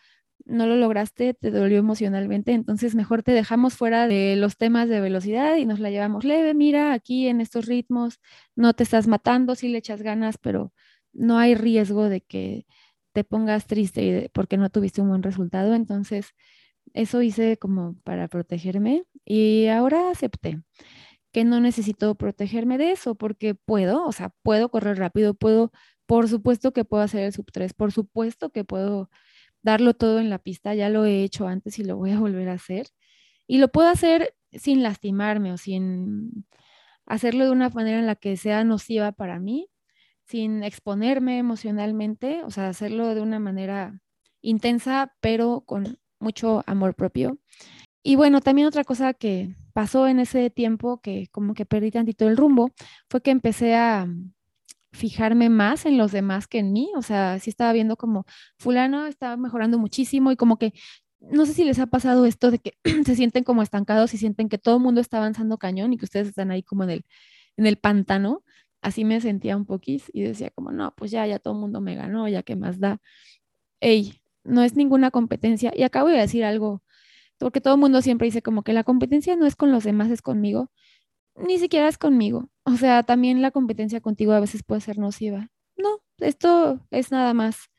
no 0.45 0.67
lo 0.67 0.75
lograste, 0.75 1.33
te 1.33 1.51
dolió 1.51 1.77
emocionalmente, 1.79 2.53
entonces 2.53 2.95
mejor 2.95 3.23
te 3.23 3.31
dejamos 3.31 3.75
fuera 3.75 4.07
de 4.07 4.35
los 4.35 4.57
temas 4.57 4.89
de 4.89 5.01
velocidad 5.01 5.55
y 5.57 5.65
nos 5.65 5.79
la 5.79 5.91
llevamos 5.91 6.23
leve, 6.23 6.53
mira, 6.53 6.93
aquí 6.93 7.27
en 7.27 7.41
estos 7.41 7.65
ritmos 7.67 8.19
no 8.55 8.73
te 8.73 8.83
estás 8.83 9.07
matando, 9.07 9.55
sí 9.55 9.69
le 9.69 9.77
echas 9.79 10.01
ganas, 10.01 10.37
pero 10.37 10.73
no 11.13 11.37
hay 11.37 11.55
riesgo 11.55 12.09
de 12.09 12.21
que 12.21 12.65
te 13.13 13.23
pongas 13.23 13.67
triste 13.67 14.29
porque 14.33 14.57
no 14.57 14.69
tuviste 14.69 15.01
un 15.01 15.09
buen 15.09 15.23
resultado, 15.23 15.75
entonces 15.75 16.33
eso 16.93 17.21
hice 17.21 17.57
como 17.57 17.95
para 18.03 18.27
protegerme 18.27 19.03
y 19.25 19.67
ahora 19.67 20.09
acepté 20.11 20.61
que 21.31 21.43
no 21.45 21.59
necesito 21.59 22.15
protegerme 22.15 22.77
de 22.77 22.91
eso 22.91 23.15
porque 23.15 23.55
puedo, 23.55 24.05
o 24.05 24.11
sea, 24.11 24.33
puedo 24.43 24.69
correr 24.69 24.97
rápido, 24.97 25.33
puedo, 25.35 25.71
por 26.07 26.27
supuesto 26.27 26.73
que 26.73 26.85
puedo 26.85 27.03
hacer 27.03 27.23
el 27.23 27.33
sub 27.33 27.45
3, 27.51 27.73
por 27.73 27.91
supuesto 27.91 28.51
que 28.51 28.63
puedo 28.63 29.09
darlo 29.61 29.93
todo 29.93 30.19
en 30.19 30.29
la 30.29 30.39
pista, 30.39 30.73
ya 30.75 30.89
lo 30.89 31.05
he 31.05 31.23
hecho 31.23 31.47
antes 31.47 31.79
y 31.79 31.83
lo 31.83 31.97
voy 31.97 32.11
a 32.11 32.19
volver 32.19 32.49
a 32.49 32.53
hacer. 32.53 32.87
Y 33.47 33.57
lo 33.57 33.69
puedo 33.69 33.89
hacer 33.89 34.35
sin 34.51 34.83
lastimarme 34.83 35.51
o 35.51 35.57
sin 35.57 36.45
hacerlo 37.05 37.45
de 37.45 37.51
una 37.51 37.69
manera 37.69 37.99
en 37.99 38.05
la 38.05 38.15
que 38.15 38.37
sea 38.37 38.63
nociva 38.63 39.11
para 39.11 39.39
mí, 39.39 39.69
sin 40.25 40.63
exponerme 40.63 41.39
emocionalmente, 41.39 42.43
o 42.43 42.51
sea, 42.51 42.69
hacerlo 42.69 43.15
de 43.15 43.21
una 43.21 43.39
manera 43.39 43.99
intensa, 44.41 45.15
pero 45.21 45.61
con 45.61 45.97
mucho 46.19 46.63
amor 46.67 46.95
propio. 46.95 47.39
Y 48.03 48.15
bueno, 48.15 48.41
también 48.41 48.67
otra 48.67 48.83
cosa 48.83 49.13
que 49.13 49.55
pasó 49.73 50.07
en 50.07 50.19
ese 50.19 50.49
tiempo 50.49 51.01
que 51.01 51.27
como 51.31 51.53
que 51.53 51.65
perdí 51.65 51.91
tantito 51.91 52.27
el 52.27 52.37
rumbo 52.37 52.71
fue 53.09 53.21
que 53.21 53.31
empecé 53.31 53.75
a 53.75 54.07
fijarme 54.91 55.49
más 55.49 55.85
en 55.85 55.97
los 55.97 56.11
demás 56.11 56.47
que 56.47 56.59
en 56.59 56.73
mí, 56.73 56.91
o 56.95 57.01
sea, 57.01 57.39
sí 57.39 57.49
estaba 57.49 57.73
viendo 57.73 57.95
como 57.95 58.25
fulano 58.57 59.05
estaba 59.05 59.37
mejorando 59.37 59.77
muchísimo 59.77 60.31
y 60.31 60.35
como 60.35 60.57
que 60.57 60.73
no 61.19 61.45
sé 61.45 61.53
si 61.53 61.63
les 61.63 61.79
ha 61.79 61.87
pasado 61.87 62.25
esto 62.25 62.51
de 62.51 62.59
que 62.59 62.73
se 63.05 63.15
sienten 63.15 63.43
como 63.43 63.61
estancados 63.61 64.13
y 64.13 64.17
sienten 64.17 64.49
que 64.49 64.57
todo 64.57 64.77
el 64.77 64.83
mundo 64.83 65.01
está 65.01 65.17
avanzando 65.17 65.57
cañón 65.57 65.93
y 65.93 65.97
que 65.97 66.05
ustedes 66.05 66.29
están 66.29 66.51
ahí 66.51 66.63
como 66.63 66.83
en 66.83 66.89
el, 66.91 67.05
en 67.57 67.65
el 67.67 67.77
pantano. 67.77 68.43
Así 68.81 69.03
me 69.05 69.19
sentía 69.21 69.57
un 69.57 69.65
poquís 69.65 70.09
y 70.13 70.21
decía 70.23 70.51
como, 70.51 70.71
no, 70.71 70.93
pues 70.95 71.11
ya, 71.11 71.27
ya 71.27 71.39
todo 71.39 71.53
el 71.55 71.59
mundo 71.59 71.81
me 71.81 71.95
ganó, 71.95 72.27
ya 72.29 72.43
qué 72.43 72.55
más 72.55 72.79
da. 72.79 73.01
Ey, 73.81 74.21
no 74.43 74.63
es 74.63 74.75
ninguna 74.75 75.11
competencia. 75.11 75.73
Y 75.75 75.83
acabo 75.83 76.09
de 76.09 76.17
decir 76.17 76.45
algo, 76.45 76.83
porque 77.39 77.61
todo 77.61 77.75
el 77.75 77.81
mundo 77.81 78.01
siempre 78.01 78.25
dice 78.27 78.41
como 78.41 78.63
que 78.63 78.73
la 78.73 78.83
competencia 78.83 79.35
no 79.35 79.45
es 79.45 79.55
con 79.55 79.71
los 79.71 79.83
demás, 79.83 80.11
es 80.11 80.21
conmigo. 80.21 80.71
Ni 81.39 81.57
siquiera 81.57 81.87
es 81.87 81.97
conmigo. 81.97 82.49
O 82.63 82.75
sea, 82.75 83.03
también 83.03 83.41
la 83.41 83.51
competencia 83.51 84.01
contigo 84.01 84.33
a 84.33 84.39
veces 84.39 84.63
puede 84.63 84.81
ser 84.81 84.97
nociva. 84.97 85.49
No, 85.77 86.01
esto 86.19 86.85
es 86.91 87.11
nada 87.11 87.33
más 87.33 87.69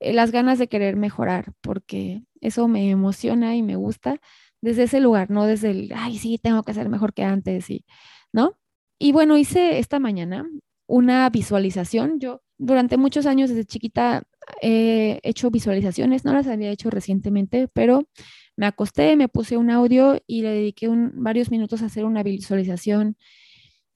eh, 0.00 0.12
las 0.12 0.30
ganas 0.30 0.58
de 0.58 0.68
querer 0.68 0.96
mejorar, 0.96 1.52
porque 1.60 2.22
eso 2.40 2.68
me 2.68 2.90
emociona 2.90 3.56
y 3.56 3.62
me 3.62 3.76
gusta 3.76 4.20
desde 4.60 4.84
ese 4.84 5.00
lugar, 5.00 5.30
no 5.30 5.46
desde 5.46 5.70
el, 5.70 5.92
ay, 5.94 6.18
sí, 6.18 6.38
tengo 6.38 6.62
que 6.62 6.74
ser 6.74 6.88
mejor 6.88 7.14
que 7.14 7.22
antes, 7.24 7.70
y, 7.70 7.84
¿no? 8.32 8.58
Y 8.98 9.12
bueno, 9.12 9.36
hice 9.38 9.78
esta 9.78 10.00
mañana 10.00 10.48
una 10.86 11.28
visualización. 11.30 12.18
Yo 12.18 12.42
durante 12.58 12.96
muchos 12.96 13.26
años 13.26 13.50
desde 13.50 13.64
chiquita 13.64 14.24
he 14.62 15.20
hecho 15.22 15.50
visualizaciones, 15.50 16.24
no 16.24 16.32
las 16.32 16.46
había 16.48 16.70
hecho 16.70 16.90
recientemente, 16.90 17.68
pero 17.72 18.08
me 18.58 18.66
acosté, 18.66 19.14
me 19.14 19.28
puse 19.28 19.56
un 19.56 19.70
audio 19.70 20.20
y 20.26 20.42
le 20.42 20.50
dediqué 20.50 20.88
varios 21.14 21.48
minutos 21.52 21.80
a 21.80 21.86
hacer 21.86 22.04
una 22.04 22.24
visualización 22.24 23.16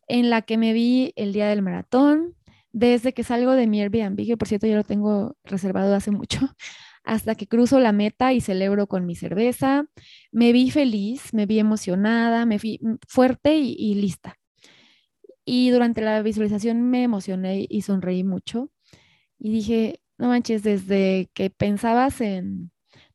en 0.07 0.31
la 0.31 0.43
que 0.43 0.57
me 0.57 0.73
vi 0.73 1.13
el 1.17 1.33
día 1.33 1.49
del 1.49 1.63
maratón, 1.63 2.37
desde 2.71 3.13
que 3.13 3.25
salgo 3.25 3.53
de 3.53 3.67
mi 3.67 3.83
Airbnb, 3.83 4.25
que 4.25 4.37
por 4.37 4.47
cierto 4.47 4.69
ya 4.69 4.77
lo 4.77 4.85
tengo 4.85 5.37
reservado 5.43 5.97
hace 5.97 6.13
mucho, 6.13 6.39
hasta 7.03 7.35
que 7.35 7.49
cruzo 7.49 7.81
la 7.81 7.91
meta 7.91 8.33
y 8.33 8.41
celebro 8.41 8.87
con 8.87 9.05
mi 9.05 9.17
cerveza. 9.17 9.87
Me 10.31 10.53
vi 10.53 10.71
feliz, 10.71 11.35
me 11.35 11.47
vi 11.47 11.59
emocionada, 11.59 12.47
me 12.47 12.59
vi 12.59 12.79
fuerte 13.09 13.57
y 13.57 13.95
lista. 13.95 14.37
Y 15.45 15.71
durante 15.71 16.03
la 16.03 16.23
visualización 16.23 16.83
me 16.83 17.03
emocioné 17.03 17.67
y 17.69 17.83
sonreí 17.83 18.23
mucho. 18.23 18.71
Y 19.41 19.51
dije, 19.51 20.01
no 20.19 20.29
manches, 20.29 20.63
desde 20.63 21.31
que 21.35 21.51
pensabas 21.51 22.21
en 22.21 22.72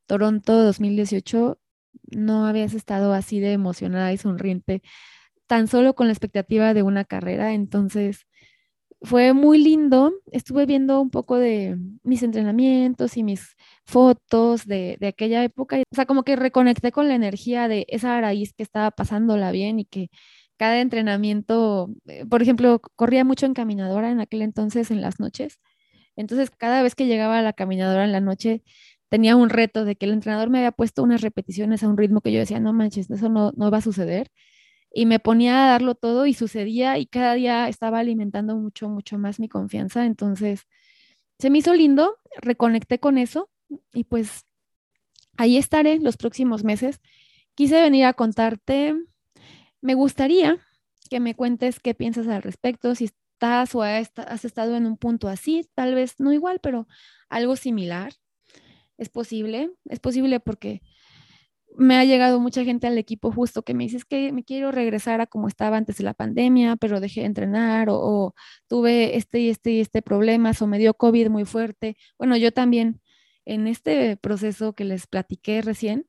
Toronto 0.08 0.64
2018, 0.64 1.60
no 2.12 2.46
habías 2.46 2.74
estado 2.74 3.12
así 3.14 3.40
de 3.40 3.52
emocionada 3.52 4.12
y 4.12 4.18
sonriente, 4.18 4.82
tan 5.46 5.68
solo 5.68 5.94
con 5.94 6.08
la 6.08 6.14
expectativa 6.14 6.74
de 6.74 6.82
una 6.82 7.04
carrera. 7.04 7.54
Entonces, 7.54 8.26
fue 9.02 9.32
muy 9.34 9.58
lindo. 9.58 10.12
Estuve 10.32 10.66
viendo 10.66 11.00
un 11.00 11.10
poco 11.10 11.36
de 11.38 11.78
mis 12.02 12.22
entrenamientos 12.22 13.16
y 13.16 13.22
mis 13.22 13.56
fotos 13.86 14.66
de, 14.66 14.96
de, 15.00 15.08
aquella 15.08 15.44
época. 15.44 15.78
O 15.90 15.94
sea, 15.94 16.06
como 16.06 16.24
que 16.24 16.36
reconecté 16.36 16.92
con 16.92 17.08
la 17.08 17.14
energía 17.14 17.68
de 17.68 17.86
esa 17.88 18.20
raíz 18.20 18.52
que 18.54 18.62
estaba 18.64 18.90
pasándola 18.90 19.52
bien 19.52 19.80
y 19.80 19.84
que 19.86 20.10
cada 20.58 20.80
entrenamiento, 20.80 21.90
eh, 22.08 22.26
por 22.26 22.42
ejemplo, 22.42 22.80
corría 22.96 23.24
mucho 23.24 23.46
en 23.46 23.54
caminadora 23.54 24.10
en 24.10 24.20
aquel 24.20 24.42
entonces 24.42 24.90
en 24.90 25.00
las 25.02 25.20
noches. 25.20 25.60
Entonces, 26.16 26.50
cada 26.50 26.82
vez 26.82 26.94
que 26.96 27.06
llegaba 27.06 27.38
a 27.38 27.42
la 27.42 27.52
caminadora 27.52 28.04
en 28.04 28.12
la 28.12 28.20
noche, 28.20 28.64
tenía 29.08 29.36
un 29.36 29.50
reto 29.50 29.84
de 29.84 29.96
que 29.96 30.06
el 30.06 30.12
entrenador 30.12 30.50
me 30.50 30.58
había 30.58 30.72
puesto 30.72 31.02
unas 31.02 31.20
repeticiones 31.22 31.82
a 31.82 31.88
un 31.88 31.96
ritmo 31.96 32.20
que 32.20 32.32
yo 32.32 32.40
decía, 32.40 32.60
no 32.60 32.72
manches, 32.72 33.10
eso 33.10 33.28
no, 33.28 33.52
no 33.56 33.70
va 33.70 33.78
a 33.78 33.82
suceder. 33.82 34.30
Y 34.92 35.06
me 35.06 35.20
ponía 35.20 35.66
a 35.66 35.70
darlo 35.70 35.94
todo 35.94 36.26
y 36.26 36.34
sucedía 36.34 36.98
y 36.98 37.06
cada 37.06 37.34
día 37.34 37.68
estaba 37.68 38.00
alimentando 38.00 38.56
mucho, 38.56 38.88
mucho 38.88 39.18
más 39.18 39.40
mi 39.40 39.48
confianza. 39.48 40.06
Entonces, 40.06 40.66
se 41.38 41.50
me 41.50 41.58
hizo 41.58 41.74
lindo, 41.74 42.16
reconecté 42.40 42.98
con 43.00 43.18
eso 43.18 43.50
y 43.94 44.04
pues 44.04 44.44
ahí 45.36 45.56
estaré 45.58 45.98
los 46.00 46.16
próximos 46.16 46.64
meses. 46.64 47.00
Quise 47.54 47.80
venir 47.82 48.06
a 48.06 48.14
contarte 48.14 48.96
me 49.80 49.94
gustaría 49.94 50.58
que 51.10 51.20
me 51.20 51.34
cuentes 51.34 51.80
qué 51.80 51.94
piensas 51.94 52.26
al 52.28 52.42
respecto, 52.42 52.94
si 52.94 53.06
estás 53.06 53.74
o 53.74 53.82
has 53.82 54.44
estado 54.44 54.76
en 54.76 54.86
un 54.86 54.96
punto 54.96 55.28
así, 55.28 55.68
tal 55.74 55.94
vez 55.94 56.18
no 56.18 56.32
igual, 56.32 56.60
pero 56.60 56.88
algo 57.28 57.56
similar. 57.56 58.12
Es 58.98 59.08
posible, 59.08 59.70
es 59.86 60.00
posible 60.00 60.40
porque 60.40 60.82
me 61.76 61.96
ha 61.96 62.04
llegado 62.04 62.40
mucha 62.40 62.64
gente 62.64 62.86
al 62.88 62.98
equipo 62.98 63.30
justo 63.30 63.62
que 63.62 63.74
me 63.74 63.84
dice 63.84 64.00
que 64.08 64.32
me 64.32 64.44
quiero 64.44 64.72
regresar 64.72 65.20
a 65.20 65.26
como 65.26 65.48
estaba 65.48 65.76
antes 65.76 65.98
de 65.98 66.04
la 66.04 66.14
pandemia, 66.14 66.76
pero 66.76 67.00
dejé 67.00 67.20
de 67.20 67.26
entrenar 67.26 67.88
o, 67.88 67.98
o, 68.00 68.34
tuve 68.66 69.16
este 69.16 69.40
y 69.40 69.48
este 69.50 69.70
y 69.72 69.80
este 69.80 70.02
problema 70.02 70.52
o 70.60 70.66
me 70.66 70.78
dio 70.78 70.94
COVID 70.94 71.28
muy 71.30 71.44
fuerte. 71.44 71.96
Bueno, 72.18 72.36
yo 72.36 72.52
también 72.52 73.00
en 73.44 73.66
este 73.68 74.16
proceso 74.16 74.74
que 74.74 74.84
les 74.84 75.06
platiqué 75.06 75.62
recién, 75.62 76.06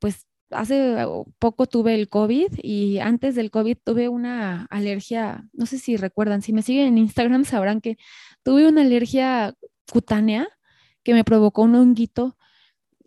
pues 0.00 0.26
hace 0.50 1.06
poco 1.38 1.66
tuve 1.66 1.94
el 1.94 2.08
COVID 2.08 2.52
y 2.62 2.98
antes 2.98 3.34
del 3.34 3.50
COVID 3.50 3.78
tuve 3.84 4.08
una 4.08 4.66
alergia, 4.70 5.44
no 5.52 5.66
sé 5.66 5.78
si 5.78 5.96
recuerdan, 5.96 6.42
si 6.42 6.52
me 6.52 6.62
siguen 6.62 6.88
en 6.88 6.98
Instagram 6.98 7.44
sabrán 7.44 7.80
que 7.80 7.96
tuve 8.42 8.68
una 8.68 8.82
alergia 8.82 9.54
cutánea 9.92 10.48
que 11.04 11.14
me 11.14 11.24
provocó 11.24 11.62
un 11.62 11.74
honguito, 11.76 12.36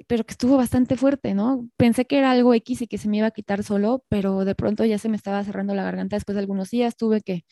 pero 0.07 0.25
que 0.25 0.31
estuvo 0.33 0.57
bastante 0.57 0.97
fuerte, 0.97 1.33
¿no? 1.33 1.69
Pensé 1.77 2.05
que 2.05 2.17
era 2.19 2.31
algo 2.31 2.53
X 2.55 2.83
y 2.83 2.87
que 2.87 2.97
se 2.99 3.09
me 3.09 3.17
iba 3.17 3.27
a 3.27 3.31
quitar 3.31 3.63
solo, 3.63 4.03
pero 4.09 4.45
de 4.45 4.55
pronto 4.55 4.85
ya 4.85 4.99
se 4.99 5.09
me 5.09 5.17
estaba 5.17 5.43
cerrando 5.43 5.75
la 5.75 5.83
garganta 5.83 6.15
después 6.17 6.35
de 6.35 6.41
algunos 6.41 6.69
días, 6.71 6.97
tuve 6.97 7.21
que 7.21 7.45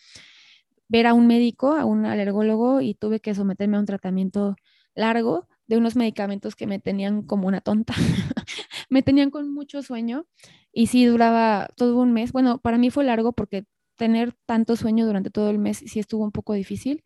ver 0.87 1.07
a 1.07 1.13
un 1.13 1.27
médico, 1.27 1.73
a 1.73 1.85
un 1.85 2.05
alergólogo 2.05 2.81
y 2.81 2.93
tuve 2.95 3.19
que 3.19 3.35
someterme 3.35 3.77
a 3.77 3.79
un 3.79 3.85
tratamiento 3.85 4.55
largo 4.95 5.47
de 5.67 5.77
unos 5.77 5.95
medicamentos 5.95 6.55
que 6.55 6.67
me 6.67 6.79
tenían 6.79 7.23
como 7.23 7.47
una 7.47 7.61
tonta. 7.61 7.93
me 8.89 9.01
tenían 9.01 9.31
con 9.31 9.51
mucho 9.53 9.81
sueño 9.81 10.25
y 10.71 10.87
sí 10.87 11.05
duraba 11.05 11.69
todo 11.75 11.97
un 11.97 12.13
mes. 12.13 12.31
Bueno, 12.31 12.59
para 12.59 12.77
mí 12.77 12.91
fue 12.91 13.03
largo 13.03 13.33
porque 13.33 13.65
tener 13.97 14.33
tanto 14.45 14.75
sueño 14.75 15.05
durante 15.05 15.31
todo 15.31 15.49
el 15.49 15.57
mes 15.57 15.77
sí 15.77 15.99
estuvo 15.99 16.23
un 16.23 16.31
poco 16.31 16.53
difícil. 16.53 17.03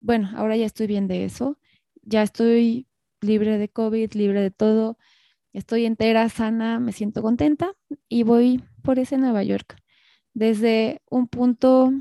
Bueno, 0.00 0.30
ahora 0.36 0.56
ya 0.56 0.66
estoy 0.66 0.86
bien 0.86 1.08
de 1.08 1.24
eso. 1.24 1.58
Ya 2.02 2.22
estoy 2.22 2.88
libre 3.20 3.58
de 3.58 3.68
COVID, 3.68 4.12
libre 4.14 4.40
de 4.40 4.50
todo. 4.50 4.98
Estoy 5.52 5.86
entera, 5.86 6.28
sana, 6.28 6.80
me 6.80 6.92
siento 6.92 7.22
contenta 7.22 7.74
y 8.08 8.24
voy 8.24 8.62
por 8.82 8.98
ese 8.98 9.18
Nueva 9.18 9.42
York. 9.42 9.76
Desde 10.34 11.00
un 11.10 11.28
punto 11.28 11.92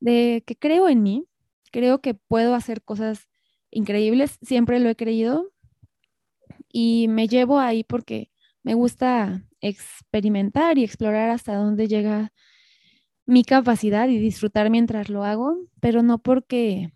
de 0.00 0.42
que 0.46 0.56
creo 0.56 0.88
en 0.88 1.02
mí, 1.02 1.26
creo 1.70 2.00
que 2.00 2.14
puedo 2.14 2.54
hacer 2.54 2.82
cosas 2.82 3.28
increíbles, 3.70 4.38
siempre 4.42 4.80
lo 4.80 4.88
he 4.88 4.96
creído 4.96 5.52
y 6.68 7.08
me 7.08 7.28
llevo 7.28 7.58
ahí 7.58 7.84
porque 7.84 8.30
me 8.62 8.74
gusta 8.74 9.44
experimentar 9.60 10.78
y 10.78 10.84
explorar 10.84 11.30
hasta 11.30 11.54
dónde 11.54 11.88
llega 11.88 12.32
mi 13.26 13.44
capacidad 13.44 14.08
y 14.08 14.18
disfrutar 14.18 14.70
mientras 14.70 15.08
lo 15.08 15.24
hago, 15.24 15.56
pero 15.80 16.02
no 16.02 16.18
porque 16.18 16.92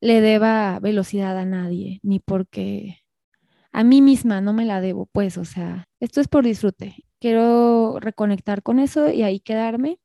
le 0.00 0.20
deba 0.20 0.78
velocidad 0.80 1.36
a 1.38 1.44
nadie, 1.44 2.00
ni 2.02 2.20
porque 2.20 3.00
a 3.72 3.84
mí 3.84 4.02
misma 4.02 4.40
no 4.40 4.52
me 4.52 4.64
la 4.64 4.80
debo, 4.80 5.06
pues, 5.06 5.38
o 5.38 5.44
sea, 5.44 5.88
esto 6.00 6.20
es 6.20 6.28
por 6.28 6.44
disfrute. 6.44 7.04
Quiero 7.20 7.98
reconectar 8.00 8.62
con 8.62 8.78
eso 8.78 9.10
y 9.10 9.22
ahí 9.22 9.40
quedarme. 9.40 9.98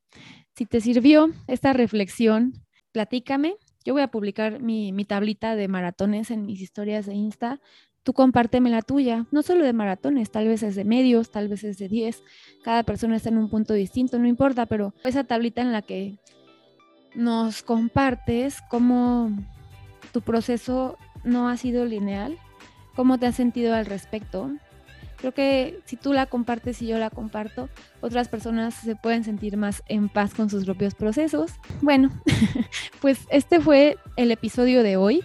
Si 0.55 0.65
te 0.65 0.81
sirvió 0.81 1.29
esta 1.47 1.73
reflexión, 1.73 2.53
platícame. 2.91 3.55
Yo 3.83 3.93
voy 3.93 4.01
a 4.01 4.09
publicar 4.09 4.61
mi, 4.61 4.91
mi 4.91 5.05
tablita 5.05 5.55
de 5.55 5.67
maratones 5.67 6.31
en 6.31 6.45
mis 6.45 6.61
historias 6.61 7.05
de 7.05 7.13
Insta. 7.13 7.59
Tú 8.03 8.13
compárteme 8.13 8.69
la 8.69 8.81
tuya, 8.81 9.25
no 9.31 9.41
solo 9.41 9.65
de 9.65 9.73
maratones, 9.73 10.29
tal 10.29 10.47
vez 10.47 10.61
es 10.61 10.75
de 10.75 10.85
medios, 10.85 11.31
tal 11.31 11.47
vez 11.47 11.63
es 11.63 11.79
de 11.79 11.87
10, 11.87 12.21
cada 12.63 12.83
persona 12.83 13.15
está 13.15 13.29
en 13.29 13.39
un 13.39 13.49
punto 13.49 13.73
distinto, 13.73 14.19
no 14.19 14.27
importa, 14.27 14.67
pero 14.67 14.93
esa 15.03 15.23
tablita 15.23 15.63
en 15.63 15.71
la 15.71 15.81
que 15.81 16.19
nos 17.15 17.63
compartes 17.63 18.59
cómo 18.69 19.31
tu 20.15 20.21
proceso 20.21 20.97
no 21.25 21.49
ha 21.49 21.57
sido 21.57 21.83
lineal, 21.83 22.37
cómo 22.95 23.17
te 23.17 23.25
has 23.25 23.35
sentido 23.35 23.75
al 23.75 23.85
respecto. 23.85 24.49
Creo 25.17 25.33
que 25.33 25.81
si 25.83 25.97
tú 25.97 26.13
la 26.13 26.25
compartes 26.25 26.81
y 26.81 26.87
yo 26.87 26.97
la 26.97 27.09
comparto, 27.09 27.67
otras 27.99 28.29
personas 28.29 28.75
se 28.75 28.95
pueden 28.95 29.25
sentir 29.25 29.57
más 29.57 29.83
en 29.89 30.07
paz 30.07 30.33
con 30.33 30.49
sus 30.49 30.63
propios 30.63 30.95
procesos. 30.95 31.51
Bueno, 31.81 32.11
pues 33.01 33.27
este 33.29 33.59
fue 33.59 33.97
el 34.15 34.31
episodio 34.31 34.83
de 34.83 34.95
hoy. 34.95 35.21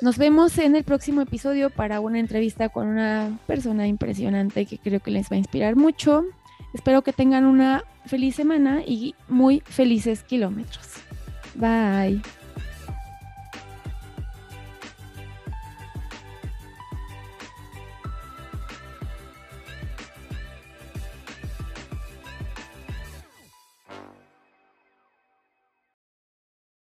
Nos 0.00 0.16
vemos 0.16 0.56
en 0.58 0.76
el 0.76 0.84
próximo 0.84 1.22
episodio 1.22 1.68
para 1.68 1.98
una 1.98 2.20
entrevista 2.20 2.68
con 2.68 2.86
una 2.86 3.36
persona 3.48 3.88
impresionante 3.88 4.64
que 4.66 4.78
creo 4.78 5.00
que 5.00 5.10
les 5.10 5.28
va 5.28 5.34
a 5.34 5.38
inspirar 5.38 5.74
mucho. 5.74 6.24
Espero 6.72 7.02
que 7.02 7.12
tengan 7.12 7.46
una 7.46 7.82
feliz 8.06 8.36
semana 8.36 8.80
y 8.86 9.16
muy 9.26 9.58
felices 9.66 10.22
kilómetros. 10.22 10.86
Bye. 11.56 12.22